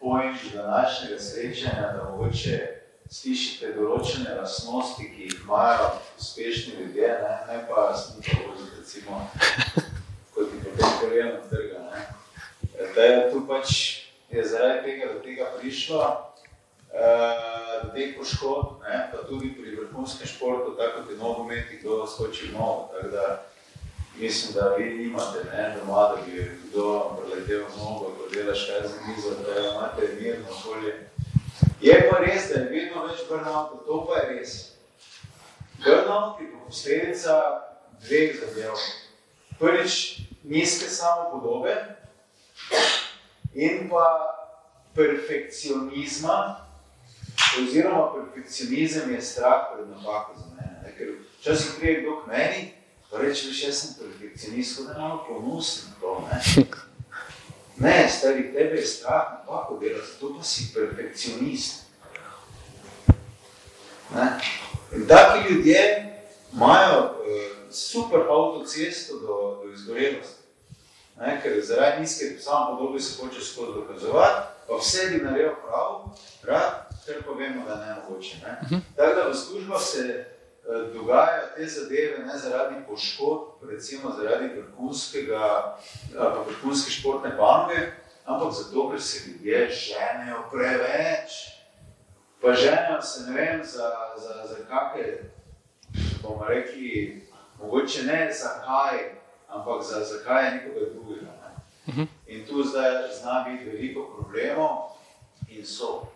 point 0.00 0.36
današnjega 0.54 1.20
srečanja, 1.20 1.92
da 1.92 2.10
mogoče 2.10 2.78
slišite 3.10 3.72
določene 3.72 4.34
lastnosti, 4.36 5.06
ki 5.14 5.22
jih 5.22 5.36
imajo 5.44 5.90
uspešni 6.20 6.74
ljudje, 6.80 7.08
ne, 7.22 7.36
ne 7.48 7.62
pa 7.68 7.88
smite 7.96 8.36
voziti, 8.44 8.76
recimo, 8.78 9.30
kot 10.34 10.52
je 10.52 10.60
potem 10.64 10.98
koljeno 11.00 11.38
trga. 11.50 11.78
Ne. 11.88 12.04
Da 12.78 12.84
je 12.84 12.94
tu 13.32 13.46
pač 13.48 13.68
je 14.30 14.44
zaradi 14.44 14.82
tega 14.84 15.12
do 15.12 15.20
tega 15.24 15.52
prišlo, 15.60 16.02
uh, 16.92 17.84
do 17.84 17.88
teh 17.94 18.16
poškodb, 18.18 18.82
pa 19.12 19.18
tudi 19.28 19.54
pri 19.56 19.76
vrhunskem 19.76 20.28
športu, 20.28 20.76
tako 20.76 21.02
kot 21.02 21.10
je 21.10 21.16
nogometi, 21.16 21.78
kdo 21.80 22.06
skoči 22.06 22.50
v 22.50 22.58
nogo. 22.58 22.90
Tako 22.92 23.08
da 23.08 23.44
mislim, 24.18 24.54
da 24.54 24.74
vi 24.76 24.84
nimate 24.94 25.44
ne, 25.52 25.76
doma, 25.78 26.08
da 26.12 26.16
bi 26.26 26.50
kdo 26.68 27.16
preletel 27.18 27.64
v 27.68 27.76
nogo, 27.78 28.12
ko 28.18 28.28
delaš 28.34 28.66
kaj 28.66 28.88
za 28.88 28.98
mizo, 29.08 29.30
da 29.44 29.60
imate 29.60 30.02
mirno 30.20 30.46
okolje. 30.50 30.94
Je 31.80 32.08
pa 32.10 32.18
res, 32.18 32.48
da 32.50 32.60
je 32.60 32.70
vedno 32.70 33.06
več 33.06 33.22
burnout, 33.28 33.86
to 33.86 34.04
pa 34.08 34.18
je 34.18 34.26
res. 34.34 34.56
Burnout 35.84 36.40
je 36.40 36.50
posledica 36.66 37.38
dveh 38.02 38.34
zadev. 38.40 38.74
Prvič, 39.58 40.20
nizke 40.42 40.90
samopodobe 40.90 41.98
in 43.58 43.88
pa 43.88 44.06
perfekcionizma, 44.94 46.66
oziroma 47.62 48.12
perfekcionizem 48.14 49.14
je 49.14 49.22
strah 49.22 49.74
pred 49.74 49.88
napako 49.88 50.34
za 50.38 50.46
mene. 50.56 50.82
Ne? 50.82 50.94
Ker 50.98 51.08
včasih 51.40 51.70
prije 51.78 52.02
kdo 52.02 52.22
k 52.22 52.26
meni, 52.26 52.72
pa 53.10 53.18
reče, 53.18 53.48
veš, 53.48 53.62
jaz 53.64 53.80
sem 53.80 53.90
perfekcionist, 53.98 54.80
da 54.86 54.98
malo 54.98 55.24
ponosim 55.28 55.90
to. 56.00 56.28
Ne? 56.30 56.66
ne, 57.88 58.08
stari, 58.08 58.52
tebe 58.52 58.76
je 58.76 58.86
strah 58.86 59.26
napako 59.32 59.78
delati, 59.78 60.06
zato 60.06 60.34
pa 60.36 60.42
si 60.42 60.70
perfekcionist. 60.74 61.82
Ne? 64.14 64.26
In 64.94 65.06
taki 65.06 65.54
ljudje 65.54 65.80
imajo 66.52 67.00
uh, 67.02 67.72
super 67.72 68.20
avtocesto 68.20 69.18
do, 69.18 69.62
do 69.64 69.72
izgorelosti. 69.72 70.37
Ne, 71.18 71.40
ker 71.42 71.60
zaradi 71.62 72.00
nizke 72.00 72.40
samo 72.40 72.76
podobe 72.76 73.00
se 73.00 73.22
hoče 73.22 73.40
skozi 73.40 73.72
dokazovati, 73.74 74.46
pa 74.68 74.74
vse 74.76 75.06
bi 75.10 75.24
naredil 75.24 75.54
prav, 75.66 76.04
rad, 76.42 76.88
ker 77.06 77.22
pa 77.26 77.32
vemo, 77.32 77.64
da 77.66 77.76
ne 77.76 77.94
mogoče. 77.94 78.36
Ne. 78.42 78.58
Uh 78.62 78.70
-huh. 78.70 78.80
Tako 78.96 79.14
da 79.14 79.28
v 79.28 79.34
službah 79.34 79.80
se 79.80 80.24
uh, 80.64 80.94
dogajajo 80.94 81.46
te 81.56 81.66
zadeve 81.66 82.18
ne 82.18 82.38
zaradi 82.38 82.74
poškodb, 82.88 83.70
recimo 83.70 84.12
zaradi 84.18 84.48
vrhunskega, 84.60 85.78
vrhunske 86.46 86.90
športne 86.90 87.36
panoge, 87.36 87.92
ampak 88.24 88.52
zato, 88.52 88.90
ker 88.90 89.02
se 89.02 89.30
ljudje 89.30 89.70
ženejo 89.70 90.44
preveč. 90.52 91.30
Pa 92.42 92.52
ženejo 92.52 93.02
se, 93.02 93.30
ne 93.30 93.40
vem, 93.40 93.64
za, 93.64 93.90
za, 94.16 94.46
za 94.48 94.56
kakšne, 94.68 95.30
bomo 96.22 96.44
rekli, 96.48 97.22
mogoče 97.60 98.02
ne 98.02 98.32
zakaj, 98.32 99.17
ampak 99.48 99.82
za, 99.82 100.04
zakaj 100.04 100.44
je 100.44 100.50
nekoga 100.50 100.86
drugega. 100.92 101.26
Ne? 101.26 101.48
-huh. 101.88 102.06
In 102.26 102.46
tu 102.46 102.62
zdaj 102.62 102.92
zna 103.20 103.46
biti 103.48 103.64
veliko 103.64 104.00
problemov 104.16 104.76
in 105.48 105.66
so 105.66 106.06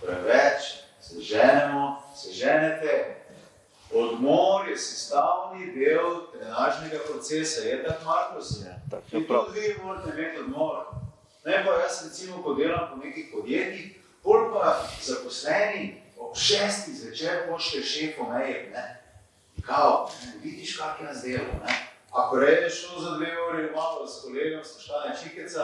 preveč, 0.00 0.62
se 1.00 1.20
ženemo, 1.20 2.02
se 2.16 2.32
ženete. 2.32 3.18
Odmor 3.94 4.68
je 4.68 4.78
sestavni 4.78 5.66
del 5.66 6.32
trenažnega 6.32 6.98
procesa, 7.10 7.60
je 7.60 7.84
tako 7.84 8.04
malo 8.04 8.42
se. 8.42 8.74
In 9.12 9.26
tudi 9.26 9.60
vi 9.60 9.76
morate 9.84 10.10
imeti 10.10 10.40
odmor. 10.40 10.84
Ne 11.44 11.64
pa 11.64 11.72
jaz 11.72 12.04
recimo, 12.04 12.42
ko 12.42 12.54
delam 12.54 12.88
po 12.90 13.06
nekih 13.06 13.26
podjetjih, 13.34 13.98
pol 14.22 14.52
pa 14.52 14.88
zaposleni 15.02 16.02
ob 16.16 16.36
šestih 16.36 16.94
zvečer 16.94 17.48
pošle 17.48 17.82
šefo 17.82 18.24
mail, 18.24 18.70
ne. 18.72 19.02
Kao, 19.66 20.10
ne, 20.24 20.32
vidiš, 20.42 20.76
kak 20.76 21.00
nas 21.00 21.22
delo, 21.22 21.52
ne. 21.66 21.91
Ako 22.12 22.36
rečeš 22.36 22.80
šlo 22.80 23.00
za 23.00 23.10
dve 23.16 23.32
uri, 23.48 23.70
malo 23.74 24.06
s 24.06 24.22
kolegom, 24.22 24.64
ste 24.64 24.82
šla 24.82 25.04
na 25.08 25.14
čikica, 25.16 25.62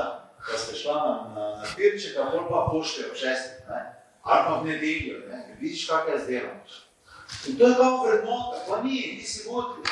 pa 0.50 0.58
ste 0.58 0.76
šla 0.76 0.94
na, 1.34 1.62
pirček, 1.76 2.16
a 2.16 2.30
pol 2.30 2.48
pa 2.48 2.68
pošte 2.72 3.04
ob 3.10 3.16
šestih, 3.16 3.68
ali 4.22 4.44
pa 4.46 4.60
v 4.60 4.66
nedeljo, 4.66 5.18
ne? 5.28 5.56
vidiš, 5.60 5.86
kak 5.86 6.08
je 6.08 6.18
zdelo. 6.24 6.52
In 7.48 7.58
to 7.58 7.68
je 7.68 7.74
kao 7.76 8.04
vrednota, 8.06 8.64
pa 8.68 8.82
ni, 8.82 9.20
ti 9.20 9.26
si 9.26 9.48
vodi. 9.48 9.82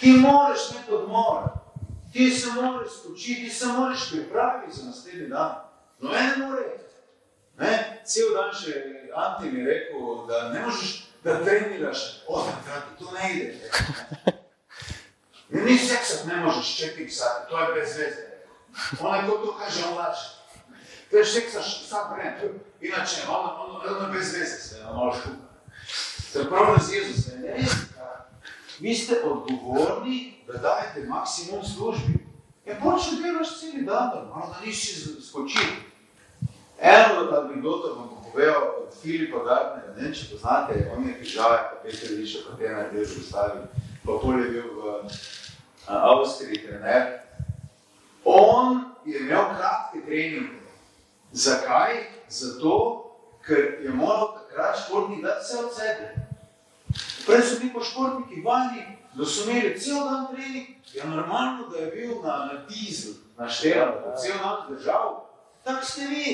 Ti 0.00 0.10
moraš 0.10 0.70
imeti 0.70 0.94
odmor, 0.94 1.42
ti 2.12 2.30
se 2.30 2.50
moraš 2.52 2.88
spočiti, 3.00 3.44
ti 3.44 3.50
se 3.50 3.66
moraš 3.66 4.10
pripraviti 4.10 4.76
za 4.76 4.86
naslednji 4.86 5.28
dan. 5.28 5.54
No, 6.00 6.10
ene 6.16 6.46
more. 6.46 6.64
Ne? 7.58 8.00
Cel 8.04 8.34
dan 8.34 8.52
še 8.52 8.72
Anti 9.16 9.50
mi 9.50 9.60
je 9.60 9.66
rekel, 9.66 10.26
da 10.28 10.48
ne 10.48 10.60
možeš 10.60 11.05
da 11.26 11.44
treniraš 11.44 11.98
osmkrat, 12.28 12.82
to 12.98 13.10
ne 13.10 13.34
ide. 13.34 13.70
Ni 15.48 15.78
seksa, 15.78 16.26
ne 16.26 16.36
možeš 16.36 16.76
četiri 16.76 17.10
sati, 17.10 17.50
to 17.50 17.60
je 17.60 17.74
bez 17.74 17.96
veze. 17.98 18.26
Onaj 19.00 19.26
ko 19.26 19.32
to 19.32 19.56
kaže, 19.58 19.84
on 19.88 19.96
laže. 19.96 20.28
To 21.10 21.16
je 21.16 21.24
seksaš 21.24 21.82
vsak 21.82 22.12
vreme, 22.12 22.54
inače, 22.80 23.16
ono, 23.28 23.64
ono, 23.64 23.96
ono 23.98 24.12
bez 24.12 24.32
veze 24.32 24.56
se, 24.56 24.84
ono 24.90 25.12
šuka. 25.12 25.46
Se 26.32 26.48
pravi, 26.48 26.80
z 26.80 26.92
Jezusa, 26.92 27.30
ne 27.42 27.66
vi 28.78 28.94
ste 28.94 29.20
odgovorni, 29.24 30.34
da 30.46 30.52
dajete 30.52 31.08
maksimum 31.08 31.64
službi. 31.64 32.26
Ja, 32.66 32.76
počne 32.82 33.18
delaš 33.22 33.60
celi 33.60 33.82
dan, 33.84 34.10
malo 34.30 34.54
da 34.54 34.66
nisi 34.66 35.22
skočil. 35.22 35.62
Eno 36.80 37.20
od 37.20 37.34
anegdota 37.34 37.88
vam 37.88 38.08
povedal 38.36 38.84
od 38.84 38.92
Filipa 39.02 39.38
Gardnera, 39.44 39.96
ne 39.96 40.02
vem, 40.02 40.12
če 40.12 40.26
poznate, 40.28 40.74
on 40.92 41.08
je 41.08 41.14
pižavaj, 41.16 41.62
pa 41.70 41.76
Peter 41.80 42.10
Liša, 42.12 42.42
pa 42.44 42.56
te 42.60 42.68
naredil 42.68 43.00
v 43.00 43.08
Jugoslavi, 43.08 43.62
pa 44.04 44.16
pol 44.20 44.36
je 44.42 44.48
bil 44.52 44.66
v 44.76 44.82
Avstriji 45.88 46.60
trener. 46.66 47.06
On 48.28 48.84
je 49.08 49.22
imel 49.24 49.48
kratke 49.56 50.04
treninge. 50.04 50.60
Zakaj? 51.32 51.96
Zato, 52.28 52.76
ker 53.40 53.80
je 53.80 53.96
moral 53.96 54.36
takrat 54.36 54.84
športnik 54.84 55.24
dati 55.24 55.40
vse 55.40 55.56
od 55.64 55.72
sebe. 55.72 56.06
Prej 57.24 57.42
so 57.42 57.58
bili 57.62 57.72
po 57.72 57.80
športniki 57.80 58.44
vani, 58.44 58.84
da 59.16 59.24
so 59.24 59.48
imeli 59.48 59.80
cel 59.80 60.04
dan 60.04 60.28
trening, 60.28 60.76
je 60.92 61.08
normalno, 61.08 61.70
da 61.72 61.86
je 61.86 61.88
bil 61.94 62.20
na, 62.20 62.52
na 62.52 62.60
dizel, 62.68 63.16
na 63.40 63.48
štelan, 63.48 64.12
cel 64.20 64.36
dan 64.44 64.68
držal. 64.68 65.24
Tak 65.64 65.80
ste 65.88 66.04
vi. 66.12 66.28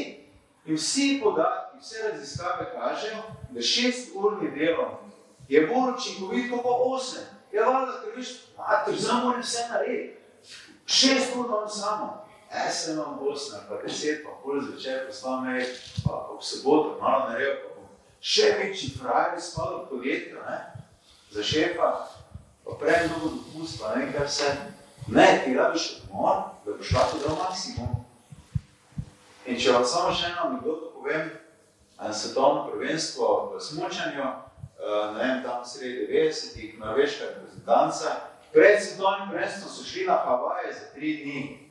In 0.66 0.78
vsi 0.78 1.20
podatki, 1.22 1.61
vse 1.80 2.08
raziskave 2.08 2.72
kažejo, 2.74 3.22
da 3.50 3.62
šest 3.62 4.10
urni 4.14 4.50
delo 4.50 5.00
je 5.48 5.66
bolj 5.66 5.94
učinkovit 5.96 6.50
kot 6.50 6.64
osem. 6.64 7.24
Je 7.52 7.60
valjda, 7.60 8.00
ker 8.04 8.16
viš, 8.16 8.28
mater, 8.58 8.94
zdaj 8.98 9.24
moram 9.24 9.40
vse 9.40 9.66
narediti. 9.70 10.18
Šest 10.86 11.36
ur 11.36 11.46
imam 11.46 11.68
samo. 11.68 12.26
E, 12.52 12.70
se 12.70 12.92
imam 12.92 13.18
osem, 13.20 13.60
pa 13.68 13.76
deset, 13.76 14.24
pa 14.24 14.30
pol 14.42 14.60
zvečer, 14.60 15.06
pa 15.06 15.12
sva 15.12 15.40
me, 15.40 15.66
pa 16.04 16.26
ob 16.30 16.42
soboto, 16.42 16.98
malo 17.00 17.28
naredil, 17.28 17.54
pa 17.62 17.74
bom 17.74 17.88
še 18.20 18.54
večji 18.58 18.90
frajer 18.98 19.40
spadal 19.40 19.84
v 19.84 19.88
podjetje, 19.88 20.34
ne? 20.34 20.58
Za 21.32 21.42
šefa, 21.42 21.90
pa 22.64 22.76
prej 22.80 23.08
mnogo 23.08 23.34
dopust, 23.36 23.80
pa 23.80 23.94
ne 23.96 24.12
kaj 24.12 24.26
vse. 24.26 24.52
Ne, 25.08 25.42
ti 25.44 25.54
rabiš 25.54 25.86
odmor, 26.04 26.42
da 26.64 26.76
boš 26.78 26.92
lahko 26.92 27.18
dal 27.18 27.36
maksimum. 27.40 28.04
In 29.46 29.58
če 29.58 29.72
vam 29.74 29.84
samo 29.84 30.12
še 30.14 30.28
eno 30.30 30.44
anegdoto 30.46 30.92
povem, 30.94 31.32
svetovno 32.10 32.66
prvenstvo 32.70 33.52
v 33.54 33.60
smučanju, 33.60 34.24
ne 35.14 35.18
vem, 35.18 35.42
tam 35.44 35.64
sredi 35.64 36.08
90-ih, 36.10 36.78
norveška 36.78 37.24
reprezentanca, 37.24 38.08
pred 38.52 38.82
svetovnim 38.82 39.30
prvenstvom 39.30 39.70
so 39.70 39.84
šli 39.84 40.06
na 40.06 40.16
Havaje 40.24 40.72
za 40.72 40.86
tri 40.94 41.16
dni. 41.22 41.70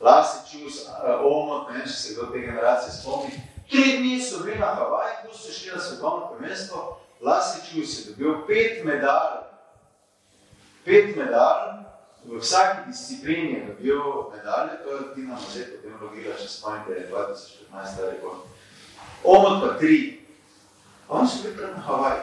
Lasi 0.00 0.38
Čus, 0.50 0.88
Omot, 1.22 1.70
ne 1.70 1.78
vem, 1.78 1.86
če 1.86 1.94
se 1.94 2.14
do 2.18 2.26
te 2.32 2.38
generacije 2.42 2.92
spomni. 2.92 3.38
Tri 3.70 3.98
dni 3.98 4.18
so 4.20 4.42
bili 4.44 4.58
na 4.58 4.74
Havaje, 4.74 5.14
ko 5.22 5.36
so 5.36 5.52
šli 5.52 5.70
na 5.72 5.80
svetovno 5.80 6.34
prvenstvo. 6.34 6.98
Lasi 7.20 7.62
Čus 7.70 7.98
je 7.98 8.10
dobil 8.10 8.46
pet 8.46 8.84
medalj. 8.84 9.46
pet 10.84 11.16
medalj, 11.16 11.84
v 12.24 12.38
vsaki 12.38 12.90
disciplini 12.90 13.52
je 13.54 13.66
dobil 13.66 14.02
medalje, 14.36 14.82
to 14.84 14.90
je 14.90 15.14
Tina 15.14 15.34
Mazet 15.34 15.70
potem 15.74 15.94
logila, 16.02 16.34
če 16.38 16.48
spomnite, 16.48 17.06
2015 17.10 18.10
rekord. 18.10 18.51
Omot 19.24 19.60
pa 19.62 19.78
tri. 19.78 20.20
On 21.08 21.28
so 21.28 21.42
bili 21.42 21.72
na 21.74 21.80
Havaji. 21.80 22.22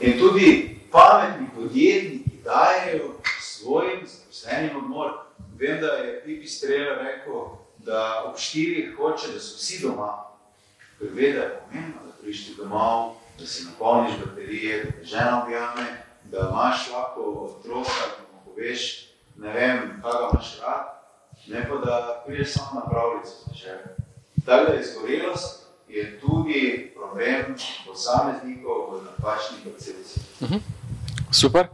In 0.00 0.18
tudi 0.18 0.80
pametni 0.92 1.46
podjetniki 1.54 2.30
dajejo 2.44 3.14
svojim 3.40 4.06
zaposlenim 4.06 4.76
odmor. 4.76 5.10
Vem, 5.58 5.80
da 5.80 5.86
je 5.86 6.22
Pipi 6.24 6.46
Strela 6.46 7.02
rekel, 7.02 7.34
da 7.78 8.24
ob 8.26 8.38
štirih 8.38 8.96
hoče, 8.96 9.32
da 9.32 9.40
so 9.40 9.56
vsi 9.56 9.82
doma. 9.82 10.24
Ker 10.98 11.08
ve, 11.12 11.32
da 11.32 11.40
je 11.40 11.60
pomembno, 11.60 12.00
da 12.06 12.12
prišti 12.22 12.54
domov, 12.56 13.14
da 13.38 13.46
si 13.46 13.64
napolniš 13.64 14.12
baterije, 14.24 14.84
da 14.84 14.90
te 14.90 15.04
žena 15.04 15.42
objame, 15.44 15.86
da 16.24 16.48
imaš 16.50 16.90
lahko 16.92 17.20
otroka, 17.20 18.06
da 18.10 18.22
mu 18.32 18.44
poveš, 18.44 19.08
ne 19.36 19.52
vem, 19.52 19.78
kaj 20.02 20.12
ga 20.12 20.28
imaš 20.32 20.58
rad, 20.60 20.86
ne 21.46 21.68
pa 21.68 21.76
da 21.76 22.22
prideš 22.26 22.52
samo 22.52 22.80
na 22.80 22.90
pravljico 22.90 23.30
za 23.46 23.54
žene. 23.54 24.01
Tako 24.44 24.72
da 24.72 24.80
izgorelost 24.80 25.62
je 25.88 26.20
tudi 26.20 26.92
problem 26.96 27.54
posameznikov 27.86 28.94
v 28.94 29.04
napačni 29.04 29.56
percepciji. 29.64 30.22
Uh 30.40 30.50
mhm. 30.50 30.54
-huh. 30.54 30.82
Super, 31.32 31.66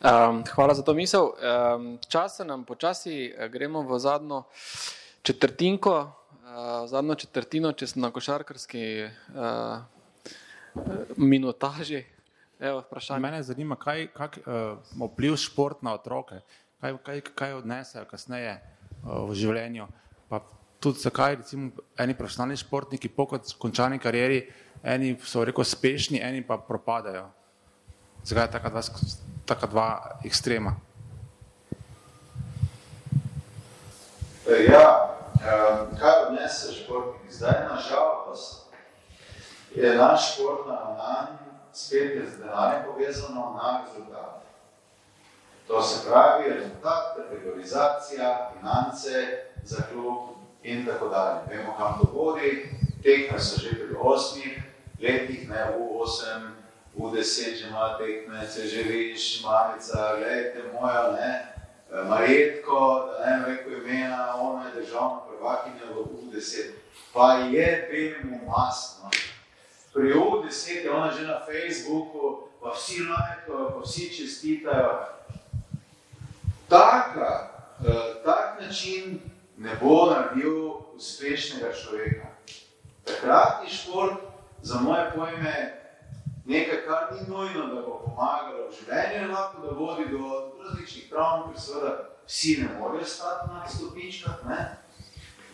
um, 0.00 0.44
hvala 0.54 0.74
za 0.74 0.82
to 0.82 0.94
misel. 0.94 1.24
Um, 1.24 1.98
čas 2.08 2.36
se 2.36 2.44
nam 2.44 2.64
počasi 2.64 3.34
eh, 3.36 3.48
gremo 3.48 3.82
v 3.82 3.98
zadnjo 3.98 4.42
četrtinko, 5.22 5.92
uh, 6.00 6.88
zadnjo 6.88 7.14
četrtino, 7.14 7.72
če 7.72 7.86
smo 7.86 8.06
na 8.06 8.10
košarkarski 8.10 9.04
uh, 9.04 9.78
minutaži. 11.16 12.04
Evo, 12.60 12.82
Mene 13.18 13.42
zanima, 13.42 13.76
kaj 13.76 14.06
kak, 14.06 14.38
uh, 14.46 15.10
vpliv 15.10 15.36
šport 15.36 15.82
na 15.82 15.94
otroke, 15.94 16.40
kaj, 16.80 16.96
kaj, 17.04 17.20
kaj 17.34 17.52
odnesejo 17.52 18.04
kasneje 18.08 18.56
uh, 18.56 19.28
v 19.28 19.34
življenju. 19.34 19.86
Pa 20.28 20.40
tudi 20.84 21.00
zakaj 21.00 21.36
recimo 21.40 21.70
eni 21.98 22.14
profesionalni 22.14 22.56
športniki 22.60 23.08
po 23.08 23.24
končani 23.58 23.98
karieri, 23.98 24.42
eni 24.82 25.14
so 25.24 25.44
rekel 25.44 25.64
uspešni, 25.64 26.20
eni 26.20 26.42
pa 26.44 26.58
propadajo. 26.60 27.30
Zakaj 28.24 28.44
je 28.44 28.52
taka 28.52 28.68
dva, 28.68 28.82
taka 29.48 29.66
dva 29.72 29.86
ekstrema? 30.24 30.74
Ja, 34.68 34.84
kaj 36.00 36.20
odnese 36.28 36.74
športnik? 36.76 37.32
Zdaj, 37.32 37.64
na 37.70 37.80
žalost, 37.80 38.68
je 39.74 39.96
naš 39.96 40.34
šport 40.34 40.68
naravnan, 40.68 41.38
spet 41.72 42.16
je 42.16 42.26
z 42.30 42.44
denarjem 42.44 42.84
povezano 42.86 43.56
na 43.56 43.80
rezultat. 43.82 44.44
To 45.66 45.82
se 45.82 46.04
pravi, 46.10 46.52
rezultat, 46.52 47.16
kategorizacija, 47.16 48.50
finance 48.52 49.10
za 49.64 49.82
klub 49.92 50.33
in 50.64 50.86
tako 50.86 51.08
dalje. 51.08 51.40
Vemo, 51.50 51.74
kam 51.78 51.98
to 52.00 52.10
vodi, 52.12 52.68
tekme 53.02 53.40
so 53.40 53.60
že 53.60 53.70
pri 53.70 53.96
osmih 54.00 54.62
letih, 55.00 55.48
ne 55.48 55.64
v 55.76 56.00
osem, 56.00 56.54
v 56.96 57.12
deset 57.12 57.56
že 57.58 57.68
ima 57.68 57.98
tekme, 57.98 58.46
se 58.48 58.68
že 58.68 58.82
viš, 58.82 59.42
mamica, 59.44 60.16
gledajte 60.16 60.62
moja, 60.72 61.12
ne, 61.12 61.54
Marjetko, 62.08 63.10
da 63.10 63.26
ne 63.26 63.46
rekel 63.46 63.72
imena, 63.72 64.34
ona 64.40 64.64
je 64.64 64.80
državna 64.80 65.20
prvakinja 65.28 65.84
v 65.94 65.96
U10. 65.96 66.72
Pa 67.12 67.32
je 67.32 67.88
belemu 67.90 68.40
masno. 68.46 69.10
Pri 69.92 70.12
U10 70.14 70.84
je 70.84 70.90
ona 70.90 71.10
že 71.10 71.26
na 71.26 71.40
Facebooku, 71.46 72.48
pa 72.62 72.74
vsi 72.74 73.06
lajkajo, 73.06 73.70
pa 73.70 73.80
vsi 73.84 74.16
čestitajo. 74.16 75.06
Taka, 76.68 77.50
tak 78.24 78.60
način 78.60 79.20
ne 79.56 79.76
bo 79.82 80.10
naredil 80.10 80.70
uspešnega 80.96 81.72
človeka. 81.72 82.26
Takratni 83.04 83.70
šport, 83.70 84.14
za 84.62 84.80
moje 84.80 85.12
pojme, 85.16 85.80
nekaj, 86.44 86.86
kar 86.86 87.12
ni 87.12 87.28
nujno, 87.28 87.66
da 87.66 87.82
bo 87.82 88.00
pomagalo 88.04 88.68
v 88.68 88.76
življenju, 88.78 89.32
lahko 89.32 89.66
da 89.66 89.74
vodi 89.78 90.06
do 90.10 90.52
različnih 90.62 91.10
travm, 91.10 91.50
ker 91.52 91.60
seveda 91.60 91.92
vsi 92.26 92.56
ne 92.62 92.68
morejo 92.78 93.04
stati 93.04 93.50
na 93.52 93.68
stopničkah. 93.68 94.46
Ne? 94.48 94.76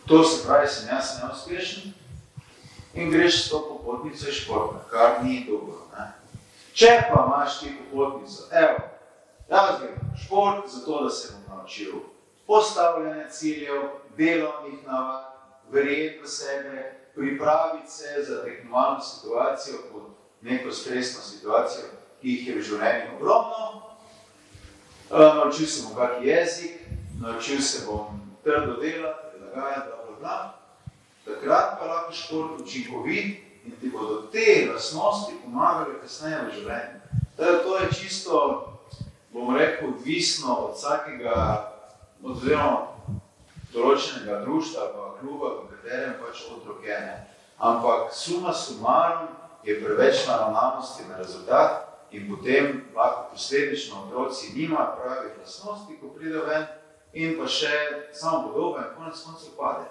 To 0.07 0.23
se 0.23 0.45
pravi, 0.47 0.67
sem 0.67 0.89
jaz 0.89 1.17
neuspešen 1.21 1.93
in 2.93 3.11
greš 3.11 3.45
s 3.45 3.49
to 3.49 3.59
popotnico 3.69 4.29
iz 4.29 4.35
športa, 4.35 4.79
kar 4.89 5.23
ni 5.23 5.45
dobro. 5.49 5.87
Ne? 5.97 6.11
Če 6.73 6.97
pa 7.11 7.25
imaš 7.27 7.59
ti 7.59 7.75
popotnico, 7.91 8.47
evo, 8.51 8.79
jaz 9.49 9.79
grem 9.81 10.15
šport, 10.25 10.71
zato 10.71 11.03
da 11.03 11.09
se 11.09 11.33
bom 11.33 11.57
naučil 11.57 12.10
postavljanje 12.47 13.29
ciljev, 13.29 13.81
delovnih 14.17 14.87
navad, 14.87 15.23
verjeti 15.71 16.23
v 16.23 16.27
sebe, 16.27 17.01
pripraviti 17.15 17.91
se 17.91 18.23
za 18.27 18.43
tekmovalno 18.43 18.99
situacijo 18.99 19.77
pod 19.91 20.01
neko 20.41 20.71
stresno 20.71 21.21
situacijo, 21.21 21.85
ki 22.21 22.29
jih 22.29 22.47
je 22.47 22.55
v 22.55 22.61
življenju 22.61 23.15
ogromno. 23.15 23.81
Uh, 25.11 25.35
naučil 25.35 25.67
sem 25.67 25.85
bom 25.87 25.95
kak 25.95 26.23
jezik, 26.23 26.79
naučil 27.21 27.61
se 27.61 27.85
bom 27.85 28.19
trdo 28.43 28.79
delati, 28.81 29.27
prilagajati, 29.33 29.89
bla, 29.89 30.05
bla, 30.07 30.17
bla. 30.19 30.53
Takrat 31.25 31.79
pa 31.79 31.85
lahko 31.85 32.13
šport 32.13 32.61
učinkovit 32.61 33.37
in 33.65 33.75
ti 33.81 33.89
bodo 33.89 34.21
te 34.31 34.71
lasnosti 34.73 35.35
pomagali 35.43 35.99
kasneje 36.01 36.39
v 36.47 36.55
življenju. 36.55 37.01
Teda, 37.37 37.57
to 37.63 37.77
je 37.77 37.89
čisto, 37.99 38.39
bom 39.33 39.55
rekel, 39.55 39.89
odvisno 39.89 40.55
od 40.55 40.77
vsakega, 40.77 41.70
oziroma 42.23 42.87
določenega 43.73 44.41
društva, 44.45 44.87
pa 44.93 45.05
kluba, 45.19 45.53
v 45.61 45.75
katerem 45.75 46.17
pač 46.21 46.43
otrok 46.51 46.83
je. 46.85 46.99
Ampak 47.61 48.09
suma 48.13 48.53
sumarum, 48.53 49.29
je 49.63 49.77
preveč 49.83 50.27
naravnanosti 50.27 51.03
na 51.09 51.17
rezultat 51.17 51.87
in 52.11 52.35
potem 52.35 52.81
lahko 52.95 53.29
posledično 53.31 54.07
otroci 54.07 54.53
nima 54.55 54.97
pravih 54.97 55.31
lasnosti, 55.39 55.97
ko 56.01 56.07
pride 56.07 56.41
ven 56.47 56.65
in 57.13 57.37
pa 57.37 57.47
še 57.47 57.71
samo 58.13 58.49
podoben, 58.49 58.83
konec 58.97 59.19
koncev 59.25 59.55
pade. 59.57 59.85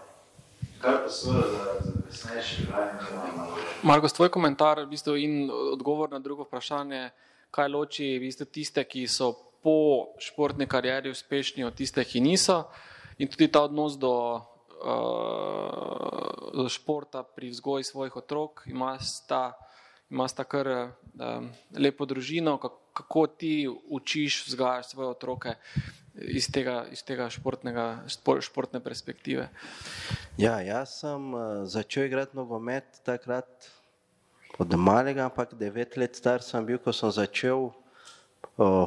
Kar 0.81 1.03
pa 1.05 1.13
seveda 1.13 1.47
za, 1.47 1.65
za 1.85 1.93
kasnejše 2.09 2.63
življenje 2.63 2.99
ne 3.05 3.33
ima. 3.33 3.47
Marko, 3.83 4.09
tvoj 4.09 4.31
komentar 4.33 4.81
v 4.81 4.91
bistvu 4.91 5.17
in 5.21 5.51
odgovor 5.51 6.11
na 6.11 6.19
drugo 6.19 6.49
vprašanje, 6.49 7.11
kaj 7.53 7.69
loči 7.69 8.17
v 8.17 8.25
bistvu 8.25 8.49
tiste, 8.49 8.85
ki 8.85 9.07
so 9.09 9.35
po 9.63 10.07
športni 10.19 10.67
karieri 10.67 11.11
uspešni 11.11 11.65
od 11.65 11.75
tiste, 11.75 12.05
ki 12.05 12.21
niso. 12.21 12.65
In 13.21 13.29
tudi 13.29 13.49
ta 13.53 13.61
odnos 13.69 13.99
do 14.01 14.41
uh, 14.81 16.69
športa 16.69 17.23
pri 17.23 17.51
vzgoji 17.51 17.85
svojih 17.85 18.17
otrok, 18.17 18.63
ima 18.67 18.99
sta, 18.99 19.53
ima 20.11 20.29
sta 20.29 20.45
kar 20.45 20.67
uh, 20.69 20.89
lepo 21.77 22.07
družino, 22.09 22.59
kako 22.93 23.27
ti 23.27 23.69
učiš, 23.69 24.47
vzgajaš 24.47 24.87
svoje 24.91 25.09
otroke 25.09 25.55
iz 26.15 26.49
tega, 26.53 26.87
iz 26.93 27.05
tega 27.05 27.31
športnega, 27.31 28.05
športne 28.41 28.81
perspektive. 28.81 29.49
Ja, 30.41 30.61
jaz 30.65 31.01
sem 31.05 31.35
uh, 31.35 31.41
začel 31.69 32.05
igrati 32.09 32.37
nogomet 32.37 33.01
takrat 33.05 33.71
od 34.59 34.75
malega, 34.77 35.25
ampak 35.29 35.55
devet 35.55 35.97
let 35.97 36.17
star 36.17 36.43
sem 36.43 36.65
bil, 36.67 36.79
ko 36.81 36.93
sem 36.93 37.11
začel 37.13 37.71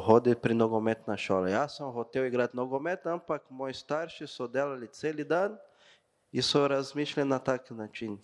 hoditi 0.06 0.40
pri 0.40 0.54
nogometna 0.54 1.16
šola. 1.16 1.48
Jaz 1.48 1.76
sem 1.76 1.86
hotel 1.86 2.26
igrati 2.26 2.56
nogomet, 2.56 3.06
ampak 3.06 3.42
moji 3.50 3.74
starši 3.74 4.26
so 4.26 4.46
delali 4.46 4.88
cel 4.92 5.24
dan 5.24 5.56
in 6.32 6.42
so 6.42 6.68
razmišljali 6.68 7.28
na 7.28 7.38
tak 7.38 7.70
način. 7.70 8.18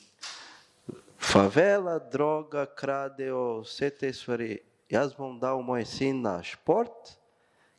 Favela, 1.19 1.99
droga, 1.99 2.67
kradejo, 2.67 3.61
vse 3.61 3.91
te 3.91 4.13
stvari. 4.13 4.59
Jaz 4.89 5.15
bom 5.15 5.39
dal 5.39 5.63
moj 5.63 5.85
sin 5.85 6.23
na 6.23 6.43
šport, 6.43 7.15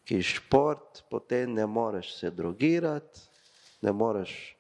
ki 0.08 0.22
šport, 0.24 1.04
potem 1.10 1.54
ne 1.54 1.66
moreš 1.66 2.14
se 2.20 2.30
drogirati, 2.32 3.20
ne 3.82 3.92
moreš 3.92 4.56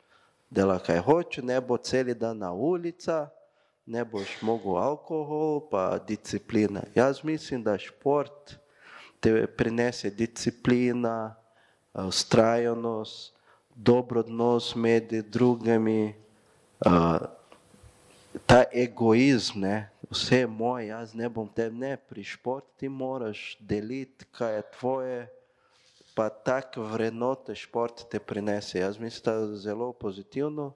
delati 0.49 0.85
kaj 0.85 0.99
hoče, 0.99 1.41
ne 1.41 1.61
bo 1.61 1.77
cel 1.77 2.13
dan 2.13 2.37
na 2.37 2.51
ulica, 2.51 3.29
ne 3.85 4.03
boš 4.05 4.41
mogel 4.41 4.77
alkohol, 4.77 5.69
pa 5.69 5.97
disciplina. 6.07 6.83
Jaz 6.95 7.23
mislim, 7.23 7.63
da 7.63 7.77
šport 7.77 8.60
te 9.21 9.47
prinese 9.47 10.09
disciplina, 10.09 11.35
ustrajnost, 11.93 13.33
dober 13.75 14.17
odnos 14.17 14.75
med 14.75 15.13
drugimi, 15.29 16.15
uh, 16.85 17.21
ta 18.45 18.63
egoizem, 18.73 19.61
ne, 19.61 19.75
vse 20.09 20.41
je 20.43 20.47
moje, 20.47 20.87
jaz 20.87 21.13
ne 21.13 21.29
bom 21.29 21.47
te 21.47 21.69
ne 21.71 21.95
pri 21.97 22.23
športu, 22.23 22.73
ti 22.77 22.89
moraš 22.89 23.57
deliti, 23.59 24.25
kaj 24.31 24.55
je 24.55 24.63
tvoje, 24.79 25.19
pa 26.15 26.29
tak 26.29 26.75
vrednote 26.77 27.55
šport 27.55 28.03
te 28.11 28.19
prinese. 28.19 28.79
Jaz 28.79 28.99
mislim, 28.99 29.23
da 29.25 29.33
je 29.33 29.57
zelo 29.57 29.93
pozitivno. 29.93 30.73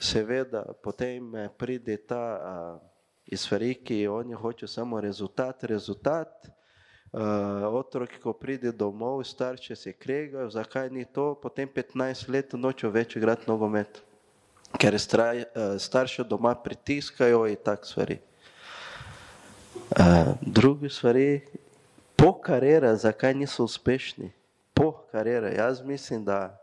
Seveda, 0.00 0.62
potem 0.82 1.32
pride 1.58 1.96
ta 1.96 2.22
uh, 2.38 2.88
iz 3.26 3.48
ki 3.84 4.06
oni 4.08 4.34
hočejo 4.34 4.68
samo 4.68 5.00
rezultat, 5.00 5.64
rezultat, 5.64 6.48
Uh, 7.12 7.64
otroci, 7.72 8.18
ko 8.20 8.34
pride 8.36 8.72
domov, 8.72 9.22
starši 9.24 9.76
se 9.76 9.92
kregajo, 9.92 10.50
zakaj 10.50 10.90
ni 10.92 11.04
to, 11.04 11.32
potem 11.40 11.68
15 11.68 12.28
let 12.28 12.52
nočejo 12.52 12.90
več 12.92 13.16
igrati 13.16 13.48
nogomet, 13.48 14.02
ker 14.76 14.92
straj, 15.00 15.40
uh, 15.48 15.78
starši 15.80 16.26
doma 16.28 16.52
pritiskajo 16.52 17.46
in 17.48 17.56
tak 17.64 17.88
stvari. 17.88 18.18
Uh, 19.96 20.36
drugi 20.44 20.92
stvari, 20.92 21.40
po 22.12 22.34
karjera, 22.44 22.92
zakaj 22.92 23.32
niso 23.34 23.64
uspešni? 23.64 24.28
Po 24.76 24.92
karjera, 25.08 25.48
jaz 25.56 25.80
mislim, 25.80 26.28
da 26.28 26.60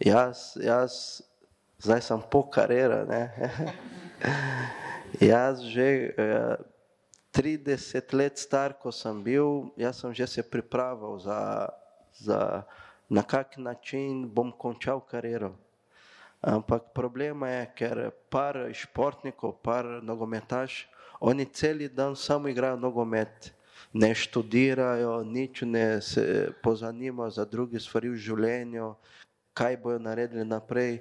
jaz, 0.00 0.54
jaz 0.56 1.20
zdaj 1.84 2.00
sem 2.00 2.20
po 2.30 2.42
karjera, 2.48 3.04
ne? 3.04 3.28
jaz 5.32 5.60
že 5.60 6.16
uh, 6.16 6.56
30 7.34 8.12
let 8.14 8.38
star, 8.38 8.78
ko 8.78 8.92
sem 8.94 9.18
bil, 9.22 9.74
jaz 9.76 9.98
sem 9.98 10.14
že 10.14 10.26
se 10.26 10.42
pripravil 10.42 11.18
za, 11.18 11.68
za 12.14 12.62
na 13.10 13.22
kak 13.22 13.58
način 13.58 14.28
bom 14.30 14.52
končal 14.52 15.00
kariero. 15.00 15.52
Ampak 16.40 16.94
problema 16.94 17.48
je, 17.48 17.66
ker 17.74 18.10
par 18.30 18.54
športnikov, 18.70 19.58
par 19.62 19.84
nogometaš, 20.02 20.86
oni 21.20 21.44
celi 21.44 21.88
dan 21.88 22.16
samo 22.16 22.48
igrajo 22.48 22.76
nogomet, 22.76 23.52
ne 23.92 24.14
študirajo, 24.14 25.24
nič 25.24 25.62
ne 25.62 26.02
se 26.02 26.52
pozanimajo 26.62 27.30
za 27.30 27.44
druge 27.44 27.80
stvari 27.80 28.12
v 28.12 28.20
življenju, 28.20 28.94
kaj 29.54 29.76
bojo 29.76 29.98
naredili 29.98 30.44
naprej. 30.44 31.00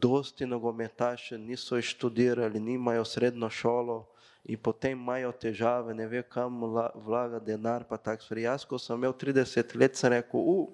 Dosti 0.00 0.46
nogometaše 0.46 1.38
niso 1.38 1.80
študirali, 1.82 2.60
nimajo 2.60 3.04
srednjo 3.04 3.50
šolo, 3.50 4.04
in 4.44 4.58
potem 4.60 4.98
imajo 4.98 5.32
težave, 5.32 5.94
ne 5.94 6.06
ve, 6.06 6.22
kam 6.22 6.60
vlaga 6.94 7.40
denar. 7.40 7.84
Jaz, 8.36 8.64
ko 8.64 8.78
sem 8.78 8.96
imel 8.96 9.12
30 9.12 9.74
let, 9.76 9.96
sem 9.96 10.12
rekel, 10.12 10.40
uh, 10.40 10.68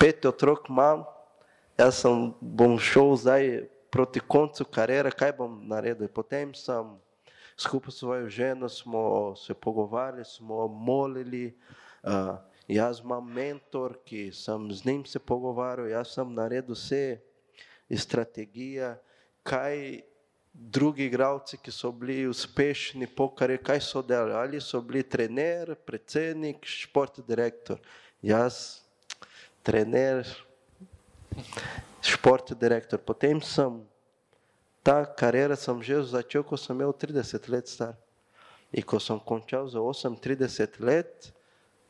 pet 0.00 0.24
otrok 0.24 0.70
imam, 0.70 1.04
jaz 1.78 2.00
sem, 2.00 2.32
bom 2.40 2.78
šel 2.78 3.16
zdaj 3.16 3.68
proti 3.92 4.20
koncu 4.20 4.64
karijere, 4.64 5.12
kaj 5.12 5.36
bom 5.36 5.60
naredil. 5.68 6.08
Potem 6.08 6.54
sem 6.54 6.96
skupaj 7.58 7.92
s 7.92 7.98
svojo 8.00 8.28
ženo 8.28 8.68
smo 8.68 9.34
se 9.36 9.54
pogovarjali, 9.54 10.24
smo 10.24 10.68
molili. 10.68 11.58
Uh, 12.02 12.38
jaz 12.68 13.00
imam 13.00 13.32
mentor, 13.32 13.98
ki 14.04 14.32
sem 14.32 14.72
z 14.72 14.84
njim 14.84 15.04
se 15.04 15.18
pogovarjal, 15.18 15.88
jaz 15.88 16.14
sem 16.14 16.34
naredil 16.34 16.76
vse 16.76 17.20
strategije, 17.96 18.94
kaj 19.42 20.00
drugi 20.58 21.04
igralci, 21.04 21.56
ki 21.62 21.70
so 21.70 21.92
bili 21.92 22.26
uspešni, 22.26 23.06
pokari, 23.06 23.58
kaj 23.62 23.80
so 23.80 24.02
delali, 24.02 24.34
ali 24.34 24.60
so 24.60 24.80
bili 24.82 25.02
trener, 25.02 25.74
predsednik, 25.86 26.66
športni 26.66 27.24
direktor. 27.26 27.78
Jaz, 28.22 28.80
trener, 29.62 30.26
športni 32.02 32.56
direktor. 32.58 32.98
Potem 32.98 33.40
sem 33.42 33.78
ta 34.82 35.04
karijera 35.06 35.56
sem 35.56 35.82
že 35.82 36.02
začel, 36.02 36.42
ko 36.42 36.56
sem 36.56 36.74
imel 36.74 36.92
30 36.92 37.48
let 37.48 37.68
star. 37.68 37.94
In 38.72 38.82
ko 38.82 38.98
sem 39.00 39.16
končal 39.20 39.68
za 39.70 39.78
38 39.78 40.82
let, 40.82 41.30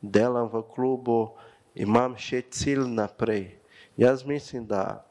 delam 0.03 0.47
v 0.47 0.63
klubu, 0.75 1.35
imam 1.75 2.15
še 2.15 2.45
cilj 2.51 2.87
naprej. 2.87 3.57
Jaz 3.99 4.23
mislim, 4.23 4.63
da 4.67 5.03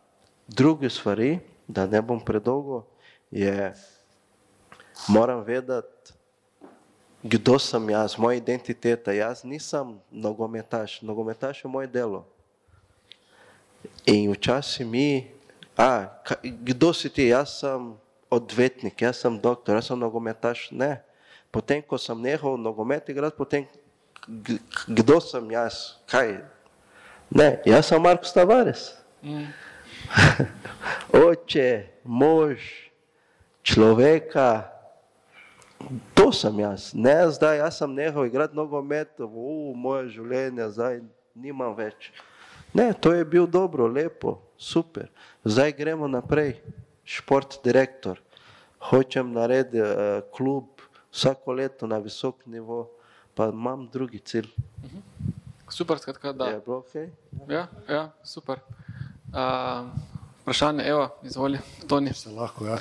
druge 0.47 0.89
stvari, 0.89 1.39
da 1.67 1.83
ne 1.83 1.99
bom 1.99 2.21
predolgo, 2.23 2.85
je, 3.31 3.73
moram 5.09 5.43
vedeti, 5.43 6.13
kdo 7.23 7.59
sem 7.59 7.89
jaz, 7.89 8.17
moja 8.17 8.37
identiteta. 8.37 9.11
Jaz 9.11 9.43
nisem 9.43 9.99
nogometaš, 10.11 11.01
nogometaš 11.01 11.63
je 11.63 11.69
moje 11.69 11.87
delo. 11.87 12.25
In 14.05 14.31
včasih 14.31 14.87
mi, 14.87 15.27
a, 15.77 16.07
kdo 16.43 16.93
si 16.93 17.09
ti, 17.09 17.27
jaz 17.27 17.59
sem 17.59 17.93
odvetnik, 18.29 19.01
jaz 19.01 19.19
sem 19.23 19.39
doktor, 19.39 19.75
jaz 19.75 19.91
sem 19.91 19.99
nogometaš, 19.99 20.69
ne. 20.71 21.01
Potem, 21.51 21.81
ko 21.81 21.97
sem 21.97 22.19
nehal 22.21 22.57
nogomet 22.59 23.09
igrati, 23.09 23.37
potem, 23.37 23.67
kdo 24.87 25.19
sem 25.23 25.51
jaz, 25.51 25.97
kaj? 26.07 26.39
Ne, 27.31 27.59
jaz 27.65 27.87
sem 27.87 28.01
Marko 28.01 28.27
Stavares. 28.27 28.91
Mm. 29.23 29.47
Oče, 31.27 31.87
mož, 32.03 32.86
človeka, 33.67 34.71
to 36.15 36.31
sem 36.31 36.59
jaz, 36.63 36.93
ne 36.95 37.15
zdaj, 37.31 37.59
jaz 37.59 37.77
sem 37.83 37.91
nehal 37.91 38.25
igrati 38.25 38.55
nogomet, 38.55 39.11
v 39.19 39.75
moje 39.75 40.07
življenje, 40.15 40.71
zdaj 40.71 41.01
nimam 41.35 41.75
več. 41.75 42.11
Ne, 42.71 42.93
to 42.93 43.11
je 43.11 43.25
bil 43.27 43.47
dobro, 43.47 43.87
lepo, 43.91 44.37
super. 44.57 45.11
Zdaj 45.43 45.75
gremo 45.75 46.07
naprej, 46.07 46.57
šport 47.03 47.59
direktor. 47.63 48.21
Hočem 48.87 49.33
narediti 49.35 49.81
uh, 49.81 50.23
klub 50.31 50.83
vsako 51.11 51.57
leto 51.57 51.87
na 51.89 51.99
visok 51.99 52.45
nivo, 52.45 52.87
pa 53.35 53.49
imam 53.51 53.87
drugi 53.91 54.19
cilj. 54.19 54.49
Super, 55.67 55.99
skratka, 55.99 56.31
da. 56.31 56.53
Je 56.55 56.63
bilo 56.63 56.79
ok? 56.85 56.93
Ja, 57.51 57.67
ja 57.89 58.03
super. 58.23 58.63
Uh, 59.33 59.89
vprašanje, 60.43 60.87
evo, 60.87 61.09
izvoli, 61.27 61.59
Toni. 61.87 62.13
Se 62.13 62.31
lahko, 62.31 62.67
ja. 62.69 62.77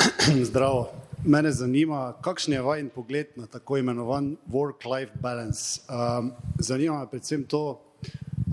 Zdravo. 0.50 0.92
Mene 1.24 1.52
zanima, 1.52 2.14
kakšen 2.22 2.54
je 2.54 2.62
vaš 2.62 2.80
pogled 2.94 3.26
na 3.36 3.46
tako 3.46 3.76
imenovan 3.76 4.36
work-life 4.48 5.12
balance. 5.20 5.80
Um, 5.88 6.32
zanima 6.58 6.98
me 7.00 7.10
predvsem 7.10 7.44
to, 7.44 7.80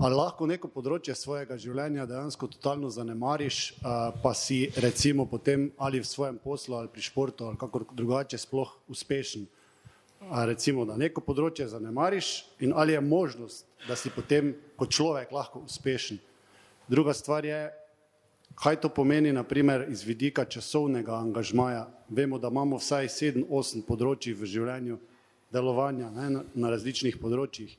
ali 0.00 0.14
lahko 0.14 0.46
neko 0.46 0.68
področje 0.68 1.14
svojega 1.16 1.56
življenja 1.56 2.04
dejansko 2.06 2.50
totalno 2.52 2.90
zanemariš, 2.92 3.72
uh, 3.80 4.12
pa 4.22 4.34
si 4.34 4.68
recimo 4.76 5.24
potem 5.24 5.70
ali 5.78 6.00
v 6.00 6.06
svojem 6.06 6.36
poslu 6.38 6.76
ali 6.76 6.92
pri 6.92 7.02
športu 7.02 7.48
ali 7.48 7.56
kako 7.56 7.86
drugače 7.92 8.38
sploh 8.38 8.76
uspešen. 8.88 9.46
A 10.30 10.44
recimo, 10.44 10.84
da 10.84 10.96
neko 10.98 11.22
področje 11.24 11.70
zanemariš 11.72 12.44
in 12.60 12.74
ali 12.76 12.92
je 12.92 13.00
možnost, 13.00 13.64
da 13.88 13.96
si 13.96 14.10
potem 14.10 14.52
kot 14.76 14.92
človek 14.92 15.32
lahko 15.32 15.64
uspešen. 15.64 16.18
Druga 16.88 17.14
stvar 17.14 17.44
je, 17.44 17.70
Kaj 18.58 18.80
to 18.80 18.88
pomeni, 18.88 19.32
naprimer, 19.32 19.84
iz 19.88 20.02
vidika 20.02 20.44
časovnega 20.44 21.14
angažmaja? 21.14 21.86
Vemo, 22.08 22.38
da 22.38 22.48
imamo 22.50 22.80
vsaj 22.80 23.06
sedem, 23.08 23.44
osem 23.50 23.84
področji 23.86 24.32
v 24.34 24.48
življenju 24.50 24.96
delovanja 25.54 26.08
ne, 26.10 26.24
na, 26.34 26.40
na 26.54 26.70
različnih 26.72 27.20
področjih. 27.22 27.76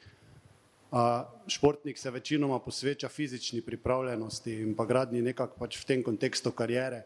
A, 0.96 1.26
športnik 1.52 2.00
se 2.00 2.12
večinoma 2.12 2.62
posveča 2.64 3.10
fizični 3.12 3.60
pripravljenosti 3.62 4.56
in 4.62 4.72
pa 4.78 4.86
gradni 4.88 5.22
nekako 5.22 5.60
pač 5.60 5.76
v 5.82 5.88
tem 5.90 6.06
kontekstu 6.06 6.54
karijere, 6.56 7.04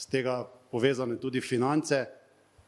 z 0.00 0.08
tega 0.08 0.38
povezane 0.72 1.18
tudi 1.20 1.42
finance, 1.44 2.00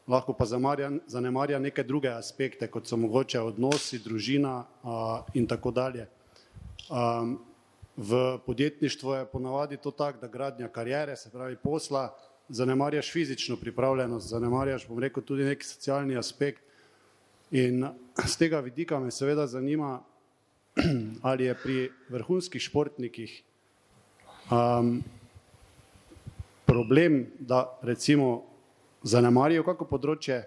lahko 0.07 0.35
pa 0.37 0.45
zanemarja 0.45 1.59
neke 1.59 1.83
druge 1.83 2.11
aspekte, 2.13 2.69
kot 2.69 2.85
so 2.85 2.99
mogoče 3.01 3.41
odnosi, 3.41 4.03
družina 4.05 4.53
a, 4.61 5.23
in 5.33 5.49
tako 5.49 5.73
dalje. 5.73 6.05
A, 6.93 7.25
V 7.97 8.39
podjetništvu 8.45 9.13
je 9.13 9.25
ponavadi 9.25 9.77
to 9.77 9.91
tako, 9.91 10.19
da 10.21 10.27
gradnja 10.27 10.67
karijere, 10.67 11.15
se 11.15 11.29
pravi 11.31 11.55
posla, 11.55 12.15
zanemarjaš 12.49 13.11
fizično 13.11 13.55
pripravljenost, 13.57 14.29
zanemarjaš, 14.29 14.87
bom 14.87 14.99
rekel, 14.99 15.23
tudi 15.23 15.43
neki 15.43 15.65
socialni 15.65 16.17
aspekt. 16.17 16.63
In 17.51 17.85
z 18.25 18.37
tega 18.37 18.59
vidika 18.59 18.99
me 18.99 19.11
seveda 19.11 19.47
zanima, 19.47 19.99
ali 21.29 21.45
je 21.45 21.55
pri 21.63 21.91
vrhunskih 22.09 22.61
športnikih 22.61 23.43
um, 24.51 25.03
problem, 26.65 27.27
da 27.39 27.79
recimo 27.81 28.43
zanemarijo 29.03 29.63
kako 29.63 29.85
področje, 29.85 30.41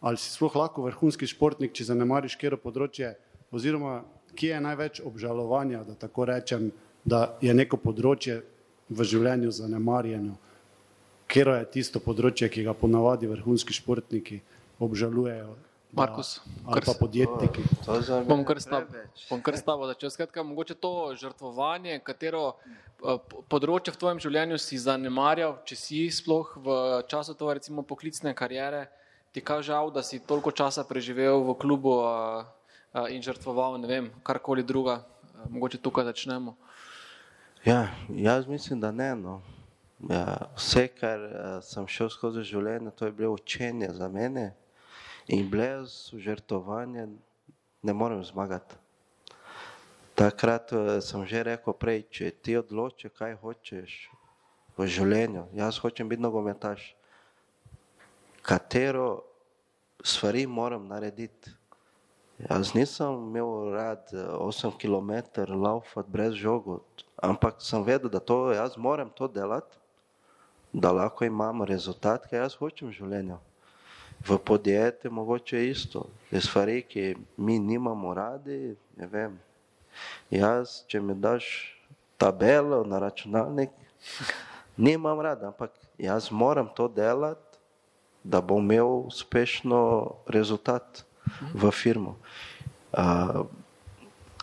ali 0.00 0.20
si 0.20 0.30
sploh 0.30 0.54
lahko 0.54 0.84
vrhunski 0.86 1.26
športnik, 1.26 1.74
če 1.74 1.88
zanemariš 1.90 2.36
kjero 2.38 2.60
področje, 2.62 3.16
oziroma 3.50 4.04
kje 4.36 4.54
je 4.54 4.60
največ 4.60 5.00
obžalovanja, 5.04 5.84
da 5.84 5.94
tako 5.94 6.28
rečem, 6.28 6.70
da 7.04 7.36
je 7.40 7.54
neko 7.54 7.78
področje 7.80 8.42
v 8.88 9.04
življenju 9.04 9.52
zanemarjeno, 9.54 10.36
ker 11.26 11.50
je 11.54 11.70
tisto 11.78 12.02
področje, 12.02 12.50
ki 12.52 12.66
ga 12.66 12.74
ponavadi 12.76 13.30
vrhunski 13.30 13.74
športniki 13.74 14.42
obžalujejo. 14.82 15.56
Markus, 15.96 16.40
ali 16.66 16.82
pa 16.84 16.92
podjetniki. 16.98 17.62
Bom 18.28 18.44
kar 18.44 19.56
stavo 19.56 19.86
začel. 19.86 20.10
Skratka, 20.10 20.42
mogoče 20.42 20.74
to 20.74 21.14
žrtvovanje, 21.16 22.00
katero 22.04 22.42
eh, 22.52 23.16
področje 23.48 23.94
v 23.94 24.00
tvojem 24.02 24.20
življenju 24.20 24.58
si 24.60 24.76
zanemarjal, 24.82 25.56
če 25.64 25.78
si 25.78 26.02
sploh 26.12 26.52
v 26.60 26.76
času 27.08 27.36
tvoje 27.38 27.62
recimo 27.62 27.86
poklicne 27.86 28.34
karijere, 28.36 28.90
ti 29.32 29.40
kaže 29.40 29.72
žal, 29.72 29.94
da 29.94 30.02
si 30.04 30.20
toliko 30.20 30.52
časa 30.52 30.84
preživel 30.84 31.40
v 31.46 31.56
klubu 31.60 31.96
uh, 32.02 32.44
in 33.10 33.22
žrtvoval, 33.22 33.76
ne 33.80 33.88
vem, 33.88 34.10
karkoli 34.22 34.64
druga, 34.64 35.02
mogoče 35.48 35.78
tukaj 35.78 36.04
začnemo. 36.04 36.56
Ja, 37.64 37.88
jaz 38.08 38.46
mislim, 38.46 38.80
da 38.80 38.92
ne. 38.92 39.14
No. 39.16 39.40
Ja, 40.08 40.50
vse, 40.56 40.88
kar 40.92 41.22
sem 41.64 41.88
šel 41.88 42.10
skozi 42.12 42.44
življenje, 42.44 42.92
to 42.96 43.08
je 43.08 43.12
bilo 43.16 43.34
učenje 43.34 43.90
za 43.96 44.08
mene. 44.08 44.52
in 45.26 45.50
brez 45.50 46.14
žrtovanja 46.14 47.08
ne 47.82 47.92
morem 47.92 48.24
zmagati. 48.24 48.74
Takrat 50.14 50.70
sem 51.02 51.26
že 51.26 51.42
rekel 51.42 51.74
prej, 51.74 52.06
če 52.10 52.30
ti 52.30 52.56
odloči, 52.56 53.10
kaj 53.10 53.34
hočeš 53.42 53.96
v 54.78 54.86
življenju. 54.86 55.48
Jaz 55.58 55.80
hočem 55.82 56.08
biti 56.08 56.22
nogometaš. 56.22 56.94
Katero 58.46 59.26
stvari 60.04 60.46
moram 60.46 60.86
narediti? 60.86 61.55
Jaz 62.36 62.74
nisem 62.74 63.12
imel 63.12 63.72
rad 63.72 64.10
8 64.12 64.70
km 64.76 65.12
laufati 65.62 66.10
brez 66.10 66.34
žogo, 66.34 66.80
ampak 67.16 67.54
sem 67.64 67.82
vedel, 67.82 68.10
da 68.10 68.20
to 68.20 68.52
jaz 68.52 68.76
moram 68.76 69.08
to 69.08 69.28
delati, 69.28 69.78
da 70.72 70.92
lahko 70.92 71.24
imam 71.24 71.62
rezultat, 71.62 72.26
ki 72.28 72.36
jaz 72.36 72.58
hočem 72.60 72.90
v 72.90 72.96
življenju. 72.98 73.38
V 74.28 74.36
podjetju 74.36 75.10
mogoče 75.10 75.62
isto, 75.68 76.04
je 76.30 76.40
stvari, 76.44 76.82
ki 76.82 77.16
mi 77.36 77.56
nimamo 77.58 78.12
radi, 78.14 78.76
ne 79.00 79.08
vem. 79.08 79.40
Jaz, 80.28 80.82
če 80.92 81.00
mi 81.00 81.16
daš 81.16 81.48
tabelo 82.20 82.82
na 82.84 83.00
računalnik, 83.00 83.72
nimam 84.88 85.24
rad, 85.24 85.40
ampak 85.40 85.72
jaz 85.96 86.28
moram 86.28 86.68
to 86.68 86.88
delati, 86.88 87.40
da 88.20 88.44
bom 88.44 88.60
imel 88.60 89.06
uspešno 89.08 89.80
rezultat 90.28 91.05
v 91.54 91.70
firmo. 91.70 92.16
Uh, 92.92 93.46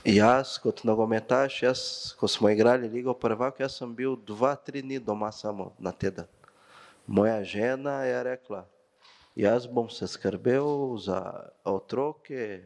jaz 0.06 0.58
kot 0.60 0.84
nogometaš, 0.84 1.62
jaz, 1.64 1.80
ko 2.20 2.28
smo 2.28 2.50
igrali 2.50 2.90
Ligo 2.90 3.14
prvak, 3.14 3.60
jaz 3.60 3.78
sem 3.80 3.96
bil 3.96 4.16
dva, 4.16 4.56
tri 4.56 4.82
dni 4.84 5.00
doma 5.00 5.32
samo 5.32 5.72
na 5.80 5.92
teden. 5.92 6.28
Moja 7.08 7.44
žena 7.44 8.04
je 8.04 8.24
rekla, 8.24 8.66
jaz 9.36 9.68
bom 9.68 9.90
se 9.90 10.08
skrbel 10.08 10.98
za 10.98 11.50
otroke, 11.64 12.64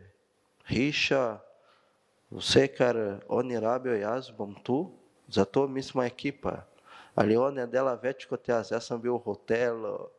hiša, 0.67 1.39
vse, 2.31 2.67
kar 2.67 3.21
oni 3.27 3.59
rabijo, 3.59 3.95
jaz 3.95 4.29
bom 4.31 4.55
tu, 4.63 4.91
zato 5.27 5.67
mi 5.67 5.83
smo 5.83 6.03
ekipa. 6.03 6.65
Ali 7.15 7.37
on 7.37 7.57
je 7.57 7.65
dela 7.67 7.95
več 7.97 8.27
kot 8.29 8.45
jaz, 8.47 8.71
jaz 8.71 8.85
sem 8.85 8.99
bil 9.01 9.17
v 9.17 9.25
hotelu, 9.25 10.09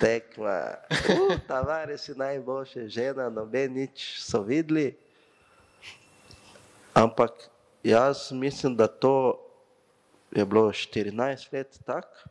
tekma, 0.00 0.76
uh, 0.90 1.36
tavari 1.48 1.98
si 1.98 2.14
najboljše, 2.14 2.88
žena, 2.88 3.30
noben 3.30 3.72
nič 3.72 4.20
so 4.20 4.42
videli. 4.42 4.96
Ampak 6.94 7.48
jaz 7.82 8.32
mislim, 8.32 8.76
da 8.76 8.86
to 8.86 9.40
je 10.30 10.44
bilo 10.46 10.68
14 10.68 11.52
let 11.52 11.80
tako, 11.84 12.28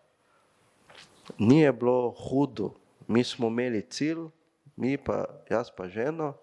ni 1.38 1.72
bilo 1.72 2.10
hudo. 2.10 2.74
Mi 3.08 3.24
smo 3.24 3.48
imeli 3.48 3.82
cilj, 3.90 4.30
mi 4.76 4.98
pa, 4.98 5.26
jaz 5.50 5.68
pa 5.78 5.88
ženo, 5.88 6.34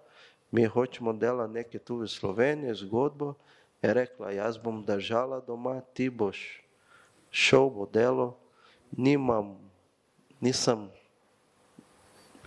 mi 0.50 0.64
hočemo 0.64 1.12
delati 1.12 1.52
nekaj 1.52 1.80
tu 1.80 1.96
v 1.96 2.08
Sloveniji, 2.08 2.74
zgodbo. 2.74 3.34
Je 3.82 3.94
rekla, 3.94 4.30
jaz 4.30 4.58
bom 4.58 4.84
držala 4.84 5.40
doma, 5.40 5.80
ti 5.94 6.10
boš 6.10 6.62
šel 7.30 7.68
v 7.68 7.86
delo, 7.92 8.34
nimam, 8.90 9.67
nisem, 10.40 10.88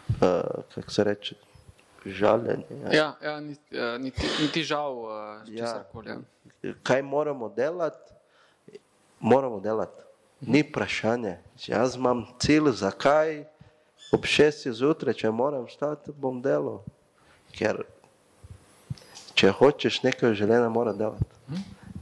uh, 0.09 0.63
kako 0.75 0.91
se 0.91 1.03
reče, 1.03 1.35
žaljen. 2.05 2.63
Ja, 2.91 3.15
ja 3.23 3.39
niti, 3.39 3.77
niti, 3.99 4.27
niti 4.41 4.63
žal, 4.63 4.97
uh, 4.97 5.09
Ja. 5.47 5.65
česarkoli. 5.65 6.09
Ja. 6.63 6.73
Kaj 6.83 7.01
moramo 7.01 7.49
delati? 7.49 8.13
Moramo 9.19 9.59
delati. 9.59 10.01
Ni 10.41 10.61
vprašanje. 10.61 11.37
Jaz 11.67 11.95
imam 11.95 12.25
cilj, 12.39 12.71
zakaj 12.71 13.43
ob 14.11 14.25
šestih 14.25 14.73
zjutraj, 14.73 15.13
če 15.13 15.29
moram 15.31 15.67
stati, 15.69 16.11
bom 16.11 16.41
delal. 16.41 16.81
Ker 17.53 17.83
če 19.35 19.51
hočeš 19.51 20.01
nekaj 20.03 20.33
življenju, 20.35 20.69
mora 20.69 20.93
delati. 20.93 21.25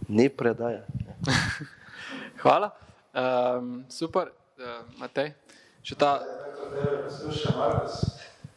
Ni 0.08 0.30
predaja. 0.30 0.86
Hvala. 2.42 2.72
Um, 3.14 3.84
super, 3.90 4.32
uh, 4.58 4.82
Matej. 4.98 5.34
Še 5.90 5.96
ta, 5.98 6.22
Poslušaj, 7.04 7.54
Markus, 7.58 7.94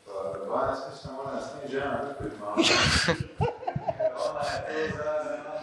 pa 0.05 0.12
12 0.45 0.91
pisma 0.91 1.12
mora 1.16 1.30
nas 1.33 1.49
ni 1.57 1.64
žena, 1.72 1.97
tudi 2.05 2.14
pred 2.18 2.35
mano. 2.41 2.57
Ona 4.24 4.43
je 4.68 4.72
to 4.91 4.97
zaradi 4.97 5.39
nas. 5.47 5.62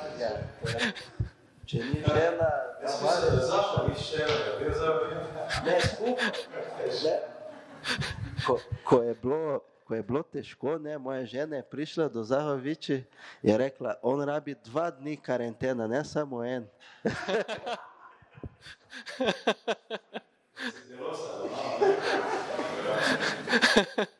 Če 1.70 1.78
ni 1.92 2.00
žena, 2.02 2.50
mislim, 2.82 3.06
da 3.06 3.12
števil, 4.02 4.42
bil 4.58 4.74
za 4.80 4.88
ne 5.68 5.76
skupaj. 5.86 6.34
Ne. 7.04 7.16
Ko, 8.48 8.54
ko, 8.84 8.96
je 9.06 9.14
bilo, 9.22 9.42
ko 9.86 9.92
je 9.96 10.04
bilo 10.04 10.24
težko, 10.24 10.78
ne, 10.82 10.98
moja 10.98 11.26
žena 11.26 11.56
je 11.62 11.70
prišla 11.70 12.10
do 12.10 12.24
Zahoviči 12.26 12.98
in 12.98 13.04
je 13.52 13.58
rekla, 13.62 13.94
on 14.02 14.26
rabi 14.26 14.58
dva 14.72 14.90
dni 14.90 15.22
karantena, 15.22 15.86
ne 15.86 16.02
samo 16.02 16.42
en. 16.42 16.66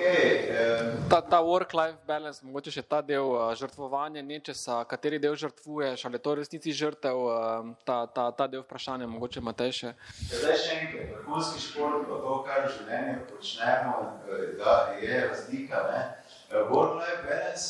Eh, 0.00 0.94
ta, 1.10 1.20
ta 1.20 1.40
work-life 1.44 1.98
balance, 2.06 2.40
mogoče 2.44 2.72
še 2.72 2.82
ta 2.88 3.02
del 3.04 3.26
uh, 3.28 3.50
žrtvovanja 3.58 4.22
nečesa, 4.24 4.78
kateri 4.88 5.18
del 5.20 5.34
žrtvuješ, 5.36 6.06
ali 6.08 6.16
je 6.16 6.22
to 6.24 6.32
v 6.32 6.38
resnici 6.40 6.72
žrtev, 6.72 7.18
uh, 7.20 7.68
ta, 7.84 7.98
ta, 8.14 8.30
ta 8.32 8.46
del 8.48 8.62
vprašanja, 8.64 9.08
mogoče 9.10 9.42
Matej 9.44 9.74
še. 9.78 9.92
zdaj 10.30 10.56
še 10.62 10.78
enkrat, 10.78 11.10
vrhunski 11.18 11.60
šport 11.66 12.08
pa 12.08 12.20
to, 12.24 12.38
kar 12.46 12.64
v 12.64 12.72
življenju 12.78 13.18
počnemo, 13.32 13.94
eh, 14.08 14.46
da 14.62 14.78
je 15.02 15.20
razlika. 15.26 15.84
Eh, 15.98 16.64
Work-life 16.72 17.20
balance, 17.28 17.68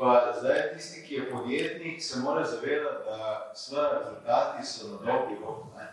pa 0.00 0.18
zdaj 0.40 0.60
tisti, 0.74 1.06
ki 1.06 1.20
je 1.20 1.30
podjetnik, 1.30 2.02
se 2.02 2.18
mora 2.24 2.42
zavedati, 2.42 3.06
da 3.06 3.54
svoje 3.54 3.88
rezultati 4.00 4.66
so 4.66 4.96
na 4.96 5.02
dolgi 5.06 5.38
rok. 5.44 5.62
ne. 5.78 5.89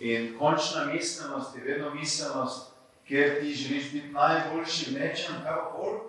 In 0.00 0.38
končna 0.38 0.84
miselnost 0.84 1.56
je 1.56 1.62
vedno 1.64 1.94
miselnost, 1.94 2.72
kjer 3.08 3.40
ti 3.40 3.54
želiš 3.54 3.92
biti 3.92 4.08
najboljši 4.08 4.92
nečem, 4.92 5.34
kakorkoli. 5.44 6.00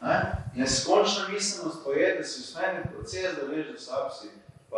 Ne? 0.00 0.32
Neskončna 0.54 1.28
miselnost 1.28 1.84
pa 1.84 1.92
je, 1.92 2.14
da 2.18 2.24
si 2.24 2.40
usmerjen 2.40 2.82
proces, 2.94 3.36
da 3.36 3.46
veš, 3.46 3.66
da 3.72 3.78
slab 3.78 4.10
si, 4.20 4.28
pa, 4.70 4.76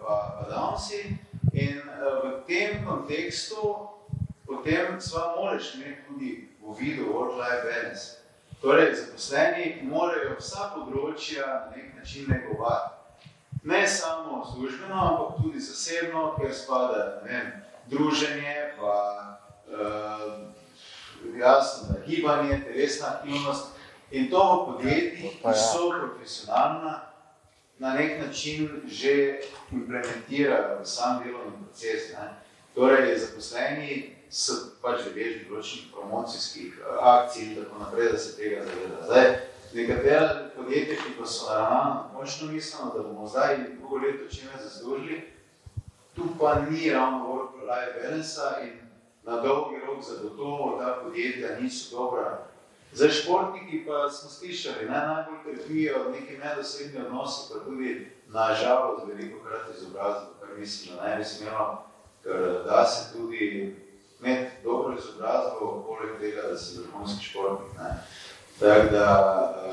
pa, 0.00 0.38
pa 0.40 0.54
down 0.54 0.78
si. 0.78 1.16
In 1.52 1.78
uh, 1.78 2.30
v 2.30 2.46
tem 2.46 2.86
kontekstu 2.86 3.88
potem 4.46 5.00
sva 5.00 5.34
moraš 5.36 5.74
imeti 5.74 6.00
tudi 6.08 6.48
v 6.62 6.74
vidu 6.78 7.04
work-life 7.12 7.62
balance. 7.64 8.20
Torej, 8.60 8.94
zaposleni 8.94 9.80
morajo 9.82 10.36
vsa 10.38 10.70
področja 10.76 11.46
na 11.46 11.76
nek 11.76 11.96
način 11.98 12.28
negovati. 12.28 12.94
Ne 13.64 13.86
samo 13.88 14.44
službeno, 14.52 14.94
ampak 14.94 15.42
tudi 15.42 15.60
zasebno, 15.60 16.36
ker 16.38 16.54
spada 16.54 17.22
ne 17.24 17.32
vem, 17.32 17.50
druženje, 17.90 18.74
pa 18.78 18.96
uh, 19.66 21.38
jasno, 21.38 21.88
da 21.88 22.06
gibanje, 22.06 22.60
telesna 22.64 23.06
aktivnost. 23.06 23.66
In 24.10 24.30
to 24.30 24.42
v 24.42 24.72
podjetjih, 24.72 25.32
ki 25.42 25.54
so 25.54 25.90
profesionalna, 25.90 27.00
na 27.78 27.94
nek 27.94 28.26
način 28.26 28.68
že 28.86 29.40
implementirajo 29.72 30.80
v 30.82 30.86
sam 30.86 31.22
delovni 31.24 31.52
proces. 31.64 32.12
Ne. 32.12 32.34
Torej, 32.74 33.18
zaposleni 33.18 34.16
so 34.30 34.52
pač 34.82 35.06
deležni 35.08 35.48
določenih 35.48 35.88
promocijskih 35.94 36.76
eh, 36.78 36.98
akcij 37.12 37.42
in 37.42 37.54
tako 37.58 37.80
naprej, 37.80 38.12
da 38.12 38.18
se 38.18 38.36
tega 38.36 38.64
zaveda. 38.66 39.00
Zdaj, 39.06 39.30
nekatera 39.74 40.28
podjetja, 40.56 40.98
ki 41.02 41.14
pa 41.18 41.26
so 41.26 41.48
naravno 41.48 42.10
močno 42.14 42.52
misleno, 42.52 42.92
da 42.94 43.02
bomo 43.02 43.26
zdaj 43.26 43.56
drugo 43.78 44.02
leto 44.04 44.28
čim 44.30 44.52
več 44.52 44.62
zaslužili, 44.68 45.20
tu 46.14 46.28
pa 46.38 46.54
ni 46.68 46.90
ravno 46.90 47.24
work-life 47.70 48.02
balance 48.02 48.38
in 48.62 48.72
na 49.24 49.40
dolgi 49.40 49.76
rok 49.86 50.04
zagotovo 50.04 50.78
ta 50.78 50.98
podjetja 51.04 51.60
niso 51.60 51.96
dobra. 51.96 52.46
Za 52.92 53.08
športniki 53.08 53.86
pa 53.86 54.10
smo 54.10 54.30
slišali, 54.30 54.84
ne, 54.84 54.90
najbolj 54.90 55.56
trpijo 55.56 56.10
neki 56.10 56.38
medosebni 56.38 57.06
odnosi, 57.06 57.52
pa 57.52 57.64
tudi 57.64 58.10
nažalost 58.28 59.06
veliko 59.06 59.44
krat 59.44 59.76
izobrazbo, 59.76 60.30
kar 60.40 60.58
mislim, 60.58 60.96
da 60.96 61.08
ne 61.08 61.16
bi 61.16 61.24
smelo, 61.24 61.82
ker 62.22 62.62
da 62.66 62.84
se 62.84 63.12
tudi 63.12 63.76
imeti 64.20 64.50
dobro 64.64 64.96
izobrazbo, 64.98 65.84
poleg 65.86 66.20
tega, 66.20 66.48
da 66.48 66.58
si 66.58 66.78
vrhunski 66.78 67.24
športnik. 67.24 67.72
Ne. 67.78 68.02
Tako 68.60 68.90
da, 68.90 69.06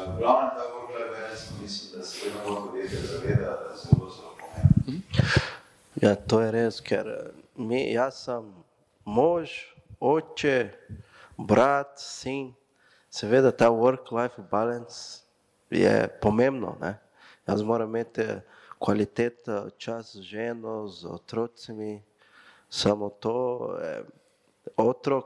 uh, 0.07 0.19
glavno 0.19 0.49
ta 0.49 0.63
work-life 0.73 1.11
balance, 1.11 1.43
mislim, 1.61 1.99
da 1.99 2.05
se 2.05 2.25
vedno 2.25 2.39
bolj 2.45 2.69
podjetje 2.69 2.99
zaveda, 2.99 3.51
da 3.63 3.69
je 3.71 3.77
zelo, 3.77 4.11
zelo 4.15 4.35
pomembno. 4.39 5.03
Ja, 6.01 6.15
to 6.15 6.41
je 6.41 6.51
res, 6.51 6.81
ker 6.81 7.07
eh, 7.07 7.46
mi, 7.57 7.93
jaz 7.93 8.23
sem 8.23 8.53
mož, 9.05 9.51
oče, 9.99 10.69
brat, 11.37 11.99
sin. 11.99 12.53
Seveda 13.09 13.51
ta 13.51 13.69
work-life 13.71 14.41
balance 14.51 15.23
je 15.69 16.07
pomembno. 16.21 16.75
Ne? 16.81 16.97
Jaz 17.47 17.63
moram 17.63 17.89
imeti 17.89 18.21
eh, 18.21 18.41
kvaliteta 18.79 19.69
čas 19.77 20.15
z 20.15 20.21
ženo, 20.21 20.87
z 20.87 21.05
otrocimi. 21.05 22.03
Samo 22.69 23.09
to, 23.09 23.37
eh, 23.81 24.03
otrok 24.75 25.25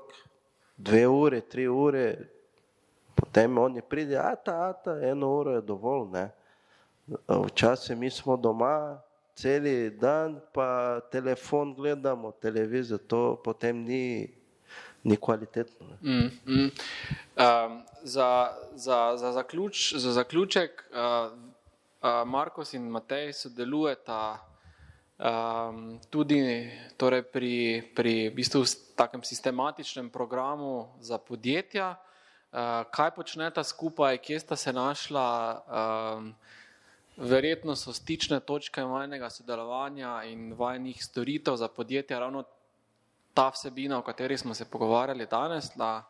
dve 0.77 1.07
ure, 1.07 1.41
tri 1.41 1.67
ure, 1.67 2.17
potem 3.15 3.57
oni 3.57 3.81
pride, 3.81 4.17
a 4.17 4.35
ta, 4.35 4.69
a 4.69 4.73
ta, 4.73 4.97
eno 5.01 5.29
uro 5.29 5.51
je 5.51 5.61
dovolj. 5.61 6.27
Včasih 7.27 7.97
mi 7.97 8.09
smo 8.09 8.37
doma, 8.37 9.01
celi 9.35 9.89
dan, 9.89 10.39
pa 10.53 10.99
telefon 11.11 11.73
gledamo, 11.75 12.31
televizijo, 12.31 12.97
to 12.97 13.41
potem 13.43 13.83
ni, 13.83 14.27
ni 15.03 15.17
kvalitetno. 15.17 15.87
Mm, 16.01 16.29
mm. 16.45 16.71
Um, 17.37 17.81
za, 18.03 18.53
za, 18.73 19.17
za, 19.17 19.31
zaključ, 19.31 19.93
za 19.95 20.11
zaključek, 20.11 20.83
uh, 20.91 21.37
uh, 22.01 22.27
Markos 22.27 22.73
in 22.73 22.89
Matej 22.89 23.33
sodelujeta 23.33 24.39
um, 25.21 25.99
tudi 26.09 26.69
torej 26.97 27.23
pri, 27.23 27.55
pri 27.95 28.29
bistvu 28.29 28.65
takem 28.95 29.23
sistematičnem 29.23 30.09
programu 30.09 30.89
za 30.99 31.17
podjetja. 31.17 31.95
Uh, 32.51 32.83
kaj 32.91 33.15
počneta 33.15 33.63
skupaj, 33.63 34.17
kje 34.17 34.39
sta 34.39 34.55
se 34.55 34.73
našla? 34.73 35.27
Um, 35.65 36.35
verjetno 37.21 37.75
so 37.75 37.93
stične 37.93 38.39
točke 38.39 38.83
vajnega 38.83 39.29
sodelovanja 39.29 40.23
in 40.25 40.53
vajnih 40.57 41.03
storitev 41.03 41.55
za 41.55 41.67
podjetja 41.67 42.19
ravno 42.19 42.43
ta 43.33 43.49
vsebina, 43.49 43.99
o 43.99 44.01
kateri 44.01 44.37
smo 44.37 44.53
se 44.53 44.65
pogovarjali 44.65 45.25
danes, 45.25 45.71
da 45.75 46.03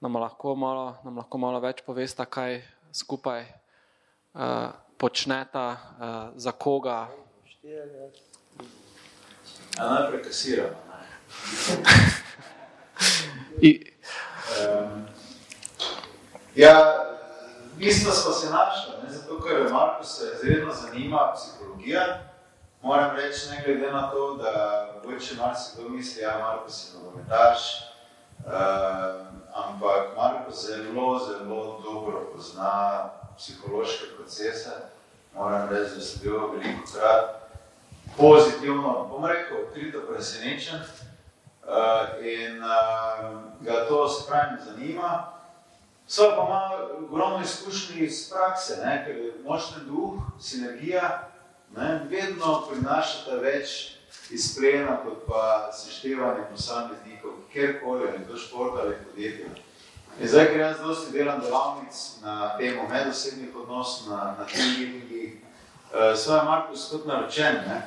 nam 0.00 0.16
lahko 0.16 0.54
malo, 0.54 0.96
nam 1.04 1.16
lahko 1.16 1.38
malo 1.38 1.60
več 1.60 1.82
povesta, 1.86 2.24
kaj 2.24 2.62
skupaj 2.92 3.44
uh, 3.44 4.40
počneta, 4.98 5.66
uh, 5.72 6.32
za 6.36 6.52
koga. 6.52 7.08
A 9.78 9.88
najprej 9.94 10.22
kasiramo. 10.22 10.76
um, 13.60 15.06
ja, 16.64 17.13
Bistvo 17.76 18.12
smo 18.12 18.32
se 18.32 18.50
našli, 18.50 18.92
ne, 19.02 19.10
zato 19.10 19.40
ker 19.40 19.72
Marko 19.72 20.04
se 20.04 20.32
izredno 20.34 20.72
zanima 20.72 21.32
psihologija. 21.34 22.18
Moram 22.82 23.16
reči, 23.16 23.50
ne 23.50 23.62
glede 23.66 23.92
na 23.92 24.10
to, 24.10 24.34
da 24.34 24.86
boče 25.04 25.34
marsikdo 25.34 25.88
misli, 25.88 26.22
ja, 26.22 26.38
Marko 26.38 26.70
si 26.70 26.96
nogometaš, 26.96 27.58
uh, 28.46 28.52
ampak 29.54 30.16
Marko 30.16 30.50
zelo, 30.50 31.18
zelo 31.18 31.80
dobro 31.84 32.30
pozna 32.34 33.10
psihološke 33.36 34.04
procese. 34.16 34.70
Moram 35.34 35.68
reči, 35.68 35.94
da 35.94 36.00
sem 36.00 36.20
bil 36.22 36.32
veliko 36.32 36.82
krat 36.92 37.44
pozitivno, 38.16 39.08
bom 39.10 39.24
rekel, 39.24 39.56
odkrito 39.66 40.00
presenečen 40.12 40.76
uh, 40.76 42.24
in 42.24 42.62
uh, 42.62 43.40
ga 43.60 43.88
to 43.88 44.08
spravim 44.08 44.58
zanima. 44.64 45.33
So 46.06 46.22
pa 46.36 46.42
imamo 46.46 47.06
ogromno 47.08 47.40
izkušnji 47.40 48.04
iz 48.04 48.30
prakse, 48.30 48.76
ne, 48.84 49.04
ker 49.06 49.32
močni 49.44 49.84
duh, 49.86 50.20
sinergija, 50.40 51.30
ne, 51.76 52.00
vedno 52.10 52.66
prinašata 52.70 53.36
več 53.40 53.96
izplena, 54.30 54.98
kot 55.04 55.26
pa 55.26 55.70
seštevanje 55.72 56.44
posameznikov, 56.50 57.30
kjerkoli, 57.52 58.08
ali 58.08 58.26
to 58.28 58.36
šport 58.36 58.74
ali 58.80 58.96
podjetje. 59.04 59.46
In 60.20 60.28
zdaj, 60.28 60.46
ker 60.46 60.60
jaz 60.60 60.80
dosti 60.80 61.12
delam 61.12 61.40
delavnic 61.40 61.96
na 62.22 62.56
temo 62.58 62.88
medosebnih 62.88 63.56
odnosov, 63.56 64.12
na, 64.12 64.36
na 64.38 64.46
tem 64.46 64.66
meetingi, 64.78 65.40
uh, 65.90 66.12
so 66.16 66.36
je 66.36 66.42
Markus 66.42 66.88
kot 66.90 67.06
naročen, 67.06 67.54
ne. 67.66 67.80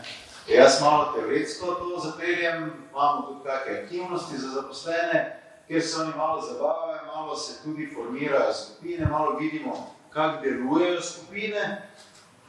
Jaz 0.47 0.81
malo 0.81 1.13
teoretsko 1.15 1.65
to 1.65 1.99
zapeljem, 2.03 2.71
imamo 2.91 3.21
tudi 3.21 3.43
kakšne 3.43 3.83
aktivnosti 3.83 4.37
za 4.37 4.49
zaposlene, 4.49 5.21
kjer 5.67 5.83
se 5.83 6.01
oni 6.01 6.13
malo 6.17 6.41
zabavajo, 6.41 7.05
malo 7.15 7.35
se 7.35 7.63
tudi 7.63 7.91
formirajo 7.95 8.53
skupine, 8.53 9.05
malo 9.05 9.37
vidimo, 9.39 9.95
kako 10.09 10.41
delujejo 10.41 11.01
skupine. 11.01 11.91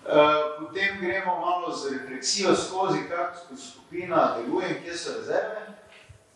Uh, 0.04 0.14
potem 0.58 1.00
gremo 1.00 1.40
malo 1.40 1.76
z 1.76 1.92
refleksijo 1.92 2.56
skozi, 2.56 2.98
kako 3.08 3.56
skupina 3.56 4.36
deluje 4.36 4.68
in 4.68 4.82
kje 4.82 4.96
so 4.96 5.12
rezerve. 5.18 5.74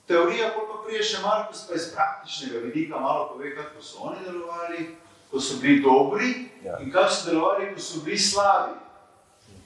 Teorija, 0.06 0.50
ko 0.54 0.66
pa 0.66 0.82
prije 0.84 1.02
še 1.02 1.22
Markus, 1.22 1.62
pa 1.68 1.74
iz 1.74 1.86
praktičnega 1.94 2.58
vidika 2.58 3.00
malo 3.00 3.28
pove, 3.32 3.54
kako 3.56 3.82
so 3.82 3.98
oni 4.02 4.18
delovali, 4.26 4.96
ko 5.30 5.40
so 5.40 5.56
bili 5.62 5.80
dobri 5.80 6.50
ja. 6.64 6.78
in 6.82 6.92
kako 6.92 7.14
so 7.14 7.30
delovali, 7.30 7.74
ko 7.74 7.80
so 7.80 8.00
bili 8.04 8.18
slabi. 8.18 8.74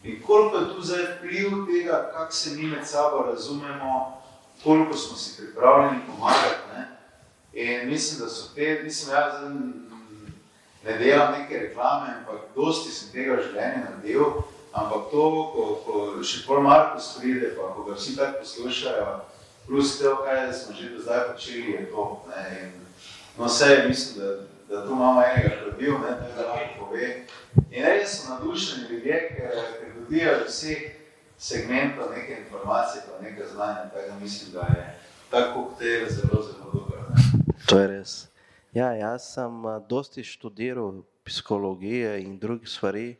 In 0.04 0.22
koliko 0.22 0.56
je 0.56 0.74
tu 0.74 0.82
zdaj 0.82 1.02
vpliv 1.16 1.50
tega, 1.66 2.10
kako 2.12 2.32
se 2.32 2.50
mi 2.50 2.66
med 2.66 2.86
sabo 2.86 3.24
razumemo, 3.26 4.22
koliko 4.64 4.96
smo 4.96 5.16
si 5.16 5.36
pripravljeni 5.36 6.00
pomagati. 6.06 6.62
Ne? 6.74 6.95
In 7.56 7.88
mislim, 7.88 8.20
da 8.20 8.28
so 8.28 8.54
te, 8.54 8.80
mislim, 8.84 9.14
jaz 9.16 9.34
ne 10.84 10.98
delam 10.98 11.32
neke 11.32 11.58
reklame, 11.58 12.14
ampak 12.18 12.40
dosti 12.54 12.92
sem 12.92 13.12
tega 13.12 13.38
življenja 13.40 13.86
naredil, 13.86 14.42
ampak 14.76 15.08
to, 15.10 15.22
ko, 15.54 15.64
ko 15.86 16.02
še 16.20 16.42
pol 16.44 16.60
Markus 16.66 17.14
pride, 17.16 17.54
pa 17.56 17.70
ko 17.72 17.86
ga 17.86 17.96
vsi 17.96 18.12
tako 18.18 18.42
poslušajo, 18.42 19.06
plus 19.66 19.94
to, 19.98 20.12
kaj 20.26 20.52
smo 20.52 20.76
že 20.76 20.90
do 20.92 21.00
zdaj 21.06 21.22
počeli, 21.30 21.72
je 21.78 21.86
to. 21.94 22.04
Ne? 22.28 22.44
In, 22.60 22.76
no, 23.38 23.48
vse, 23.48 23.70
mislim, 23.88 24.20
da, 24.20 24.34
da 24.68 24.84
tu 24.84 24.92
imamo 24.92 25.24
enega, 25.24 25.56
ki 25.56 25.70
je 25.70 25.74
bil, 25.80 25.96
ne, 26.04 26.12
da 26.36 26.50
lahko 26.50 26.84
pove. 26.84 27.08
In 27.70 27.88
res 27.88 28.18
so 28.20 28.34
nadušeni 28.34 28.90
ljudje, 28.90 29.22
ker, 29.32 29.56
dobijo 29.96 30.36
vseh 30.44 30.84
segmentov 31.38 32.12
neke 32.12 32.36
informacije, 32.44 33.02
pa 33.08 33.24
nekaj 33.24 33.48
znanja, 33.54 33.88
tako 33.94 34.08
da 34.12 34.20
mislim, 34.20 34.52
da 34.52 34.68
je 34.76 34.86
tako 35.30 35.64
koktejl 35.64 36.06
zelo, 36.10 36.44
zelo 36.44 36.70
dober. 36.72 37.00
To 37.66 37.78
je 37.78 37.86
res. 37.90 38.10
Ja, 38.70 38.92
jaz 38.94 39.24
sem 39.34 39.64
dosti 39.90 40.22
študiral 40.22 41.00
psihologijo 41.26 42.12
in 42.14 42.36
druge 42.38 42.70
stvari. 42.70 43.16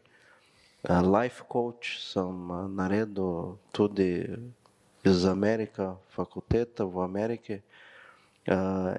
Life 0.87 1.43
coach 1.51 1.97
sem 1.99 2.47
naredil 2.77 3.57
tudi 3.75 4.23
iz 5.03 5.25
Amerike, 5.27 5.89
fakulteta 6.15 6.87
v 6.87 7.03
Ameriki. 7.03 7.59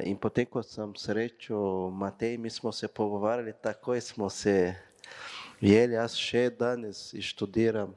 In 0.03 0.19
potem, 0.19 0.49
ko 0.51 0.59
sem 0.59 0.91
srečal 0.99 1.95
Matej, 1.95 2.35
mi 2.35 2.51
smo 2.51 2.75
se 2.75 2.91
pogovarjali, 2.91 3.55
takoj 3.63 4.01
smo 4.01 4.27
se 4.29 4.75
jeli, 5.63 5.95
jaz 5.95 6.19
še 6.19 6.49
danes 6.59 7.15
študiram 7.23 7.95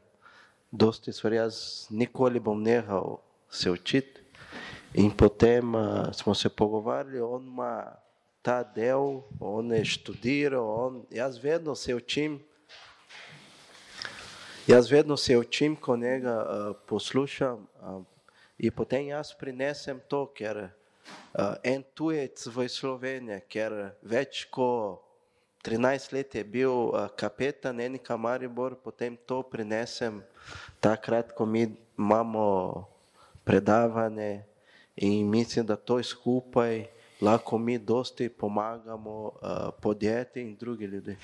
dosti 0.70 1.10
stvari, 1.10 1.42
jaz 1.42 1.90
nikoli 1.90 2.38
bom 2.38 2.62
nehal 2.62 3.18
se 3.50 3.74
učiti. 3.74 4.29
In 4.94 5.10
potem 5.10 5.74
uh, 5.74 6.10
smo 6.12 6.34
se 6.34 6.48
pogovarjali, 6.48 7.20
on 7.20 7.46
ima 7.46 7.92
ta 8.42 8.62
del, 8.62 9.22
on 9.40 9.72
je 9.72 9.84
študiral, 9.84 10.66
on, 10.66 11.04
jaz 11.10 11.38
vedno 11.38 11.74
se 11.74 11.94
učim, 11.94 12.40
jaz 14.66 14.90
vedno 14.90 15.16
se 15.16 15.38
učim, 15.38 15.76
ko 15.76 15.96
njega 15.96 16.42
uh, 16.42 16.76
poslušam. 16.86 17.66
Uh, 17.80 18.02
in 18.58 18.72
potem 18.72 19.06
jaz 19.06 19.30
prinesem 19.38 20.00
to, 20.08 20.26
ker 20.34 20.58
uh, 20.58 21.54
en 21.62 21.86
tujec 21.94 22.46
v 22.46 22.68
Sloveniji, 22.68 23.46
ker 23.46 23.94
več 24.02 24.48
kot 24.50 25.06
13 25.62 26.12
let 26.12 26.34
je 26.34 26.44
bil 26.44 26.72
uh, 26.72 27.06
kapetan 27.14 27.80
enika 27.80 28.16
Maribor, 28.16 28.74
potem 28.74 29.14
to 29.26 29.42
prinesem 29.46 30.18
takrat, 30.80 31.30
ko 31.30 31.46
mi 31.46 31.68
imamo 31.94 32.88
predavanje, 33.44 34.49
In 34.96 35.30
mislim, 35.30 35.66
da 35.66 35.76
to 35.76 36.02
skupaj 36.02 36.86
lahko 37.20 37.58
mi 37.58 37.78
dosti 37.78 38.28
pomagamo 38.28 39.24
uh, 39.24 39.30
podjetjem 39.82 40.48
in 40.48 40.56
drugim 40.56 40.90
ljudem. 40.90 41.16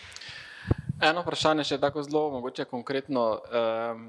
Eno 1.00 1.22
vprašanje 1.22 1.64
še 1.64 1.80
tako 1.80 2.02
zelo, 2.02 2.30
mogoče 2.36 2.64
konkretno. 2.64 3.26
Um, 3.52 4.07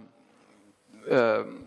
um, 1.07 1.57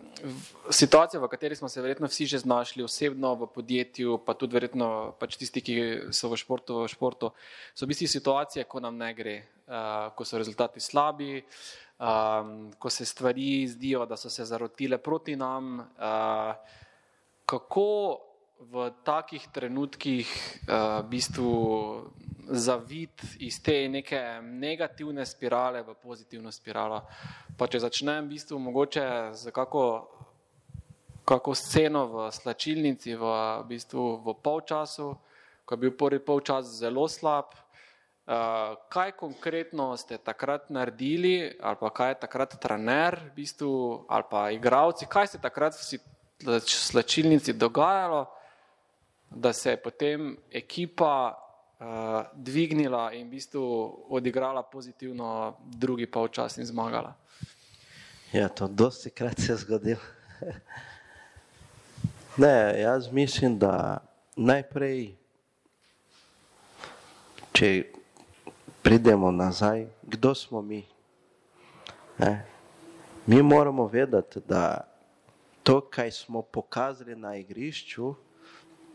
Situacija, 0.69 1.17
v 1.21 1.27
kateri 1.29 1.55
smo 1.57 1.69
se 1.69 1.81
verjetno 1.81 2.05
vsi 2.07 2.27
že 2.29 2.39
znašli, 2.43 2.83
osebno 2.83 3.33
v 3.35 3.47
podjetju, 3.53 4.19
pa 4.25 4.35
tudi 4.37 4.53
verjetno 4.53 5.15
pač 5.19 5.37
tisti, 5.41 5.63
ki 5.65 5.77
so 6.13 6.29
v 6.29 6.37
športu, 6.37 6.83
v 6.83 6.91
športu, 6.91 7.31
so 7.73 7.85
v 7.85 7.93
bistvu 7.93 8.09
situacije, 8.11 8.67
ko 8.69 8.81
nam 8.83 8.99
ne 9.01 9.09
gre, 9.17 9.35
uh, 9.65 10.11
ko 10.13 10.25
so 10.25 10.37
rezultati 10.37 10.79
slabi, 10.79 11.41
um, 11.97 12.69
ko 12.77 12.89
se 12.93 13.05
stvari 13.05 13.65
zdijo, 13.67 14.05
da 14.05 14.17
so 14.17 14.29
se 14.29 14.45
zarotile 14.45 15.01
proti 15.01 15.35
nam. 15.35 15.79
Uh, 15.97 16.53
kako 17.45 18.19
v 18.61 18.91
takih 19.03 19.41
trenutkih 19.49 20.27
uh, 20.29 21.01
v 21.01 21.07
bistvu 21.09 21.53
zaviti 22.51 23.47
iz 23.47 23.61
te 23.63 23.87
neke 23.89 24.41
negativne 24.41 25.25
spirale 25.25 25.81
v 25.81 25.95
pozitivno 25.97 26.51
spiralo. 26.51 27.01
Pa 27.57 27.67
če 27.67 27.81
začnem 27.81 28.25
v 28.25 28.37
bistvu 28.37 28.59
mogoče 28.59 29.33
z 29.33 29.53
kako, 29.55 29.83
kako 31.25 31.55
sceno 31.55 32.05
v 32.11 32.29
slačilnici 32.29 33.15
v, 33.15 33.23
v 33.63 33.65
bistvu 33.71 34.21
v 34.21 34.35
polčasu, 34.43 35.15
ko 35.65 35.73
je 35.73 35.81
bil 35.81 35.93
prvi 35.97 36.21
polčas 36.21 36.77
zelo 36.77 37.07
slab, 37.09 37.57
Uh, 38.21 38.77
kaj 38.93 39.17
konkretno 39.17 39.97
ste 39.97 40.21
takrat 40.21 40.69
naredili, 40.69 41.57
ali 41.57 41.77
pa 41.81 41.89
kaj 41.89 42.09
je 42.13 42.19
takrat 42.21 42.53
trener, 42.61 43.17
v 43.33 43.41
bistvu, 43.41 44.05
ali 44.05 44.25
pa 44.29 44.53
igravci, 44.53 45.09
kaj 45.09 45.33
ste 45.33 45.39
takrat 45.41 45.73
slačilnici 46.67 47.53
dogajalo, 47.53 48.25
da 49.29 49.53
se 49.53 49.69
je 49.69 49.77
potem 49.77 50.37
ekipa 50.51 51.33
uh, 51.79 51.85
dvignila 52.33 53.13
in 53.13 53.27
v 53.27 53.29
bistvu 53.29 53.63
odigrala 54.09 54.63
pozitivno, 54.63 55.57
drugi 55.65 56.05
pa 56.05 56.23
včasih 56.23 56.65
zmagala. 56.65 57.13
Ja, 58.33 58.47
to 58.47 58.67
dosti 58.67 59.09
krat 59.09 59.39
se 59.39 59.51
je 59.51 59.57
zgodilo. 59.57 60.01
ne, 62.43 62.81
jaz 62.81 63.11
mislim, 63.11 63.59
da 63.59 63.97
najprej, 64.35 65.15
če 67.51 67.83
pridemo 68.81 69.31
nazaj, 69.31 69.85
kdo 70.01 70.35
smo 70.35 70.61
mi. 70.61 70.85
Ne? 72.17 72.45
Mi 73.25 73.41
moramo 73.41 73.87
vedeti, 73.87 74.39
da 74.47 74.90
to, 75.63 75.81
kar 75.81 76.11
smo 76.11 76.41
pokazali 76.41 77.15
na 77.15 77.35
igrišču, 77.35 78.13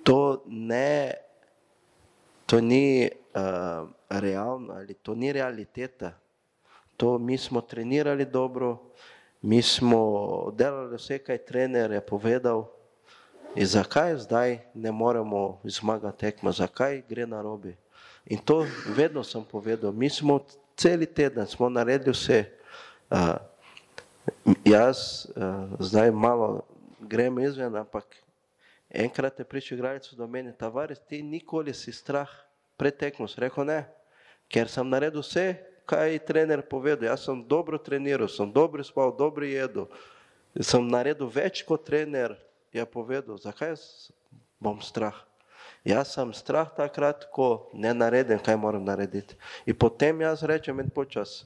to, 0.02 0.42
ne, 0.46 1.14
to 2.46 2.60
ni 2.60 3.10
uh, 3.34 3.88
realno 4.10 4.74
ali 4.74 4.94
to 4.94 5.14
ni 5.14 5.32
realiteta. 5.32 6.12
To 6.96 7.18
mi 7.18 7.38
smo 7.38 7.60
trenirali 7.60 8.24
dobro, 8.24 8.78
mi 9.42 9.62
smo 9.62 10.50
delali 10.54 10.96
vse, 10.96 11.18
kaj 11.18 11.38
trener 11.44 11.92
je 11.92 12.00
povedal. 12.00 12.64
In 13.56 13.66
zakaj 13.66 14.16
zdaj 14.16 14.58
ne 14.74 14.92
moremo 14.92 15.60
zmagati 15.64 16.18
tekmo, 16.18 16.52
zakaj 16.52 17.02
gre 17.08 17.26
na 17.26 17.42
robi? 17.42 17.76
In 18.26 18.38
to 18.38 18.66
vedno 18.96 19.24
sem 19.24 19.44
povedal. 19.44 19.92
Mi 19.92 20.10
smo 20.10 20.40
cel 20.76 21.06
teden 21.06 21.46
smo 21.46 21.68
naredili 21.68 22.12
vse. 22.12 22.44
Uh, 23.10 23.36
jaz 24.64 25.26
uh, 25.36 25.68
zdaj 25.78 26.10
malo 26.10 26.64
grem 27.00 27.38
izven, 27.38 27.76
ampak 27.76 28.04
enkrat 28.90 29.38
je 29.38 29.44
prišel 29.44 29.78
igralec 29.78 30.08
do 30.14 30.26
mene, 30.26 30.52
tavares, 30.52 31.00
ti 31.08 31.22
nikoli 31.22 31.74
si 31.74 31.92
strah 31.92 32.30
pred 32.76 32.96
tekmo. 32.96 33.26
Rekel 33.36 33.66
ne, 33.66 33.80
ker 34.48 34.68
sem 34.68 34.88
naredil 34.88 35.22
vse, 35.22 35.56
kaj 35.86 36.12
je 36.12 36.24
trener 36.26 36.62
povedal. 36.62 37.08
Jaz 37.08 37.26
sem 37.26 37.42
dobro 37.46 37.78
treniral, 37.78 38.28
sem 38.28 38.50
dobro 38.52 38.84
spal, 38.84 39.14
dobro 39.14 39.46
jedel. 39.46 39.86
Sem 40.60 40.82
naredil 40.88 41.30
več 41.30 41.62
kot 41.66 41.84
trener 41.86 42.34
je 42.74 42.84
povedal. 42.86 43.38
Zakaj 43.38 43.76
bom 44.58 44.80
strah? 44.82 45.16
Jaz 45.86 46.16
sem 46.16 46.32
strah 46.34 46.66
takrat, 46.74 47.28
ko 47.30 47.70
ne 47.70 47.92
naredim, 47.94 48.40
kaj 48.42 48.56
moram 48.58 48.82
narediti. 48.82 49.38
In 49.70 49.76
potem 49.78 50.24
jaz 50.24 50.42
rečem, 50.42 50.80
en 50.82 50.90
počas, 50.90 51.44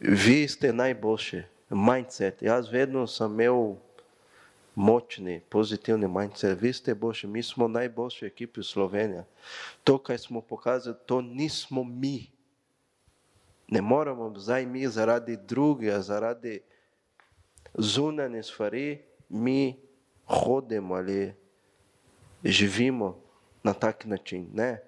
vi 0.00 0.48
ste 0.48 0.72
najboljši, 0.72 1.42
mindset. 1.70 2.42
Jaz 2.42 2.72
vedno 2.72 3.06
sem 3.06 3.32
imel 3.32 3.74
močni, 4.74 5.40
pozitivni 5.48 6.08
mindset. 6.08 6.60
Vi 6.60 6.72
ste 6.72 6.94
boljši, 6.94 7.26
mi 7.26 7.42
smo 7.42 7.68
najboljši 7.68 8.26
ekipi 8.26 8.60
v 8.60 8.64
Sloveniji. 8.64 9.22
To, 9.84 9.98
kaj 9.98 10.18
smo 10.18 10.40
pokazali, 10.40 10.96
to 11.06 11.20
nismo 11.20 11.84
mi. 11.84 12.30
Ne 13.68 13.80
moramo 13.82 14.32
zdaj 14.36 14.66
mi 14.66 14.86
zaradi 14.88 15.36
drugega, 15.36 16.00
zaradi 16.00 16.60
zunanje 17.74 18.42
stvari, 18.42 18.98
mi 19.28 19.76
hodimo 20.24 20.94
ali 20.94 21.34
živimo 22.44 23.20
na 23.62 23.72
tak 23.72 24.04
način. 24.04 24.48
Ne. 24.54 24.87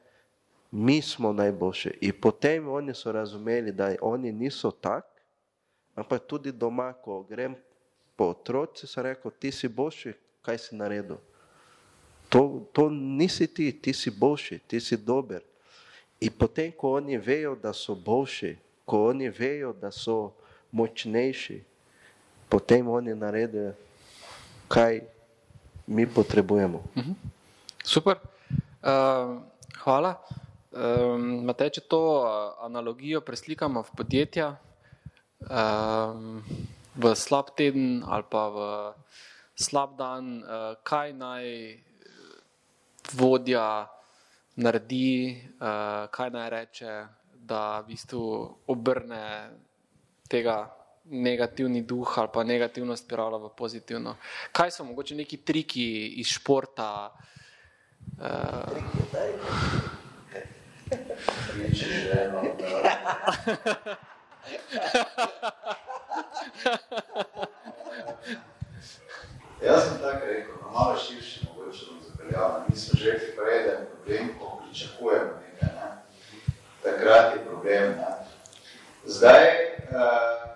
Mi 0.71 1.03
smo 1.03 1.33
najboljši. 1.33 1.99
In 2.01 2.13
potem 2.21 2.69
oni 2.69 2.95
so 2.95 3.13
razumeli, 3.13 3.73
da 3.73 3.95
oni 4.03 4.33
niso 4.33 4.71
tak, 4.71 5.05
ampak 5.95 6.27
tudi 6.27 6.53
doma, 6.53 6.93
ko 6.93 7.23
grem 7.23 7.57
po 8.17 8.31
otroci, 8.31 8.87
sem 8.87 9.03
rekel, 9.03 9.31
ti 9.39 9.53
si 9.53 9.69
boljši, 9.69 10.13
kaj 10.43 10.59
si 10.59 10.77
naredil. 10.77 11.17
To, 12.29 12.67
to 12.73 12.89
nisi 12.91 13.47
ti, 13.47 13.73
ti 13.73 13.93
si 13.93 14.11
boljši, 14.11 14.59
ti 14.67 14.81
si 14.81 14.97
dober. 14.97 15.43
In 16.21 16.33
potem, 16.39 16.73
ko 16.73 16.95
oni 17.01 17.19
vejo, 17.19 17.57
da 17.57 17.73
so 17.73 17.95
boljši, 17.95 18.57
ko 18.85 19.09
oni 19.09 19.29
vejo, 19.29 19.73
da 19.73 19.91
so 19.91 20.33
močnejši, 20.71 21.63
potem 22.49 22.89
oni 22.89 23.15
naredijo, 23.15 23.73
kaj 24.69 25.01
mi 25.87 26.07
potrebujemo. 26.07 26.83
Mhm. 26.97 27.13
Super. 27.85 28.17
Uh, 28.83 29.43
hvala. 29.83 30.15
Um, 30.71 31.43
Matej, 31.51 31.73
če 31.75 31.83
to 31.91 32.23
analogijo 32.63 33.25
preslikamo 33.27 33.83
v 33.83 33.95
podjetja, 33.99 34.53
um, 35.43 36.39
v 36.95 37.11
slab 37.19 37.51
teden 37.59 38.07
ali 38.07 38.23
pa 38.31 38.45
v 38.55 38.59
slab 39.59 39.99
dan, 39.99 40.39
uh, 40.47 40.79
kaj 40.87 41.11
naj 41.19 41.47
vodja 43.19 43.83
naredi, 44.63 45.43
uh, 45.59 46.07
kaj 46.07 46.31
naj 46.39 46.49
reče, 46.55 46.95
da 47.35 47.83
v 47.83 47.91
bistvu 47.91 48.23
obrne 48.71 49.51
tega 50.31 50.71
negativni 51.11 51.83
duh 51.83 52.07
ali 52.15 52.31
pa 52.31 52.47
negativno 52.47 52.95
spiralo 52.95 53.43
v 53.43 53.57
pozitivno. 53.59 54.23
Kaj 54.55 54.71
so 54.71 54.87
mogoče 54.87 55.19
neki 55.19 55.43
triki 55.43 56.15
iz 56.23 56.31
športa? 56.31 57.11
Uh... 58.23 59.99
Jaz 60.91 60.99
sem 69.85 69.99
tako 70.03 70.27
rekel, 70.27 70.55
no, 70.63 70.71
malo 70.73 70.97
širši, 70.99 71.47
mogoče 71.47 71.87
bom 71.87 71.99
zapeljal. 72.03 72.63
Mi 72.69 72.77
smo 72.77 72.99
že 72.99 73.13
rekli 73.13 73.37
prej, 73.37 73.63
da 73.63 73.71
je 73.71 73.87
problem, 73.87 74.39
ko 74.39 74.63
pričakujemo 74.65 75.33
nekaj. 75.47 75.69
Ne? 75.69 76.03
Takrat 76.83 77.35
je 77.35 77.45
problem. 77.45 77.89
Ne? 77.89 78.15
Zdaj, 79.05 79.47
uh, 79.95 80.51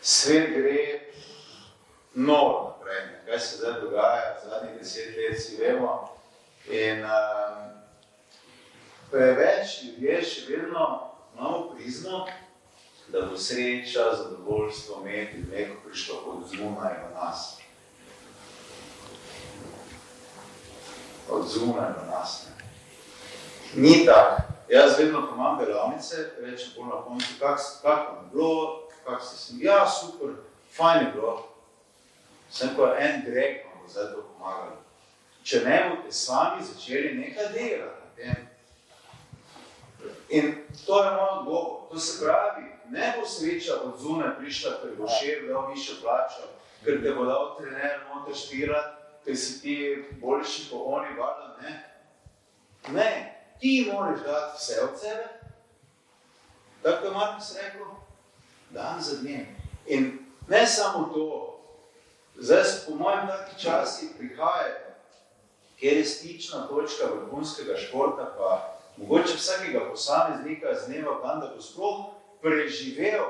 svet 0.00 0.50
gre 0.56 1.00
noro 2.14 2.62
naprej. 2.68 3.02
Kaj 3.26 3.38
se 3.38 3.56
zdaj 3.56 3.80
dogaja, 3.80 4.40
zadnjih 4.44 4.78
deset 4.78 5.16
let 5.16 5.42
si 5.42 5.56
vemo. 5.56 6.10
In 6.70 7.04
um, 7.04 7.83
preveč 9.14 9.82
ljudje 9.84 10.22
še 10.22 10.40
vedno 10.48 11.10
imamo 11.34 11.74
prizmo, 11.74 12.26
da 13.08 13.20
bo 13.26 13.38
sreča, 13.38 14.14
zadovoljstvo 14.16 15.02
imeti 15.04 15.44
neko 15.52 15.74
prišlo 15.84 16.16
od 16.26 16.48
zunaj 16.50 16.94
v 17.02 17.14
nas. 17.14 17.58
Od 21.30 21.46
zunaj 21.48 21.92
v 21.98 22.10
nas. 22.10 22.46
Ne. 22.46 22.64
Ni 23.82 24.06
tako. 24.06 24.42
Jaz 24.68 24.98
vedno, 24.98 25.26
ko 25.26 25.34
imam 25.34 25.58
delavnice, 25.58 26.30
rečem 26.40 26.72
bolj 26.76 26.88
na 26.88 27.02
koncu, 27.04 27.26
kako 27.38 27.62
kak 27.82 28.08
je 28.08 28.28
bilo, 28.32 28.88
kako 29.04 29.24
se, 29.24 29.54
ja, 29.60 29.86
super, 29.86 30.34
fajn 30.76 31.06
je 31.06 31.12
bilo. 31.12 31.48
Sem 32.50 32.74
kot 32.76 32.96
en 32.98 33.22
greg, 33.26 33.62
vam 33.66 33.82
bo 33.82 33.92
zdaj 33.92 34.10
to 34.14 34.24
pomagali. 34.32 34.76
Če 35.44 35.60
ne 35.66 35.78
boste 35.90 36.16
sami 36.18 36.64
začeli 36.64 37.14
nekaj 37.14 37.52
delati. 37.52 38.53
In 40.28 40.54
to 40.86 41.04
je 41.04 41.10
moj 41.10 41.28
odgovor. 41.38 41.90
To 41.90 41.98
se 41.98 42.24
pravi, 42.24 42.64
ne 42.90 43.14
bo 43.20 43.26
sreča 43.26 43.72
od 43.84 44.00
zune 44.00 44.36
prišla, 44.38 44.70
ker 44.82 44.90
bo 44.98 45.08
šef 45.08 45.48
dal 45.48 45.70
više 45.74 45.92
plačo, 46.02 46.48
ker 46.84 47.02
te 47.02 47.14
bo 47.14 47.24
dal 47.24 47.56
trener 47.58 48.00
noter 48.08 48.34
špirati, 48.36 48.96
ker 49.24 49.36
si 49.36 49.62
ti 49.62 50.04
boljši 50.20 50.70
po 50.70 50.76
oni, 50.76 51.08
valjda, 51.08 51.56
ne. 51.62 51.90
Ne, 52.88 53.40
ti 53.60 53.90
moraš 53.92 54.20
dati 54.20 54.56
vse 54.56 54.80
od 54.82 55.00
sebe. 55.00 55.28
Tako 56.82 57.06
je 57.06 57.12
Markus 57.12 57.54
rekel, 57.56 57.86
dan 58.70 59.00
za 59.00 59.16
dnem. 59.20 59.46
In 59.86 60.18
ne 60.48 60.66
samo 60.66 61.10
to, 61.14 61.58
zdaj 62.36 62.64
se 62.64 62.86
po 62.86 62.94
mojem 62.94 63.26
taki 63.26 63.62
časi 63.62 64.14
prihajajo, 64.18 64.94
kjer 65.78 65.96
je 65.96 66.04
stična 66.04 66.66
točka 66.66 67.04
vrhunskega 67.14 67.76
športa, 67.76 68.34
pa 68.38 68.73
mogoče 68.96 69.34
vsakega 69.36 69.90
posameznika 69.90 70.74
z 70.74 70.86
dneva 70.86 71.18
v 71.18 71.22
dan, 71.22 71.40
da 71.40 71.52
bo 71.54 71.62
sploh 71.62 72.04
preživel 72.42 73.24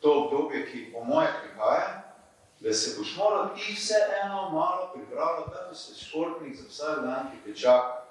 to 0.00 0.12
obdobje, 0.24 0.66
ki 0.72 0.92
po 0.92 1.04
moje 1.04 1.28
prihaja, 1.42 2.04
da 2.60 2.72
se 2.72 2.98
boš 2.98 3.16
moral 3.16 3.54
ti 3.54 3.72
vse 3.72 3.94
eno 4.24 4.50
malo 4.50 4.90
pripravljati, 4.94 5.50
da 5.68 5.74
si 5.74 6.04
športnik 6.04 6.56
za 6.56 6.68
vsak 6.68 7.04
dan, 7.04 7.30
ki 7.30 7.52
te 7.52 7.60
čaka. 7.60 8.04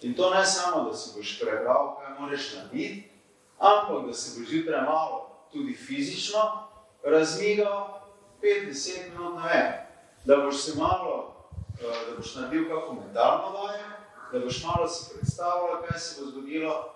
In 0.00 0.14
to 0.14 0.30
ne 0.30 0.46
samo, 0.46 0.90
da 0.90 0.96
si 0.96 1.18
boš 1.18 1.40
prebral, 1.40 1.96
kaj 1.98 2.20
moraš 2.20 2.54
narediti, 2.54 3.10
ampak 3.58 4.06
da 4.06 4.12
se 4.12 4.40
boš 4.40 4.48
zjutraj 4.48 4.82
malo 4.82 5.30
tudi 5.52 5.74
fizično 5.74 6.68
razmigal, 7.04 8.00
5-10 8.42 9.10
minut, 9.10 9.34
ne 9.42 9.48
vem, 9.48 9.72
da 10.24 10.36
boš 10.36 10.56
se 10.62 10.72
malo, 10.78 11.34
eh, 11.80 12.10
da 12.10 12.16
boš 12.16 12.34
naredil 12.34 12.68
kako 12.68 12.92
mentalno 12.92 13.50
vajo, 13.50 13.93
da 14.34 14.40
boš 14.40 14.64
malo 14.64 14.88
si 14.88 15.14
predstavljal, 15.14 15.82
kaj 15.88 15.98
se 15.98 16.20
bo 16.20 16.30
zgodilo. 16.30 16.94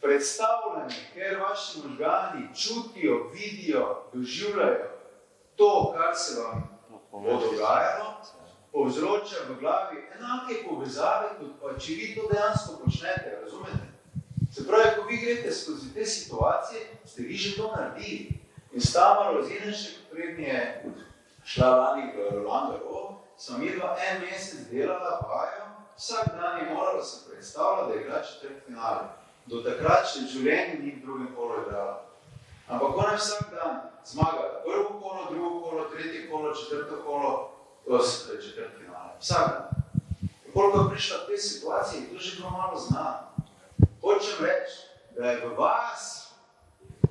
Predstavljanje, 0.00 0.96
ker 1.14 1.40
vaši 1.40 1.78
možgani 1.84 2.48
čutijo, 2.56 3.30
vidijo, 3.32 4.02
doživljajo 4.12 4.90
to, 5.56 5.94
kar 5.96 6.16
se 6.16 6.40
vam 6.40 6.78
bo 7.12 7.20
dogajalo, 7.20 8.14
povzroča 8.72 9.36
v 9.48 9.60
glavi 9.60 9.96
enake 10.16 10.54
povezave, 10.68 11.28
kot 11.38 11.50
pa 11.62 11.78
če 11.78 11.92
vi 11.92 12.14
to 12.14 12.28
dejansko 12.32 12.78
počnete, 12.84 13.38
razumete? 13.42 13.86
Se 14.52 14.66
pravi, 14.66 14.90
ko 14.96 15.06
vi 15.08 15.16
greste 15.16 15.52
skozi 15.52 15.94
te 15.94 16.06
situacije, 16.06 16.80
ste 17.04 17.22
vi 17.22 17.36
že 17.36 17.56
to 17.56 17.72
naredili. 17.76 18.40
In 18.72 18.80
s 18.80 18.92
Tamaro 18.92 19.42
Zinešek, 19.42 19.94
prednje 20.10 20.48
je 20.48 20.92
šla 21.44 21.76
lani 21.76 22.12
v 22.16 22.30
Roland 22.34 22.72
Garros, 22.72 23.14
sem 23.36 23.60
midva 23.60 23.96
en 23.98 24.22
mesec 24.22 24.66
delala 24.70 25.20
vajo, 25.28 25.63
vsak 25.96 26.26
dan 26.36 26.58
je 26.58 26.74
morala 26.74 27.04
se 27.04 27.30
predstavljati, 27.30 27.88
da 27.88 27.94
je 27.94 28.00
igra 28.00 28.22
četrt 28.22 28.64
finale. 28.66 29.04
Do 29.46 29.62
takrat 29.62 30.08
še 30.08 30.26
življenje 30.32 30.78
ni 30.80 30.94
v 30.96 31.02
drugem 31.04 31.28
kolo 31.36 31.62
igrala. 31.66 32.00
Ampak 32.68 32.96
ona 32.96 33.12
je 33.12 33.18
vsak 33.18 33.50
dan 33.52 33.80
zmagala. 34.04 34.62
Prvo 34.64 35.00
kolo, 35.00 35.26
drugo 35.30 35.60
kolo, 35.60 35.84
tretje 35.92 36.28
kolo, 36.30 36.54
četrto 36.54 37.02
kolo, 37.04 37.50
četrt 38.40 38.72
finale. 38.80 39.12
Vsak 39.20 39.48
dan. 39.48 39.74
Koliko 40.54 40.78
je 40.78 40.90
prišla 40.90 41.18
te 41.26 41.38
situacije, 41.38 42.08
to 42.12 42.18
že 42.18 42.36
bilo 42.36 42.50
malo 42.50 42.78
znano. 42.78 43.34
Hočem 44.00 44.46
reči, 44.46 44.76
da 45.16 45.30
je 45.30 45.46
v 45.46 45.54
vas 45.58 46.24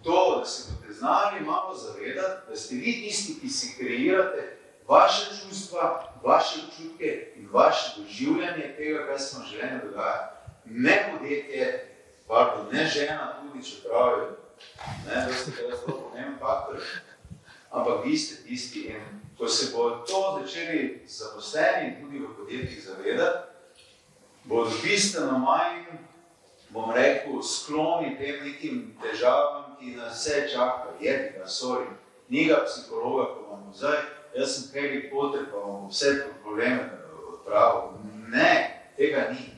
to, 0.04 0.40
da 0.40 0.46
se 0.46 0.72
boste 0.72 0.94
znali 0.94 1.40
malo 1.42 1.76
zavedati, 1.76 2.50
da 2.50 2.56
ste 2.56 2.76
vi 2.76 2.94
tisti, 3.02 3.40
ki 3.40 3.50
si 3.50 3.76
kreirate 3.78 4.58
vaše 4.88 5.26
čustva, 5.42 6.14
vaše 6.24 6.60
občutke 6.68 7.34
in 7.36 7.50
vaše 7.52 8.02
doživljanje 8.02 8.74
tega, 8.78 9.06
kaj 9.08 9.20
se 9.20 9.38
vam 9.38 9.48
življenje 9.48 9.80
dogaja. 9.86 10.30
Ne 10.66 10.96
podjetje, 11.12 11.90
pardon, 12.28 12.68
ne 12.72 12.86
žena, 12.88 13.34
tudi 13.42 13.66
če 13.66 13.82
pravijo, 13.88 14.30
ne, 15.08 15.16
da 15.16 15.34
ste 15.34 15.52
tega 15.52 15.76
zelo 15.76 15.98
pomemben 16.02 16.40
faktor, 16.40 16.80
ampak 17.72 18.06
vi 18.06 18.18
ste 18.18 18.44
tisti 18.48 18.88
in 18.94 19.22
ko 19.38 19.48
se 19.48 19.72
bo 19.76 19.90
to 20.08 20.40
začeli 20.42 21.04
zaposleni 21.08 21.98
tudi 22.02 22.20
v 22.20 22.36
podjetjih 22.38 22.84
zavedati, 22.86 23.48
bodo 24.44 24.72
bistveno 24.84 25.40
manj, 25.40 25.86
bom 26.70 26.92
rekel, 26.92 27.42
skloni 27.44 28.18
tem 28.18 28.44
nekim 28.46 28.96
težavam, 29.02 29.76
ki 29.80 29.96
nas 29.96 30.20
vse 30.20 30.48
čaka, 30.54 30.96
je, 31.00 31.36
da 31.38 31.48
sorry, 31.48 31.86
ni 32.30 32.46
ga 32.46 32.64
psihologa, 32.66 33.26
ko 33.34 33.40
imamo 33.48 33.74
zdaj, 33.76 34.00
jaz 34.36 34.50
sem 34.50 34.82
Harry 34.82 35.10
Potter, 35.10 35.46
pa 35.52 35.58
bom 35.58 35.90
vse 35.90 36.28
probleme 36.44 36.90
odpravil. 37.34 37.98
Ne, 38.28 38.84
tega 38.98 39.30
ni. 39.32 39.50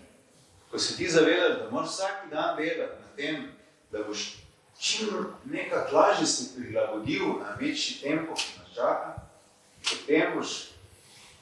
Ko 0.71 0.79
se 0.79 0.97
ti 0.97 1.09
zavedaš, 1.09 1.59
da 1.59 1.69
moraš 1.71 1.89
vsak 1.89 2.29
dan 2.31 2.57
delati 2.57 3.01
na 3.01 3.15
tem, 3.15 3.51
da 3.91 4.03
boš 4.03 4.35
čim 4.79 5.07
nekako 5.45 5.95
lažje 5.95 6.27
se 6.27 6.55
prilagodil 6.55 7.27
na 7.27 7.57
večji 7.59 8.01
tempo, 8.01 8.33
ki 8.35 8.59
nas 8.59 8.75
čaka, 8.75 9.15
potem 9.83 10.33
boš 10.35 10.75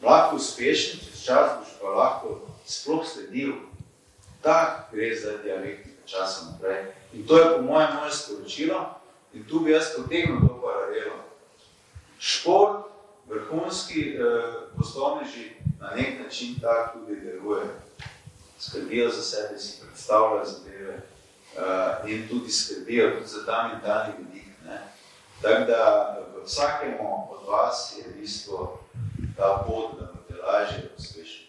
lahko 0.02 0.36
uspešen, 0.36 1.00
čez 1.00 1.26
čas 1.26 1.52
boš 1.60 1.70
pa 1.82 1.88
lahko 1.88 2.40
sploh 2.66 3.06
sledil. 3.08 3.54
Tak 4.42 4.92
gre 4.92 5.16
za 5.16 5.38
dialektika 5.38 6.04
časa 6.06 6.52
naprej. 6.52 6.92
In 7.14 7.28
to 7.28 7.38
je 7.38 7.58
po 7.58 7.62
mojem 7.62 7.96
moje 7.96 8.12
sporočilo 8.12 9.00
in 9.34 9.46
tu 9.48 9.60
bi 9.60 9.72
jaz 9.72 9.96
potegnil 9.96 10.40
to 10.48 10.62
paralelo. 10.62 11.24
Šport 12.20 12.93
vrhunski 13.28 14.16
eh, 14.16 14.22
poslovneži 14.78 15.52
na 15.80 15.90
nek 15.96 16.24
način 16.24 16.56
tako 16.62 17.00
tudi 17.00 17.22
delujejo. 17.22 17.74
Skrbijo 18.60 19.10
za 19.10 19.22
sebe, 19.22 19.60
si 19.60 19.82
predstavljajo 19.82 20.46
zadeve 20.46 20.94
eh, 20.94 22.10
in 22.12 22.28
tudi 22.30 22.52
skrbijo 22.52 23.12
tudi 23.12 23.28
za 23.28 23.46
ta 23.46 23.68
mentalni 23.68 24.14
vidik. 24.18 24.44
Tako 25.42 25.72
da 25.72 26.16
v 26.36 26.46
vsakemu 26.46 27.28
od 27.32 27.48
vas 27.52 27.96
je 27.98 28.04
v 28.08 28.22
bistvu 28.22 28.68
ta 29.38 29.64
pot, 29.68 30.00
da 30.00 30.06
boste 30.06 30.34
lažje 30.46 30.92
uspešni. 30.98 31.48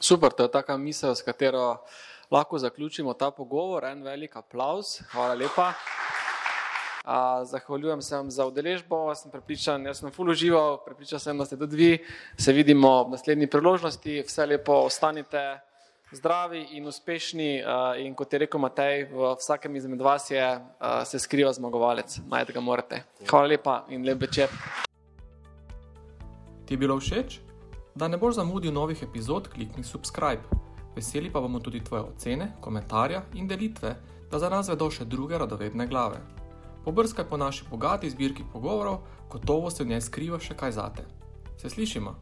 Super, 0.00 0.32
to 0.32 0.42
je 0.42 0.50
taka 0.50 0.76
misel, 0.76 1.14
s 1.14 1.22
katero 1.22 1.76
lahko 2.30 2.58
zaključimo 2.58 3.14
ta 3.14 3.30
pogovor. 3.30 3.84
En 3.84 4.02
velik 4.02 4.36
aplauz. 4.36 5.00
Hvala 5.12 5.34
lepa. 5.34 5.72
Zahvaljujem 7.44 8.02
se 8.02 8.16
vam 8.16 8.30
za 8.30 8.46
udeležbo, 8.46 9.14
sem 9.14 9.30
prepričan, 9.30 9.86
jaz 9.86 10.00
sem 10.00 10.10
full 10.10 10.30
užival, 10.30 10.78
prepričan 10.84 11.20
sem, 11.20 11.38
da 11.38 11.44
ste 11.44 11.58
tudi 11.60 11.76
vi. 11.76 11.98
Se 12.38 12.52
vidimo 12.52 13.04
v 13.04 13.10
naslednji 13.10 13.46
priložnosti, 13.46 14.22
vse 14.24 14.46
lepo, 14.46 14.72
ostanite 14.88 15.60
zdravi 16.12 16.66
in 16.78 16.86
uspešni. 16.86 17.62
In 17.98 18.14
kot 18.14 18.32
je 18.32 18.38
rekel 18.38 18.60
Matej, 18.60 19.04
v 19.12 19.34
vsakem 19.36 19.76
izmed 19.76 20.00
vas 20.00 20.30
je, 20.30 20.60
se 21.04 21.18
skriva 21.18 21.52
zmagovalec, 21.52 22.20
najti 22.30 22.52
ga 22.52 22.60
morate. 22.60 23.02
Hvala 23.28 23.52
lepa 23.52 23.84
in 23.88 24.06
lep 24.06 24.22
večer. 24.22 24.48
Ti 26.64 26.74
je 26.74 26.78
bilo 26.78 26.96
všeč? 27.00 27.40
Da 27.94 28.08
ne 28.08 28.16
boš 28.16 28.34
zamudil 28.34 28.72
novih 28.72 29.02
epizod, 29.02 29.48
klikni 29.48 29.84
subscribe. 29.84 30.42
Veseli 30.96 31.30
pa 31.30 31.40
bomo 31.40 31.60
tudi 31.60 31.84
tvoje 31.84 32.02
ocene, 32.02 32.52
komentarje 32.60 33.20
in 33.34 33.48
delitve, 33.48 33.96
da 34.30 34.38
za 34.38 34.48
nas 34.48 34.68
vedo 34.68 34.90
še 34.90 35.04
druge 35.04 35.38
radovedne 35.38 35.86
glave. 35.86 36.22
Pobrskaj 36.84 37.24
po 37.30 37.36
naši 37.36 37.64
bogati 37.70 38.10
zbirki 38.10 38.44
pogovorov, 38.52 38.98
gotovo 39.30 39.70
se 39.70 39.84
v 39.84 39.88
njej 39.88 40.00
skriva 40.00 40.40
še 40.40 40.54
kaj 40.54 40.72
zate. 40.72 41.04
Se 41.56 41.70
slišimo? 41.70 42.14